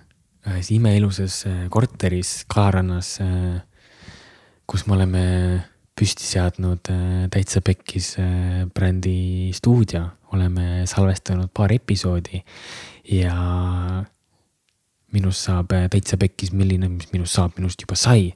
ühes 0.50 0.72
imeilusas 0.74 1.44
äh, 1.48 1.66
korteris 1.72 2.44
Kalarannas, 2.50 3.18
äh, 3.24 3.60
kus 4.70 4.86
me 4.86 4.94
oleme 4.94 5.24
püsti 5.98 6.28
seadnud 6.28 6.92
Täitsa 7.34 7.62
Pekkis 7.66 8.14
brändi 8.76 9.50
stuudio, 9.56 10.04
oleme 10.36 10.86
salvestanud 10.88 11.50
paar 11.56 11.74
episoodi 11.74 12.40
ja 13.16 13.34
minust 15.16 15.48
saab 15.50 15.74
Täitsa 15.90 16.20
Pekkis, 16.22 16.54
milline, 16.54 16.92
mis 16.94 17.10
minust 17.16 17.40
saab, 17.40 17.58
minust 17.58 17.82
juba 17.82 17.98
sai. 17.98 18.30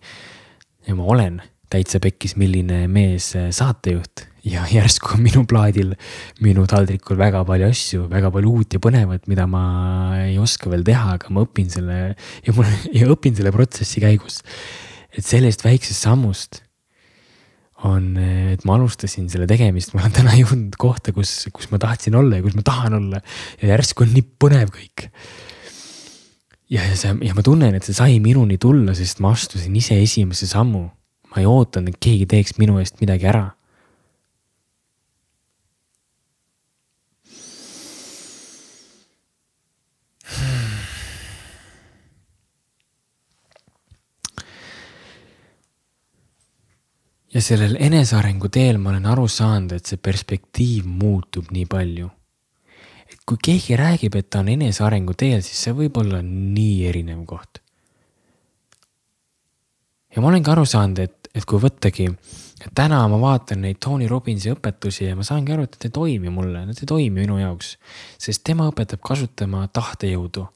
ja 0.88 0.96
ma 0.98 1.06
olen 1.06 1.42
Täitsa 1.70 2.02
Pekkis, 2.02 2.36
milline 2.38 2.88
mees 2.92 3.32
saatejuht 3.34 4.26
ja 4.44 4.66
järsku 4.78 5.14
on 5.16 5.24
minu 5.24 5.46
plaadil, 5.50 5.94
minu 6.44 6.66
taldrikul 6.70 7.20
väga 7.20 7.44
palju 7.48 7.70
asju, 7.70 8.08
väga 8.12 8.32
palju 8.34 8.56
uut 8.58 8.74
ja 8.74 8.82
põnevat, 8.84 9.30
mida 9.32 9.46
ma 9.50 9.66
ei 10.26 10.40
oska 10.42 10.72
veel 10.74 10.84
teha, 10.88 11.20
aga 11.20 11.30
ma 11.34 11.46
õpin 11.46 11.70
selle 11.72 12.00
ja 12.44 12.56
mul 12.58 12.68
ja 12.92 13.12
õpin 13.14 13.38
selle 13.38 13.54
protsessi 13.56 14.04
käigus. 14.04 14.42
Et 15.14 15.26
sellest 15.26 15.64
väiksest 15.66 16.06
sammust 16.06 16.62
on, 17.84 18.14
et 18.18 18.64
ma 18.68 18.78
alustasin 18.78 19.28
selle 19.32 19.48
tegemist, 19.50 19.92
ma 19.94 20.04
olen 20.04 20.16
täna 20.16 20.36
jõudnud 20.40 20.78
kohta, 20.80 21.14
kus, 21.16 21.50
kus 21.54 21.70
ma 21.72 21.80
tahtsin 21.84 22.16
olla 22.16 22.40
ja 22.40 22.46
kus 22.46 22.56
ma 22.58 22.64
tahan 22.66 22.98
olla 23.00 23.20
ja 23.60 23.74
järsku 23.74 24.06
on 24.06 24.14
nii 24.16 24.28
põnev 24.40 24.72
kõik. 24.74 25.10
ja, 26.72 26.86
ja 26.86 26.96
see 27.00 27.16
ja 27.28 27.36
ma 27.36 27.44
tunnen, 27.46 27.76
et 27.76 27.88
see 27.88 27.98
sai 27.98 28.20
minuni 28.24 28.58
tulla, 28.62 28.96
sest 28.98 29.20
ma 29.24 29.34
astusin 29.36 29.76
ise 29.76 30.00
esimese 30.00 30.48
sammu. 30.50 30.86
ma 31.34 31.42
ei 31.42 31.50
ootanud, 31.50 31.92
et 31.92 32.00
keegi 32.00 32.30
teeks 32.30 32.60
minu 32.62 32.80
eest 32.80 33.02
midagi 33.02 33.28
ära 33.30 33.50
ja 47.34 47.42
sellel 47.42 47.78
enesearengu 47.82 48.50
teel 48.54 48.78
ma 48.82 48.92
olen 48.92 49.08
aru 49.10 49.26
saanud, 49.30 49.74
et 49.78 49.90
see 49.90 50.02
perspektiiv 50.02 50.86
muutub 50.86 51.50
nii 51.54 51.66
palju. 51.70 52.10
et 53.14 53.20
kui 53.30 53.38
keegi 53.38 53.76
räägib, 53.78 54.16
et 54.16 54.30
ta 54.30 54.40
on 54.42 54.50
enesearengu 54.50 55.14
teel, 55.14 55.42
siis 55.46 55.68
see 55.68 55.74
võib 55.78 55.98
olla 56.02 56.22
nii 56.26 56.88
erinev 56.90 57.26
koht. 57.26 57.62
ja 60.16 60.22
ma 60.22 60.30
olengi 60.30 60.52
aru 60.54 60.66
saanud, 60.66 61.00
et, 61.00 61.30
et 61.34 61.46
kui 61.46 61.62
võttagi, 61.62 62.10
et 62.62 62.72
täna 62.76 63.02
ma 63.10 63.20
vaatan 63.20 63.66
neid 63.66 63.82
Tony 63.82 64.08
Robbinsi 64.08 64.54
õpetusi 64.54 65.10
ja 65.10 65.18
ma 65.18 65.26
saangi 65.26 65.54
aru, 65.54 65.66
et 65.66 65.78
need 65.78 65.90
ei 65.90 65.98
toimi 65.98 66.34
mulle, 66.34 66.66
need 66.70 66.82
ei 66.82 66.90
toimi 66.90 67.26
minu 67.26 67.40
jaoks. 67.42 67.78
sest 68.18 68.44
tema 68.46 68.70
õpetab 68.70 69.02
kasutama 69.02 69.68
tahtejõudu 69.74 70.48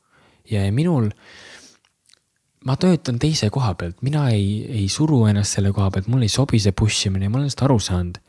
ja 0.52 0.62
minul 0.72 1.10
ma 2.68 2.76
töötan 2.80 3.20
teise 3.22 3.50
koha 3.54 3.74
pealt, 3.80 4.02
mina 4.04 4.28
ei, 4.34 4.62
ei 4.68 4.88
suru 4.92 5.24
ennast 5.30 5.56
selle 5.56 5.72
koha 5.76 5.90
pealt, 5.94 6.10
mulle 6.12 6.28
ei 6.28 6.34
sobi 6.34 6.60
see 6.60 6.76
push 6.76 7.08
imine 7.08 7.30
ma 7.30 7.40
olen 7.40 7.48
sellest 7.48 7.64
aru 7.68 7.78
saanud. 7.84 8.20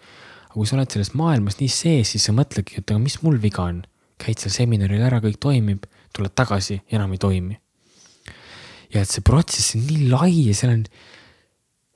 aga 0.49 0.55
kui 0.55 0.69
sa 0.69 0.77
oled 0.79 0.95
selles 0.95 1.13
maailmas 1.19 1.59
nii 1.59 1.71
sees, 1.73 2.13
siis 2.15 2.29
sa 2.29 2.35
mõtledki, 2.37 2.79
et 2.79 2.91
aga 2.91 3.01
mis 3.03 3.19
mul 3.25 3.39
viga 3.43 3.67
on. 3.67 3.83
käid 4.19 4.41
seal 4.43 4.51
seminaril 4.51 5.03
ära, 5.07 5.21
kõik 5.23 5.39
toimib, 5.39 5.85
tuled 6.15 6.33
tagasi, 6.35 6.81
enam 6.91 7.13
ei 7.15 7.23
toimi. 7.23 7.59
ja 8.95 9.03
et 9.03 9.11
see 9.11 9.25
protsess 9.27 9.77
on 9.77 9.87
nii 9.89 10.09
lai 10.13 10.33
ja 10.49 10.55
seal 10.55 10.75
on, 10.77 10.85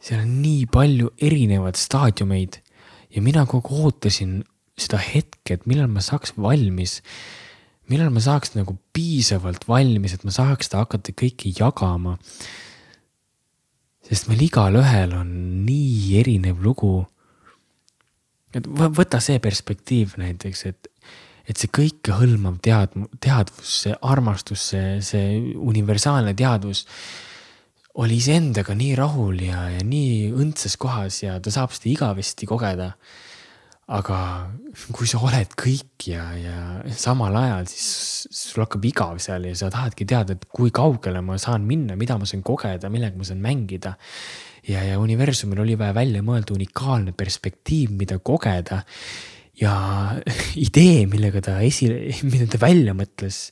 seal 0.03 0.25
on 0.27 0.35
nii 0.43 0.67
palju 0.67 1.13
erinevaid 1.23 1.79
staadiumeid 1.79 2.59
ja 3.15 3.23
mina 3.23 3.47
kogu 3.47 3.85
ootasin 3.87 4.43
seda 4.79 4.99
hetke, 4.99 5.55
et 5.55 5.67
millal 5.69 5.89
ma 5.93 6.03
saaks 6.03 6.35
valmis 6.37 7.01
millal 7.91 8.13
ma 8.15 8.23
saaks 8.23 8.55
nagu 8.57 8.77
piisavalt 8.95 9.67
valmis, 9.69 10.15
et 10.15 10.27
ma 10.27 10.35
saaks 10.35 10.69
seda 10.69 10.85
hakata 10.85 11.15
kõike 11.17 11.53
jagama. 11.57 12.19
sest 14.03 14.29
meil 14.29 14.43
igalühel 14.45 15.15
on 15.17 15.29
nii 15.67 16.21
erinev 16.21 16.63
lugu. 16.63 17.07
et 18.55 18.67
võta 18.69 19.21
see 19.21 19.39
perspektiiv 19.41 20.19
näiteks, 20.21 20.65
et, 20.69 20.89
et 21.49 21.57
see 21.57 21.71
kõikehõlmav 21.73 22.61
tead-, 22.61 22.97
teadvus, 23.21 23.83
see 23.87 23.95
armastus, 24.03 24.71
see, 24.73 25.01
see 25.01 25.55
universaalne 25.57 26.35
teadvus 26.35 26.87
oli 27.95 28.17
iseendaga 28.17 28.75
nii 28.77 28.95
rahul 28.97 29.41
ja, 29.45 29.67
ja 29.75 29.83
nii 29.85 30.33
õndsas 30.33 30.79
kohas 30.81 31.23
ja 31.23 31.37
ta 31.45 31.53
saab 31.53 31.75
seda 31.77 31.91
igavesti 31.93 32.49
kogeda 32.49 32.93
aga 33.93 34.19
kui 34.97 35.09
sa 35.09 35.21
oled 35.21 35.53
kõik 35.59 36.07
ja, 36.09 36.25
ja 36.39 36.59
samal 36.97 37.35
ajal, 37.37 37.67
siis 37.69 38.25
sul 38.33 38.65
hakkab 38.65 38.87
igav 38.89 39.19
seal 39.23 39.45
ja 39.51 39.57
sa 39.59 39.69
tahadki 39.73 40.07
teada, 40.09 40.37
et 40.37 40.47
kui 40.49 40.73
kaugele 40.75 41.21
ma 41.25 41.37
saan 41.41 41.67
minna, 41.69 41.97
mida 42.01 42.17
ma 42.21 42.29
saan 42.29 42.45
kogeda, 42.47 42.89
millega 42.93 43.21
ma 43.21 43.29
saan 43.29 43.43
mängida. 43.45 43.95
ja, 44.69 44.83
ja 44.87 44.99
universumil 45.01 45.61
oli 45.61 45.77
vaja 45.79 45.93
välja 45.97 46.23
mõelda 46.25 46.57
unikaalne 46.57 47.13
perspektiiv, 47.13 47.93
mida 47.99 48.19
kogeda. 48.19 48.83
ja 49.61 49.75
idee, 50.67 51.05
millega 51.07 51.45
ta 51.45 51.59
esile, 51.61 52.17
mida 52.25 52.49
ta 52.49 52.63
välja 52.63 52.97
mõtles, 52.97 53.51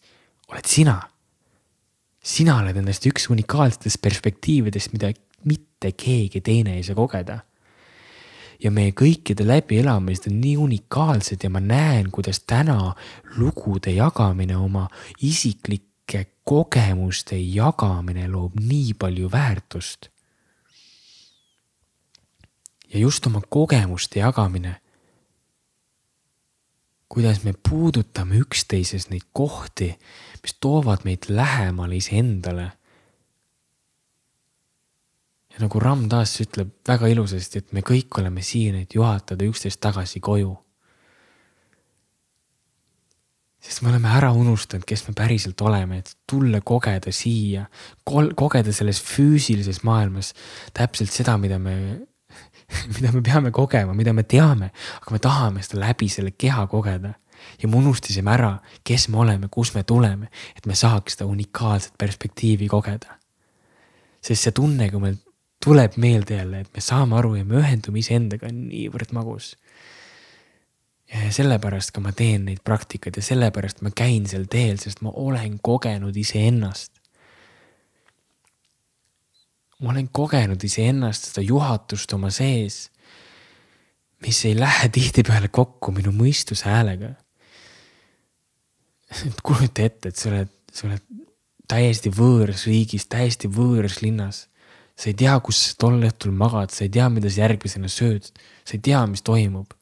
oled 0.48 0.66
sina. 0.66 0.96
sina 2.24 2.56
oled 2.62 2.80
endast 2.80 3.04
üks 3.12 3.28
unikaalsetest 3.28 4.00
perspektiividest, 4.00 4.96
mida 4.96 5.12
mitte 5.44 5.92
keegi 5.92 6.40
teine 6.40 6.78
ei 6.78 6.82
saa 6.84 6.96
kogeda 6.96 7.42
ja 8.60 8.70
meie 8.70 8.92
kõikide 8.96 9.46
läbielamised 9.46 10.28
on 10.30 10.40
nii 10.40 10.56
unikaalsed 10.60 11.44
ja 11.44 11.50
ma 11.50 11.62
näen, 11.64 12.10
kuidas 12.12 12.42
täna 12.46 12.94
lugude 13.38 13.92
jagamine, 13.94 14.56
oma 14.56 14.86
isiklike 15.22 16.26
kogemuste 16.44 17.38
jagamine 17.38 18.28
loob 18.28 18.58
nii 18.60 18.94
palju 18.94 19.30
väärtust. 19.32 20.08
ja 22.92 22.98
just 22.98 23.26
oma 23.26 23.40
kogemuste 23.48 24.18
jagamine. 24.18 24.80
kuidas 27.08 27.44
me 27.44 27.54
puudutame 27.68 28.36
üksteises 28.38 29.08
neid 29.10 29.26
kohti, 29.32 29.98
mis 30.42 30.54
toovad 30.60 31.00
meid 31.04 31.26
lähemale 31.28 31.96
iseendale 31.96 32.72
ja 35.60 35.66
nagu 35.66 35.80
Ram 35.80 36.06
Dass 36.08 36.38
ütleb 36.40 36.72
väga 36.88 37.08
ilusasti, 37.12 37.60
et 37.60 37.72
me 37.76 37.82
kõik 37.84 38.16
oleme 38.20 38.42
siin, 38.42 38.78
et 38.80 38.94
juhatada 38.96 39.44
üksteist 39.44 39.80
tagasi 39.80 40.20
koju. 40.20 40.56
sest 43.60 43.82
me 43.82 43.90
oleme 43.90 44.08
ära 44.08 44.30
unustanud, 44.32 44.86
kes 44.88 45.02
me 45.04 45.12
päriselt 45.12 45.60
oleme, 45.60 45.98
et 46.00 46.14
tulla 46.26 46.62
kogeda 46.64 47.12
siia, 47.12 47.66
kogeda 48.08 48.72
selles 48.72 49.02
füüsilises 49.04 49.82
maailmas 49.84 50.32
täpselt 50.72 51.12
seda, 51.12 51.36
mida 51.36 51.58
me, 51.60 51.74
mida 52.96 53.12
me 53.12 53.20
peame 53.20 53.52
kogema, 53.52 53.92
mida 53.94 54.14
me 54.16 54.24
teame, 54.24 54.70
aga 54.96 55.12
me 55.12 55.20
tahame 55.20 55.62
seda 55.62 55.82
läbi 55.84 56.08
selle 56.08 56.32
keha 56.32 56.64
kogeda 56.72 57.12
ja 57.60 57.68
me 57.68 57.76
unustasime 57.76 58.32
ära, 58.32 58.54
kes 58.80 59.10
me 59.12 59.20
oleme, 59.20 59.52
kust 59.52 59.76
me 59.76 59.84
tuleme, 59.84 60.32
et 60.56 60.64
me 60.64 60.74
saaks 60.74 61.18
seda 61.18 61.28
unikaalset 61.28 61.98
perspektiivi 62.00 62.68
kogeda. 62.68 63.18
sest 64.24 64.42
see 64.42 64.56
tunne, 64.56 64.88
kui 64.90 65.00
meil 65.00 65.20
tuleb 65.64 65.96
meelde 65.96 66.34
jälle, 66.34 66.60
et 66.60 66.70
me 66.74 66.80
saame 66.80 67.16
aru 67.18 67.34
ja 67.34 67.44
me 67.44 67.60
ühendume 67.60 68.00
iseendaga 68.00 68.48
niivõrd 68.52 69.12
magus. 69.16 69.56
ja 71.10 71.32
sellepärast 71.34 71.90
ka 71.90 72.00
ma 72.00 72.12
teen 72.14 72.44
neid 72.46 72.60
praktikaid 72.64 73.16
ja 73.18 73.22
sellepärast 73.22 73.82
ma 73.82 73.90
käin 73.90 74.28
sel 74.30 74.46
teel, 74.46 74.78
sest 74.78 75.02
ma 75.02 75.10
olen 75.10 75.58
kogenud 75.62 76.16
iseennast. 76.16 76.92
ma 79.80 79.90
olen 79.90 80.08
kogenud 80.08 80.64
iseennast, 80.64 81.28
seda 81.30 81.44
juhatust 81.44 82.12
oma 82.12 82.30
sees, 82.30 82.90
mis 84.24 84.44
ei 84.44 84.56
lähe 84.56 84.88
tihtipeale 84.88 85.48
kokku 85.48 85.92
minu 85.92 86.12
mõistuse 86.12 86.68
häälega. 86.72 87.14
et 89.26 89.42
kujuta 89.42 89.82
ette, 89.82 90.08
et 90.08 90.16
sa 90.16 90.28
oled, 90.30 90.54
sa 90.72 90.86
oled 90.86 91.04
täiesti 91.68 92.10
võõras 92.10 92.64
riigis, 92.66 93.04
täiesti 93.06 93.48
võõras 93.48 94.00
linnas 94.00 94.46
sa 95.00 95.08
ei 95.08 95.16
tea, 95.16 95.34
kus 95.40 95.74
tol 95.80 96.02
õhtul 96.04 96.32
magad, 96.36 96.72
sa 96.74 96.84
ei 96.84 96.92
tea, 96.92 97.08
mida 97.12 97.30
sa 97.32 97.46
järgmisena 97.46 97.88
sööd, 97.88 98.26
sa 98.68 98.76
ei 98.76 98.82
tea, 98.84 99.00
mis 99.08 99.24
toimub. 99.24 99.72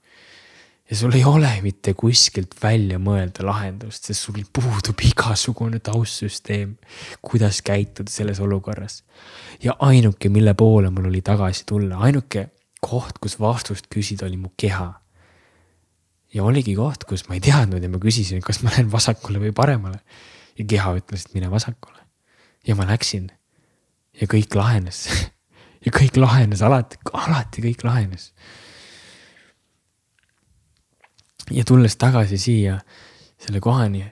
ja 0.89 0.97
sul 0.97 1.13
ei 1.13 1.25
ole 1.29 1.51
mitte 1.61 1.93
kuskilt 1.99 2.55
välja 2.63 2.97
mõelda 3.03 3.45
lahendust, 3.45 4.07
sest 4.09 4.25
sul 4.25 4.39
puudub 4.53 5.03
igasugune 5.05 5.83
taustsüsteem, 5.85 6.77
kuidas 7.21 7.61
käituda 7.67 8.11
selles 8.11 8.41
olukorras. 8.41 9.03
ja 9.63 9.75
ainuke, 9.81 10.29
mille 10.29 10.55
poole 10.55 10.91
mul 10.91 11.11
oli 11.11 11.23
tagasi 11.23 11.67
tulla, 11.67 11.99
ainuke 11.99 12.49
koht, 12.81 13.19
kus 13.19 13.41
vastust 13.41 13.91
küsida, 13.91 14.27
oli 14.27 14.37
mu 14.37 14.53
keha. 14.57 14.93
ja 16.35 16.45
oligi 16.45 16.77
koht, 16.77 17.05
kus 17.05 17.27
ma 17.29 17.35
ei 17.35 17.43
teadnud 17.43 17.83
ja 17.83 17.91
ma 17.91 17.99
küsisin, 17.99 18.41
kas 18.45 18.63
ma 18.63 18.71
lähen 18.71 18.93
vasakule 18.93 19.43
või 19.43 19.53
paremale. 19.53 19.99
ja 20.59 20.65
keha 20.65 20.95
ütles, 21.03 21.27
et 21.27 21.35
mine 21.35 21.51
vasakule. 21.51 22.07
ja 22.67 22.79
ma 22.79 22.87
läksin 22.87 23.33
ja 24.21 24.27
kõik 24.31 24.55
lahenes 24.59 25.07
ja 25.85 25.93
kõik 25.95 26.19
lahenes 26.19 26.63
alati, 26.63 26.99
alati 27.13 27.65
kõik 27.65 27.85
lahenes. 27.87 28.33
ja 31.51 31.65
tulles 31.65 31.97
tagasi 31.97 32.39
siia 32.39 32.79
selle 33.39 33.61
kohani, 33.65 34.03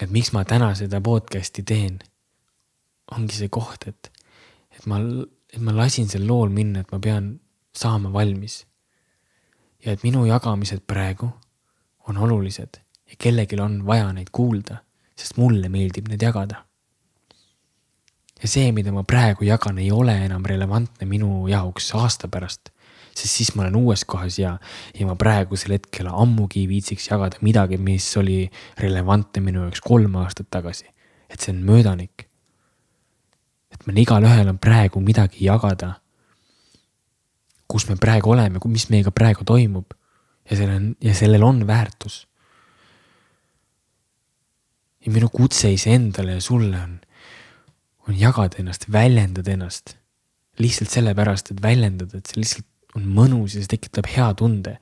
et 0.00 0.10
miks 0.10 0.32
ma 0.34 0.42
täna 0.48 0.72
seda 0.74 0.98
podcast'i 1.04 1.62
teen, 1.62 2.00
ongi 3.14 3.36
see 3.36 3.52
koht, 3.52 3.86
et, 3.86 4.10
et 4.74 4.86
ma, 4.90 4.98
et 5.52 5.60
ma 5.62 5.76
lasin 5.76 6.08
sel 6.10 6.26
lool 6.26 6.50
minna, 6.50 6.82
et 6.82 6.90
ma 6.90 6.98
pean 6.98 7.36
saama 7.76 8.10
valmis. 8.12 8.64
ja 9.84 9.92
et 9.92 10.02
minu 10.02 10.24
jagamised 10.26 10.84
praegu 10.86 11.28
on 12.08 12.18
olulised 12.18 12.78
ja 13.10 13.16
kellelgi 13.18 13.58
on 13.60 13.80
vaja 13.86 14.12
neid 14.12 14.30
kuulda, 14.32 14.80
sest 15.18 15.36
mulle 15.36 15.68
meeldib 15.68 16.08
neid 16.08 16.22
jagada. 16.22 16.64
Ja 18.42 18.48
see, 18.48 18.72
mida 18.72 18.92
ma 18.92 19.04
praegu 19.06 19.44
jagan, 19.46 19.78
ei 19.78 19.90
ole 19.92 20.16
enam 20.24 20.44
relevantne 20.44 21.06
minu 21.06 21.46
jaoks 21.48 21.92
aasta 21.94 22.28
pärast 22.28 22.72
sest 23.12 23.36
siis 23.36 23.52
ma 23.54 23.66
olen 23.66 23.76
uues 23.76 24.04
kohas 24.08 24.38
ja, 24.40 24.56
ja 24.96 25.06
ma 25.06 25.16
praegusel 25.18 25.76
hetkel 25.76 26.08
ammugi 26.08 26.62
ei 26.62 26.68
viitsiks 26.70 27.10
jagada 27.10 27.40
midagi, 27.44 27.78
mis 27.78 28.06
oli 28.20 28.46
relevantne 28.80 29.42
minu 29.44 29.66
jaoks 29.66 29.82
kolm 29.84 30.16
aastat 30.22 30.48
tagasi. 30.50 30.88
et 31.28 31.40
see 31.40 31.52
on 31.52 31.62
möödanik. 31.64 32.26
et 33.72 33.86
meil 33.86 34.02
igalühel 34.04 34.48
on 34.48 34.58
praegu 34.58 35.00
midagi 35.00 35.44
jagada. 35.44 35.94
kus 37.68 37.88
me 37.88 37.96
praegu 37.96 38.32
oleme, 38.32 38.60
mis 38.66 38.88
meiega 38.90 39.10
praegu 39.10 39.44
toimub 39.44 39.92
ja 40.50 40.56
sellel 40.56 40.76
on, 40.76 40.96
ja 41.00 41.14
sellel 41.14 41.42
on 41.42 41.66
väärtus. 41.66 42.26
ja 45.04 45.12
minu 45.12 45.28
kutse 45.28 45.72
iseendale 45.72 46.32
ja 46.32 46.40
sulle 46.40 46.80
on, 46.80 47.00
on 48.08 48.18
jagada 48.18 48.58
ennast, 48.62 48.88
väljendada 48.92 49.52
ennast 49.54 49.96
lihtsalt 50.60 50.92
sellepärast, 50.92 51.52
et 51.52 51.62
väljendada, 51.64 52.18
et 52.18 52.28
see 52.28 52.42
lihtsalt 52.42 52.98
on 52.98 53.06
mõnus 53.16 53.56
ja 53.56 53.62
see 53.62 53.72
tekitab 53.72 54.08
hea 54.12 54.28
tunde. 54.36 54.76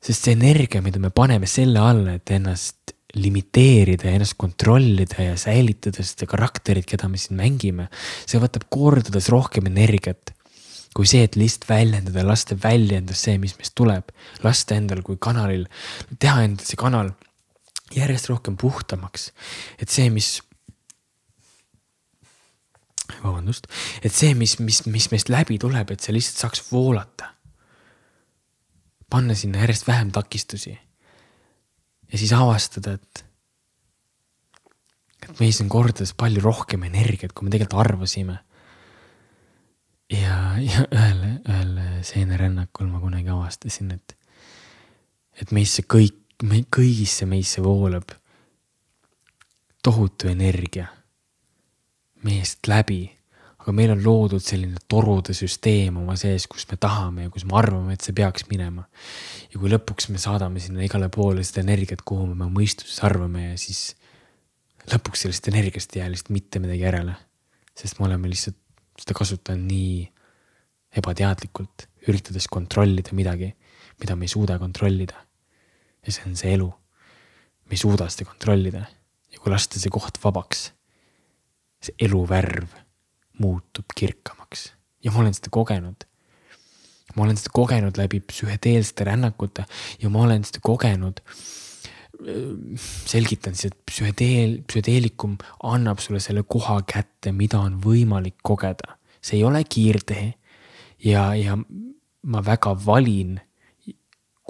sest 0.00 0.24
see 0.24 0.32
energia, 0.32 0.80
mida 0.80 0.98
me 0.98 1.10
paneme 1.12 1.44
selle 1.50 1.80
alla, 1.84 2.14
et 2.16 2.30
ennast 2.32 2.94
limiteerida 3.12 4.08
ja 4.08 4.16
ennast 4.16 4.38
kontrollida 4.40 5.20
ja 5.20 5.34
säilitada 5.36 6.00
seda 6.06 6.28
karakterit, 6.30 6.86
keda 6.88 7.08
me 7.10 7.18
siin 7.20 7.36
mängime, 7.36 7.90
see 8.24 8.40
võtab 8.40 8.64
kordades 8.72 9.28
rohkem 9.28 9.68
energiat 9.68 10.32
kui 10.96 11.06
see, 11.06 11.22
et 11.22 11.36
lihtsalt 11.38 11.68
väljendada, 11.68 12.24
lasta 12.26 12.56
välja 12.58 12.98
endast 12.98 13.26
see, 13.26 13.36
mis 13.38 13.54
meist 13.58 13.76
tuleb, 13.78 14.08
lasta 14.42 14.74
endal 14.74 15.04
kui 15.06 15.20
kanalil, 15.22 15.68
teha 16.18 16.46
endal 16.46 16.66
see 16.66 16.80
kanal 16.80 17.12
järjest 17.94 18.30
rohkem 18.30 18.56
puhtamaks. 18.58 19.30
et 19.78 19.90
see, 19.90 20.10
mis 20.10 20.40
vabandust, 23.22 23.66
et 24.02 24.14
see, 24.14 24.34
mis, 24.38 24.58
mis, 24.62 24.84
mis 24.86 25.08
meist 25.12 25.30
läbi 25.32 25.58
tuleb, 25.60 25.90
et 25.90 26.04
see 26.04 26.14
lihtsalt 26.14 26.44
saaks 26.44 26.64
voolata. 26.70 27.34
panna 29.10 29.34
sinna 29.34 29.58
järjest 29.58 29.86
vähem 29.88 30.12
takistusi. 30.12 30.78
ja 32.12 32.18
siis 32.18 32.32
avastada, 32.32 32.92
et, 32.92 33.24
et 35.28 35.40
meis 35.40 35.60
on 35.60 35.68
kordades 35.68 36.14
palju 36.14 36.40
rohkem 36.40 36.82
energiat, 36.82 37.32
kui 37.32 37.44
me 37.44 37.50
tegelikult 37.50 37.80
arvasime. 37.80 38.38
ja, 40.10 40.38
ja 40.58 40.86
ühel, 40.92 41.26
ühel 41.48 41.74
seenerännakul 42.02 42.86
ma 42.86 43.00
kunagi 43.00 43.28
avastasin, 43.28 43.92
et, 43.98 44.16
et 45.42 45.52
meisse 45.52 45.82
kõik, 45.82 46.16
me 46.42 46.64
kõigisse 46.64 47.26
meisse 47.28 47.60
voolab 47.60 48.14
tohutu 49.82 50.28
energia 50.28 50.88
meest 52.26 52.68
läbi. 52.68 53.16
aga 53.60 53.74
meil 53.76 53.90
on 53.92 54.00
loodud 54.00 54.40
selline 54.40 54.80
torude 54.88 55.34
süsteem 55.36 55.98
oma 56.00 56.14
sees, 56.16 56.46
kus 56.48 56.64
me 56.70 56.78
tahame 56.80 57.26
ja 57.26 57.30
kus 57.32 57.44
me 57.44 57.58
arvame, 57.60 57.92
et 57.92 58.04
see 58.04 58.14
peaks 58.16 58.46
minema. 58.48 58.86
ja 59.52 59.60
kui 59.60 59.72
lõpuks 59.72 60.08
me 60.12 60.20
saadame 60.22 60.62
sinna 60.64 60.84
igale 60.84 61.10
poole 61.12 61.44
seda 61.44 61.64
energiat, 61.64 62.04
kuhu 62.06 62.30
me 62.30 62.38
oma 62.38 62.48
mõistuses 62.54 63.02
arvame 63.04 63.50
ja 63.50 63.58
siis 63.60 63.94
lõpuks 64.88 65.26
sellest 65.26 65.50
energiast 65.52 65.96
ei 65.96 66.02
jää 66.02 66.08
lihtsalt 66.14 66.32
mitte 66.36 66.62
midagi 66.62 66.86
järele. 66.86 67.16
sest 67.76 68.00
me 68.00 68.08
oleme 68.08 68.32
lihtsalt 68.32 68.58
seda 69.00 69.16
kasutanud 69.16 69.68
nii 69.68 70.08
ebateadlikult, 71.00 71.86
üritades 72.08 72.48
kontrollida 72.50 73.14
midagi, 73.16 73.52
mida 74.00 74.16
me 74.16 74.26
ei 74.26 74.32
suuda 74.32 74.58
kontrollida. 74.58 75.20
ja 76.06 76.12
see 76.12 76.24
on 76.26 76.36
see 76.36 76.56
elu. 76.56 76.72
me 77.68 77.76
ei 77.76 77.84
suuda 77.84 78.08
seda 78.08 78.28
kontrollida 78.32 78.86
ja 79.30 79.38
kui 79.38 79.52
lasta 79.52 79.78
see 79.78 79.92
koht 79.92 80.16
vabaks 80.24 80.70
see 81.80 81.96
eluvärv 82.06 82.76
muutub 83.40 83.96
kirkamaks 83.96 84.70
ja 85.04 85.12
ma 85.12 85.22
olen 85.24 85.34
seda 85.36 85.52
kogenud. 85.52 86.06
ma 87.16 87.24
olen 87.24 87.38
seda 87.40 87.50
kogenud 87.52 87.98
läbi 87.98 88.20
psühhedeelsete 88.20 89.04
rännakute 89.08 89.64
ja 90.02 90.10
ma 90.10 90.22
olen 90.26 90.44
seda 90.44 90.60
kogenud. 90.62 91.20
selgitan 93.06 93.54
siis, 93.54 93.72
et 93.72 93.78
psühhedeel, 93.88 94.58
psühhedeelikum 94.68 95.38
annab 95.64 96.02
sulle 96.04 96.20
selle 96.20 96.42
koha 96.42 96.82
kätte, 96.84 97.32
mida 97.32 97.62
on 97.64 97.78
võimalik 97.80 98.36
kogeda, 98.44 98.98
see 99.22 99.38
ei 99.38 99.44
ole 99.44 99.64
kiirtee. 99.64 100.34
ja, 101.04 101.34
ja 101.34 101.56
ma 102.22 102.44
väga 102.44 102.74
valin 102.86 103.38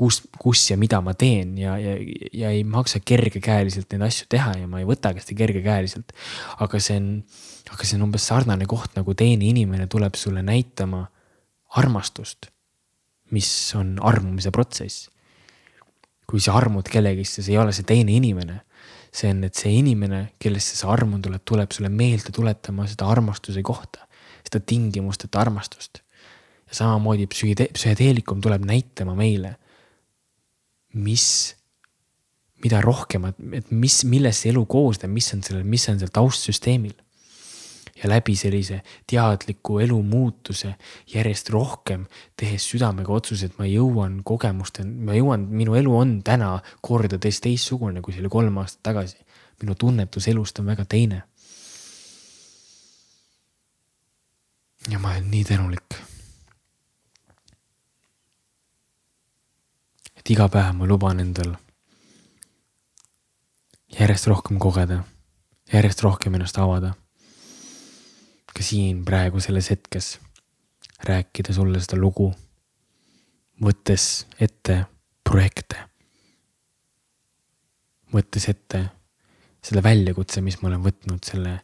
kus, 0.00 0.22
kus 0.40 0.62
ja 0.70 0.78
mida 0.80 1.00
ma 1.04 1.12
teen 1.18 1.56
ja, 1.60 1.74
ja, 1.80 1.94
ja 2.32 2.52
ei 2.54 2.62
maksa 2.64 3.02
kergekäeliselt 3.04 3.92
neid 3.92 4.06
asju 4.08 4.28
teha 4.32 4.54
ja 4.62 4.68
ma 4.70 4.80
ei 4.80 4.88
võtagi 4.88 5.20
seda 5.22 5.36
kergekäeliselt. 5.42 6.14
aga 6.64 6.80
see 6.80 6.96
on, 7.00 7.10
aga 7.74 7.88
see 7.88 7.98
on 7.98 8.06
umbes 8.08 8.28
sarnane 8.30 8.68
koht, 8.70 8.94
nagu 8.96 9.14
teine 9.18 9.48
inimene 9.50 9.88
tuleb 9.92 10.16
sulle 10.16 10.44
näitama 10.46 11.04
armastust, 11.80 12.48
mis 13.36 13.50
on 13.78 13.98
armumise 14.00 14.52
protsess. 14.54 15.08
kui 16.30 16.40
sa 16.40 16.54
armud 16.54 16.86
kellegisse, 16.86 17.42
see 17.42 17.56
ei 17.56 17.58
ole 17.58 17.72
see 17.74 17.86
teine 17.86 18.14
inimene. 18.16 18.60
see 19.12 19.32
on, 19.34 19.42
et 19.44 19.58
see 19.58 19.72
inimene, 19.74 20.28
kellesse 20.38 20.76
sa 20.78 20.92
armunud 20.94 21.26
oled, 21.26 21.42
tuleb 21.44 21.72
sulle 21.74 21.88
meelde 21.90 22.30
tuletama 22.32 22.86
seda 22.86 23.08
armastuse 23.10 23.62
kohta, 23.66 24.06
seda 24.46 24.62
tingimusteta 24.62 25.40
armastust 25.42 26.04
ja 26.70 26.76
samamoodi 26.78 27.26
psühhide-, 27.26 27.72
psühhedeelikum 27.74 28.40
tuleb 28.40 28.62
näitama 28.64 29.16
meile 29.18 29.56
mis, 30.92 31.26
mida 32.64 32.80
rohkem, 32.84 33.30
et 33.56 33.70
mis, 33.70 34.02
millest 34.08 34.44
see 34.44 34.52
elu 34.54 34.64
koosneb, 34.70 35.12
mis 35.12 35.30
on 35.34 35.44
sellel, 35.46 35.64
mis 35.68 35.86
on 35.92 36.00
seal 36.00 36.12
taustsüsteemil. 36.14 36.98
ja 38.00 38.08
läbi 38.08 38.32
sellise 38.32 38.78
teadliku 39.10 39.74
elu 39.84 39.98
muutuse 40.02 40.70
järjest 41.12 41.50
rohkem 41.52 42.06
tehes 42.36 42.64
südamega 42.70 43.12
otsuse, 43.12 43.50
et 43.50 43.58
ma 43.58 43.66
jõuan 43.68 44.22
kogemusteni, 44.24 44.94
ma 45.04 45.12
jõuan, 45.18 45.44
minu 45.52 45.76
elu 45.76 45.96
on 45.98 46.14
täna 46.24 46.54
kordades 46.80 47.42
teistsugune, 47.44 48.00
kui 48.00 48.14
see 48.14 48.24
oli 48.24 48.32
kolm 48.32 48.56
aastat 48.62 48.82
tagasi. 48.88 49.18
minu 49.60 49.74
tunnetus 49.74 50.28
elust 50.28 50.58
on 50.58 50.72
väga 50.72 50.84
teine. 50.84 51.22
ja 54.88 54.98
ma 54.98 55.12
olen 55.12 55.30
nii 55.30 55.44
tänulik 55.44 56.09
et 60.20 60.30
iga 60.34 60.48
päev 60.52 60.76
ma 60.76 60.88
luban 60.88 61.20
endal 61.22 61.54
järjest 63.96 64.28
rohkem 64.30 64.58
kogeda, 64.62 65.00
järjest 65.72 66.02
rohkem 66.04 66.36
ennast 66.36 66.58
avada. 66.60 66.94
ka 68.50 68.64
siin 68.66 69.04
praegu 69.06 69.40
selles 69.40 69.70
hetkes 69.70 70.18
rääkida 71.06 71.54
sulle 71.54 71.80
seda 71.80 71.96
lugu, 71.96 72.26
võttes 73.62 74.26
ette 74.42 74.82
projekte, 75.24 75.78
võttes 78.12 78.48
ette 78.50 78.82
selle 79.62 79.82
väljakutse, 79.86 80.42
mis 80.42 80.58
ma 80.60 80.68
olen 80.68 80.82
võtnud 80.84 81.24
selle 81.24 81.60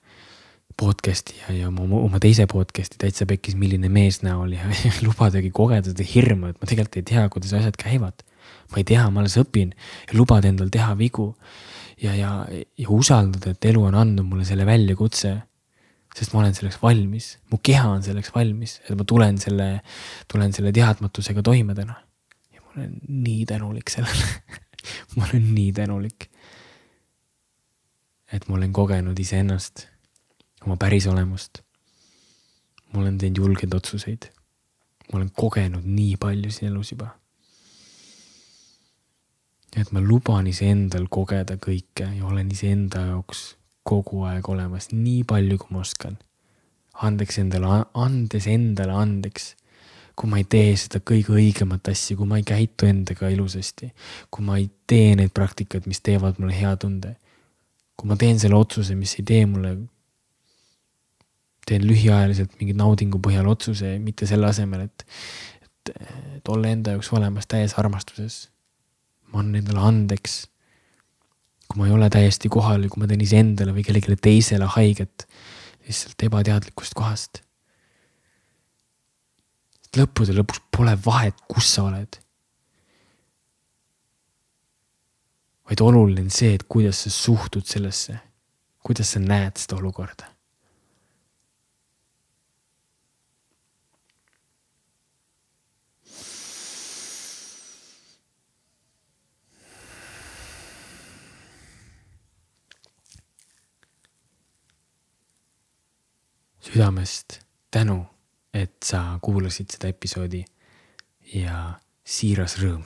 podcast'i 0.79 1.37
ja, 1.41 1.57
ja 1.57 1.69
oma, 1.69 1.85
oma 1.99 2.21
teise 2.23 2.47
podcast'i 2.47 3.01
Täitsa 3.01 3.27
Pekkis, 3.27 3.57
milline 3.59 3.91
mees 3.93 4.23
näol 4.23 4.55
ja, 4.55 4.71
lubadagi 5.07 5.51
kogeda 5.51 5.91
seda 5.91 6.07
hirmu, 6.07 6.53
et 6.53 6.61
ma 6.61 6.71
tegelikult 6.71 7.01
ei 7.03 7.11
tea, 7.11 7.29
kuidas 7.33 7.57
asjad 7.59 7.77
käivad 7.81 8.25
ma 8.71 8.81
ei 8.81 8.87
tea, 8.87 9.05
ma 9.11 9.23
alles 9.23 9.37
õpin 9.41 9.73
ja 10.09 10.17
lubada 10.19 10.51
endal 10.51 10.71
teha 10.73 10.95
vigu. 10.99 11.35
ja, 12.03 12.13
ja, 12.13 12.31
ja 12.77 12.89
usaldada, 12.93 13.55
et 13.55 13.65
elu 13.71 13.83
on 13.89 13.95
andnud 13.97 14.27
mulle 14.29 14.45
selle 14.45 14.67
väljakutse. 14.67 15.35
sest 16.17 16.33
ma 16.33 16.41
olen 16.41 16.55
selleks 16.57 16.79
valmis, 16.83 17.37
mu 17.53 17.59
keha 17.63 17.89
on 17.93 18.03
selleks 18.03 18.33
valmis, 18.35 18.79
et 18.89 18.97
ma 18.97 19.05
tulen 19.05 19.39
selle, 19.39 19.69
tulen 20.33 20.53
selle 20.57 20.73
teadmatusega 20.73 21.43
toime 21.43 21.75
täna. 21.75 21.99
ja 22.53 22.63
ma 22.63 22.73
olen 22.77 22.97
nii 23.09 23.45
tänulik 23.47 23.93
sellele 23.93 24.27
ma 25.17 25.29
olen 25.29 25.53
nii 25.55 25.73
tänulik. 25.77 26.31
et 28.33 28.49
ma 28.49 28.57
olen 28.57 28.73
kogenud 28.73 29.19
iseennast, 29.19 29.87
oma 30.65 30.77
päris 30.77 31.07
olemust. 31.07 31.63
ma 32.93 33.01
olen 33.01 33.19
teinud 33.19 33.45
julgeid 33.45 33.75
otsuseid. 33.75 34.33
ma 35.13 35.21
olen 35.21 35.31
kogenud 35.31 35.87
nii 35.87 36.17
palju 36.17 36.51
siin 36.51 36.73
elus 36.73 36.93
juba 36.93 37.15
et 39.77 39.93
ma 39.93 40.01
luban 40.01 40.47
iseendal 40.49 41.07
kogeda 41.13 41.59
kõike 41.61 42.09
ja 42.17 42.25
olen 42.27 42.51
iseenda 42.53 43.05
jaoks 43.11 43.57
kogu 43.87 44.25
aeg 44.27 44.49
olemas, 44.51 44.91
nii 44.93 45.23
palju, 45.29 45.61
kui 45.63 45.77
ma 45.77 45.85
oskan. 45.85 46.19
andeks 47.07 47.37
endale, 47.43 47.83
andes 47.95 48.47
endale 48.49 48.95
andeks, 48.97 49.51
kui 50.17 50.31
ma 50.33 50.39
ei 50.41 50.47
tee 50.49 50.71
seda 50.81 51.03
kõige 51.05 51.35
õigemat 51.37 51.91
asja, 51.93 52.17
kui 52.17 52.27
ma 52.29 52.39
ei 52.41 52.47
käitu 52.49 52.89
endaga 52.89 53.29
ilusasti, 53.29 53.91
kui 54.33 54.47
ma 54.47 54.57
ei 54.57 54.71
tee 54.89 55.13
neid 55.19 55.35
praktikaid, 55.37 55.85
mis 55.87 56.01
teevad 56.01 56.41
mulle 56.41 56.57
hea 56.57 56.73
tunde. 56.81 57.17
kui 57.97 58.09
ma 58.09 58.17
teen 58.21 58.37
selle 58.37 58.57
otsuse, 58.57 58.95
mis 58.95 59.15
ei 59.17 59.23
tee 59.25 59.45
mulle 59.49 59.71
teen 61.67 61.87
lühiajaliselt 61.87 62.59
mingi 62.61 62.75
naudingu 62.77 63.19
põhjal 63.25 63.49
otsuse, 63.51 63.97
mitte 63.99 64.29
selle 64.29 64.51
asemel, 64.51 64.85
et, 64.87 65.07
et, 65.63 65.95
et 66.37 66.51
olla 66.53 66.69
enda 66.71 66.95
jaoks 66.95 67.09
olemas 67.17 67.49
täies 67.51 67.75
armastuses. 67.81 68.47
Ma 69.33 69.43
annan 69.43 69.63
endale 69.63 69.83
andeks. 69.89 70.47
kui 71.67 71.81
ma 71.81 71.89
ei 71.89 71.95
ole 71.97 72.11
täiesti 72.11 72.49
kohal 72.53 72.85
ja 72.85 72.91
kui 72.93 73.03
ma 73.03 73.09
teen 73.11 73.25
iseendale 73.25 73.73
või 73.75 73.83
kellelegi 73.87 74.21
teisele 74.23 74.69
haiget 74.77 75.27
lihtsalt 75.87 76.23
ebateadlikust 76.29 76.95
kohast. 76.95 77.43
lõppude 79.97 80.37
lõpuks 80.37 80.61
pole 80.71 80.93
vahet, 81.07 81.37
kus 81.49 81.75
sa 81.75 81.89
oled 81.89 82.21
vaid 85.67 85.83
oluline 85.83 86.27
on 86.27 86.31
see, 86.31 86.55
et 86.55 86.65
kuidas 86.71 87.03
sa 87.05 87.11
suhtud 87.11 87.67
sellesse, 87.67 88.15
kuidas 88.87 89.13
sa 89.15 89.23
näed 89.23 89.59
seda 89.59 89.81
olukorda. 89.81 90.36
Südamest 106.67 107.41
tänu, 107.71 108.07
et 108.55 108.77
sa 108.85 109.19
kuulasid 109.23 109.71
seda 109.71 109.91
episoodi 109.93 110.43
ja 111.35 111.79
siiras 112.07 112.57
rõõm 112.63 112.85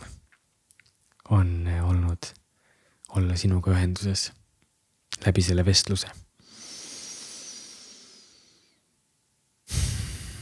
on 1.30 1.68
olnud 1.86 2.32
olla 3.16 3.36
sinuga 3.38 3.72
ühenduses 3.74 4.30
läbi 5.26 5.42
selle 5.42 5.64
vestluse. 5.64 6.10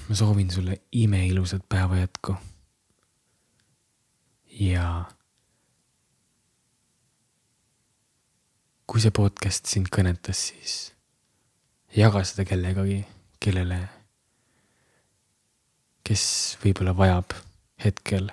ma 0.09 0.15
soovin 0.17 0.51
sulle 0.51 0.81
imeilusat 0.93 1.69
päeva 1.69 1.97
jätku. 1.97 2.37
ja 4.61 5.05
kui 8.87 9.01
see 9.05 9.13
podcast 9.13 9.69
sind 9.69 9.91
kõnetas, 9.93 10.49
siis 10.49 10.77
jaga 11.97 12.23
seda 12.25 12.47
kellegagi, 12.49 13.03
kellele, 13.49 13.79
kes 16.05 16.23
võib-olla 16.61 16.93
vajab 16.97 17.33
hetkel 17.81 18.29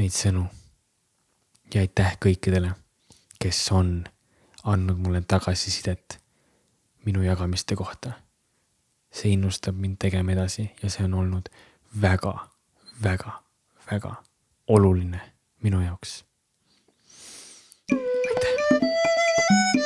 neid 0.00 0.14
sõnu. 0.16 0.46
ja 1.74 1.82
aitäh 1.82 2.14
kõikidele, 2.22 2.70
kes 3.42 3.58
on 3.76 4.06
andnud 4.64 5.02
mulle 5.02 5.20
tagasisidet 5.20 6.18
minu 7.04 7.22
jagamiste 7.22 7.76
kohta. 7.76 8.12
see 9.12 9.32
innustab 9.32 9.76
mind 9.76 9.96
tegema 9.98 10.32
edasi 10.32 10.70
ja 10.82 10.90
see 10.90 11.04
on 11.04 11.14
olnud 11.14 11.48
väga, 12.00 12.48
väga, 13.02 13.42
väga 13.90 14.14
oluline 14.68 15.20
minu 15.62 15.80
jaoks. 15.80 16.24
aitäh. 17.92 19.85